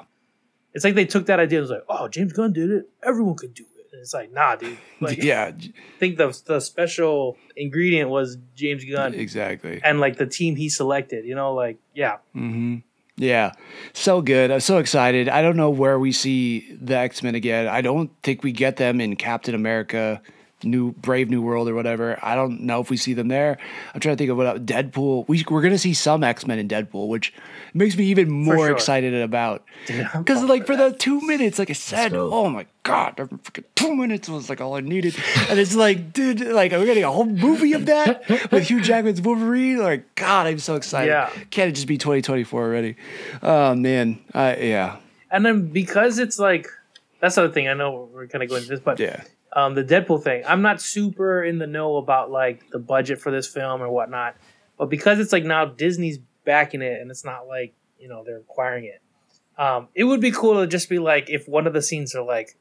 It's 0.76 0.84
like 0.84 0.94
they 0.94 1.06
took 1.06 1.24
that 1.26 1.40
idea 1.40 1.58
and 1.58 1.62
was 1.64 1.70
like, 1.70 1.84
oh, 1.88 2.06
James 2.06 2.34
Gunn 2.34 2.52
did 2.52 2.70
it. 2.70 2.90
Everyone 3.02 3.34
could 3.34 3.54
do 3.54 3.64
it. 3.78 3.86
And 3.92 4.02
it's 4.02 4.12
like, 4.12 4.30
nah, 4.30 4.56
dude. 4.56 4.76
Like, 5.00 5.22
yeah, 5.22 5.52
I 5.54 5.70
think 5.98 6.18
the 6.18 6.38
the 6.44 6.60
special 6.60 7.36
ingredient 7.56 8.10
was 8.10 8.36
James 8.54 8.84
Gunn 8.84 9.14
exactly. 9.14 9.80
and 9.82 10.00
like 10.00 10.16
the 10.18 10.26
team 10.26 10.54
he 10.56 10.68
selected. 10.68 11.24
You 11.24 11.34
know, 11.34 11.54
like 11.54 11.78
yeah, 11.94 12.18
hmm 12.32 12.76
Yeah, 13.16 13.52
so 13.94 14.20
good. 14.20 14.50
I'm 14.50 14.60
so 14.60 14.76
excited. 14.78 15.30
I 15.30 15.40
don't 15.40 15.56
know 15.56 15.70
where 15.70 15.98
we 15.98 16.12
see 16.12 16.70
the 16.72 16.96
X 16.96 17.22
Men 17.22 17.34
again. 17.34 17.68
I 17.68 17.80
don't 17.80 18.10
think 18.22 18.42
we 18.42 18.52
get 18.52 18.76
them 18.76 19.00
in 19.00 19.16
Captain 19.16 19.54
America, 19.54 20.20
New 20.62 20.92
Brave 20.92 21.28
New 21.30 21.42
World 21.42 21.68
or 21.68 21.74
whatever. 21.74 22.18
I 22.22 22.34
don't 22.34 22.62
know 22.62 22.80
if 22.80 22.90
we 22.90 22.96
see 22.96 23.12
them 23.12 23.28
there. 23.28 23.58
I'm 23.92 24.00
trying 24.00 24.16
to 24.16 24.18
think 24.18 24.30
of 24.30 24.36
what 24.36 24.64
Deadpool. 24.64 25.26
We 25.28 25.44
we're 25.50 25.62
gonna 25.62 25.78
see 25.78 25.94
some 25.94 26.22
X 26.22 26.46
Men 26.46 26.58
in 26.58 26.68
Deadpool, 26.68 27.08
which 27.08 27.34
makes 27.74 27.96
me 27.96 28.06
even 28.06 28.30
more 28.30 28.56
sure. 28.56 28.72
excited 28.72 29.14
about. 29.14 29.64
Because 29.86 30.38
pumped 30.38 30.48
like 30.48 30.66
for 30.66 30.76
for 30.76 30.90
the 30.90 30.96
two 30.96 31.20
minutes, 31.22 31.58
like 31.58 31.70
I 31.70 31.74
said, 31.74 32.12
oh 32.14 32.48
my 32.48 32.66
god, 32.82 33.16
freaking 33.16 33.64
two 33.74 33.94
minutes 33.94 34.28
was 34.28 34.48
like 34.48 34.60
all 34.60 34.74
I 34.74 34.80
needed. 34.80 35.16
and 35.48 35.58
it's 35.58 35.74
like, 35.74 36.12
dude, 36.12 36.40
like 36.40 36.72
are 36.72 36.78
we 36.78 36.86
getting 36.86 37.04
a 37.04 37.10
whole 37.10 37.26
movie 37.26 37.72
of 37.72 37.86
that 37.86 38.28
with 38.50 38.68
Hugh 38.68 38.80
Jackman's 38.80 39.20
Wolverine? 39.20 39.78
Like, 39.78 40.14
God, 40.14 40.46
I'm 40.46 40.58
so 40.58 40.74
excited. 40.74 41.08
Yeah. 41.08 41.30
Can't 41.50 41.70
it 41.70 41.72
just 41.72 41.86
be 41.86 41.98
2024 41.98 42.62
already? 42.62 42.96
Oh 43.42 43.74
man, 43.74 44.18
uh, 44.34 44.54
yeah, 44.58 44.96
And 45.30 45.44
then 45.44 45.68
because 45.68 46.18
it's 46.18 46.38
like 46.38 46.68
that's 47.20 47.34
the 47.34 47.44
other 47.44 47.52
thing. 47.52 47.68
I 47.68 47.74
know 47.74 48.08
we're 48.12 48.26
kind 48.26 48.42
of 48.42 48.50
going 48.50 48.62
into 48.62 48.74
this, 48.74 48.80
but 48.80 48.98
yeah, 48.98 49.22
um, 49.56 49.74
the 49.74 49.82
Deadpool 49.82 50.22
thing. 50.22 50.44
I'm 50.46 50.60
not 50.60 50.82
super 50.82 51.42
in 51.42 51.58
the 51.58 51.66
know 51.66 51.96
about 51.96 52.30
like 52.30 52.68
the 52.70 52.78
budget 52.78 53.20
for 53.20 53.32
this 53.32 53.48
film 53.48 53.82
or 53.82 53.88
whatnot, 53.88 54.36
but 54.78 54.90
because 54.90 55.18
it's 55.18 55.32
like 55.32 55.44
now 55.44 55.64
Disney's 55.64 56.18
backing 56.44 56.82
it 56.82 57.00
and 57.00 57.10
it's 57.10 57.24
not 57.24 57.48
like 57.48 57.74
you 57.98 58.06
know 58.06 58.22
they're 58.22 58.38
acquiring 58.38 58.84
it. 58.84 59.00
Um, 59.58 59.88
it 59.94 60.04
would 60.04 60.20
be 60.20 60.30
cool 60.30 60.60
to 60.60 60.66
just 60.66 60.90
be 60.90 60.98
like 60.98 61.30
if 61.30 61.48
one 61.48 61.66
of 61.66 61.72
the 61.72 61.80
scenes 61.80 62.14
are 62.14 62.22
like, 62.22 62.58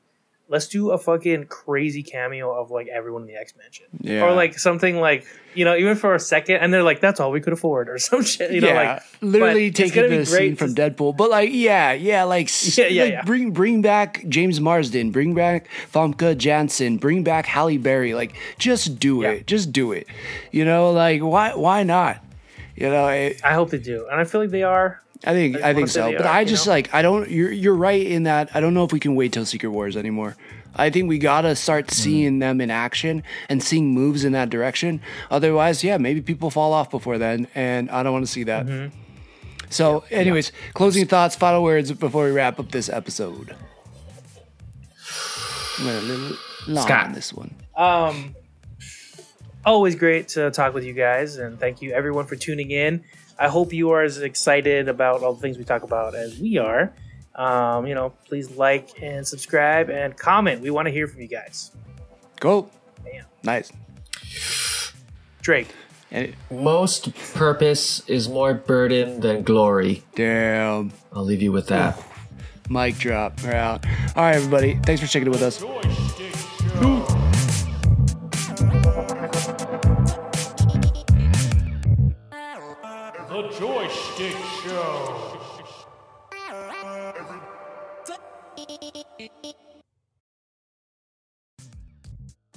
let's 0.48 0.68
do 0.68 0.91
a 0.91 0.98
fucking 0.98 1.46
crazy 1.48 2.04
cameo 2.04 2.52
of 2.54 2.70
like 2.72 2.88
everyone 2.88 3.24
in 3.24 3.28
the 3.28 3.36
X 3.36 3.54
Mansion, 3.58 3.86
Yeah. 4.02 4.24
or 4.26 4.34
like 4.34 4.58
something 4.60 5.00
like 5.00 5.26
you 5.56 5.66
know 5.66 5.76
even 5.76 5.96
for 5.96 6.14
a 6.14 6.20
second, 6.20 6.58
and 6.58 6.74
they're 6.74 6.84
like 6.84 7.00
that's 7.02 7.20
all 7.20 7.32
we 7.32 7.41
could 7.41 7.54
afford 7.54 7.89
or 7.89 7.98
some 8.10 8.24
shit. 8.24 8.52
You 8.52 8.62
know, 8.62 8.68
yeah. 8.68 8.93
like 8.93 9.04
literally 9.22 9.72
taking 9.72 10.10
the 10.10 10.26
scene 10.26 10.56
from 10.56 10.76
Deadpool. 10.76 11.18
But 11.18 11.30
like, 11.32 11.50
yeah, 11.52 11.93
yeah, 11.93 12.24
like, 12.24 12.50
Yeah, 12.78 12.88
yeah, 12.88 13.04
like 13.04 13.12
yeah. 13.14 13.22
bring 13.24 13.52
bring 13.52 13.82
back 13.82 14.24
James 14.30 14.60
Marsden, 14.62 15.12
bring 15.12 15.34
back 15.34 15.68
Famke 15.91 16.38
Janssen, 16.38 16.98
bring 16.98 17.24
back 17.24 17.46
Halle 17.46 17.78
Berry. 17.78 18.14
Like, 18.14 18.36
just 18.60 19.00
do 19.00 19.22
Yeah. 19.22 19.32
it, 19.32 19.48
just 19.48 19.72
do 19.72 19.91
it. 19.91 20.08
You 20.52 20.66
know, 20.66 20.91
like 20.91 21.22
why 21.22 21.56
why 21.56 21.84
not? 21.84 22.22
You 22.76 22.89
know, 22.89 23.08
it, 23.08 23.39
I 23.43 23.54
hope 23.54 23.70
they 23.70 23.78
do, 23.80 24.06
and 24.12 24.20
I 24.20 24.26
feel 24.26 24.41
like 24.41 24.50
they 24.50 24.64
are. 24.64 25.02
I 25.24 25.34
think 25.34 25.61
I 25.61 25.70
I 25.70 25.74
think 25.74 25.88
so, 25.88 26.11
but 26.11 26.26
are, 26.26 26.28
I 26.28 26.41
you 26.41 26.47
just 26.47 26.66
know? 26.66 26.74
like 26.74 26.93
I 26.93 27.01
don't. 27.01 27.30
You're 27.30 27.51
you're 27.51 27.76
right 27.76 28.05
in 28.05 28.24
that 28.24 28.49
I 28.53 28.59
don't 28.59 28.74
know 28.74 28.84
if 28.84 28.91
we 28.91 28.99
can 28.99 29.16
wait 29.16 29.34
till 29.34 29.45
Secret 29.45 29.70
Wars 29.70 29.95
anymore. 29.95 30.36
I 30.76 30.89
think 30.89 31.07
we 31.07 31.18
gotta 31.18 31.55
start 31.55 31.89
seeing 31.91 32.39
them 32.39 32.59
in 32.59 32.70
action 32.70 33.24
and 33.47 33.63
seeing 33.63 33.93
moves 33.93 34.26
in 34.26 34.34
that 34.34 34.49
direction. 34.49 35.01
Otherwise, 35.32 35.84
yeah, 35.84 35.97
maybe 35.97 36.22
people 36.22 36.49
fall 36.49 36.74
off 36.74 36.91
before 36.91 37.18
then, 37.18 37.47
and 37.55 37.89
I 37.89 38.03
don't 38.03 38.11
want 38.11 38.26
to 38.26 38.32
see 38.32 38.43
that. 38.43 38.66
Mm-hmm. 38.66 38.97
So, 39.70 40.03
anyways, 40.11 40.51
closing 40.74 41.07
thoughts, 41.07 41.36
final 41.36 41.63
words 41.63 41.91
before 41.91 42.26
we 42.26 42.32
wrap 42.32 42.59
up 42.59 42.72
this 42.72 42.89
episode. 42.89 43.55
I'm 45.80 45.86
gonna 45.86 45.99
a 45.99 46.01
little 46.01 46.38
long 46.68 46.86
Scott. 46.86 47.05
on 47.07 47.13
this 47.13 47.34
one. 47.34 47.53
Um, 47.76 48.36
always 49.66 49.95
great 49.95 50.30
to 50.30 50.51
talk 50.51 50.74
with 50.74 50.84
you 50.84 50.93
guys, 50.93 51.38
and 51.38 51.59
thank 51.59 51.82
you 51.82 51.91
everyone 51.93 52.26
for 52.26 52.36
tuning 52.36 52.72
in. 52.72 53.03
I 53.38 53.47
hope 53.49 53.73
you 53.73 53.91
are 53.91 54.03
as 54.03 54.19
excited 54.21 54.88
about 54.88 55.21
all 55.23 55.33
the 55.33 55.41
things 55.41 55.57
we 55.57 55.63
talk 55.65 55.83
about 55.83 56.15
as 56.15 56.39
we 56.39 56.57
are. 56.57 56.93
Um, 57.36 57.86
you 57.86 57.93
know, 57.95 58.13
please 58.27 58.51
like 58.51 59.01
and 59.01 59.27
subscribe 59.27 59.89
and 59.89 60.15
comment. 60.15 60.61
We 60.61 60.69
want 60.69 60.86
to 60.88 60.91
hear 60.91 61.07
from 61.07 61.21
you 61.21 61.27
guys. 61.27 61.71
Go, 62.39 62.69
Bam. 63.03 63.25
nice. 63.43 63.71
Drake. 65.41 65.67
And 66.11 66.33
Most 66.49 67.13
purpose 67.33 68.07
is 68.07 68.29
more 68.29 68.53
burden 68.53 69.19
than 69.19 69.43
glory. 69.43 70.03
damn, 70.15 70.93
I'll 71.11 71.23
leave 71.25 71.41
you 71.41 71.51
with 71.51 71.67
that. 71.67 72.01
mic 72.69 72.97
drop. 72.97 73.41
We're 73.43 73.53
out. 73.53 73.86
All 74.15 74.23
right, 74.23 74.36
everybody. 74.36 74.79
Thanks 74.83 75.01
for 75.01 75.07
checking 75.07 75.27
it 75.27 75.31
with 75.31 75.41
us. 75.41 75.61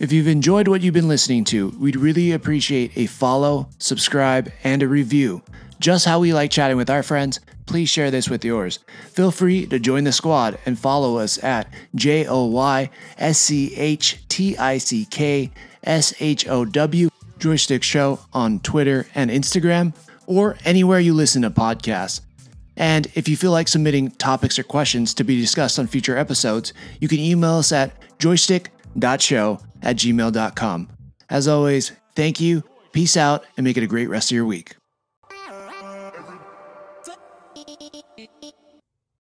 If 0.01 0.13
you've 0.13 0.29
enjoyed 0.29 0.69
what 0.69 0.83
you've 0.83 0.95
been 0.95 1.09
listening 1.09 1.43
to, 1.47 1.71
we'd 1.71 1.97
really 1.97 2.31
appreciate 2.31 2.97
a 2.97 3.07
follow, 3.07 3.69
subscribe, 3.79 4.53
and 4.63 4.81
a 4.81 4.87
review. 4.87 5.43
Just 5.81 6.05
how 6.05 6.21
we 6.21 6.33
like 6.33 6.53
chatting 6.53 6.77
with 6.77 6.89
our 6.89 7.03
friends, 7.03 7.41
please 7.67 7.89
share 7.89 8.13
this 8.13 8.31
with 8.31 8.45
yours. 8.45 8.79
Feel 9.09 9.33
free 9.33 9.67
to 9.67 9.81
join 9.81 10.05
the 10.05 10.13
squad 10.13 10.57
and 10.67 10.79
follow 10.79 11.19
us 11.19 11.43
at 11.43 11.67
J 11.97 12.27
O 12.29 12.45
Y 12.45 12.91
S 13.19 13.41
C 13.41 13.75
H 13.75 14.21
T 14.29 14.57
I 14.57 14.79
C 14.79 15.05
K 15.05 15.51
S 15.83 16.15
H 16.21 16.47
O 16.47 16.65
W 16.65 17.11
JoySchtick 17.41 17.83
Show 17.83 18.21
on 18.33 18.61
Twitter 18.61 19.07
and 19.17 19.33
Instagram, 19.33 19.95
or 20.27 20.57
anywhere 20.65 21.01
you 21.01 21.13
listen 21.13 21.43
to 21.43 21.51
podcasts. 21.51 22.21
And 22.77 23.09
if 23.17 23.29
you 23.29 23.37
feel 23.37 23.51
like 23.51 23.67
submitting 23.67 24.13
topics 24.13 24.61
or 24.61 24.63
questions 24.63 25.13
to 25.15 25.25
be 25.25 25.41
discussed 25.41 25.77
on 25.77 25.89
future 25.89 26.17
episodes, 26.17 26.73
you 27.01 27.09
can 27.09 27.19
email 27.19 27.55
us 27.55 27.73
at 27.73 27.93
joystick.show 28.21 29.59
at 29.83 29.97
gmail.com. 29.97 30.89
As 31.31 31.49
always, 31.49 31.93
thank 32.15 32.41
you, 32.41 32.63
peace 32.93 33.17
out, 33.17 33.45
and 33.57 33.65
make 33.65 33.77
it 33.77 33.83
a 33.83 33.89
great 33.89 34.09
rest 34.09 34.31
of 34.31 34.35
your 34.35 34.47
week. 34.47 34.77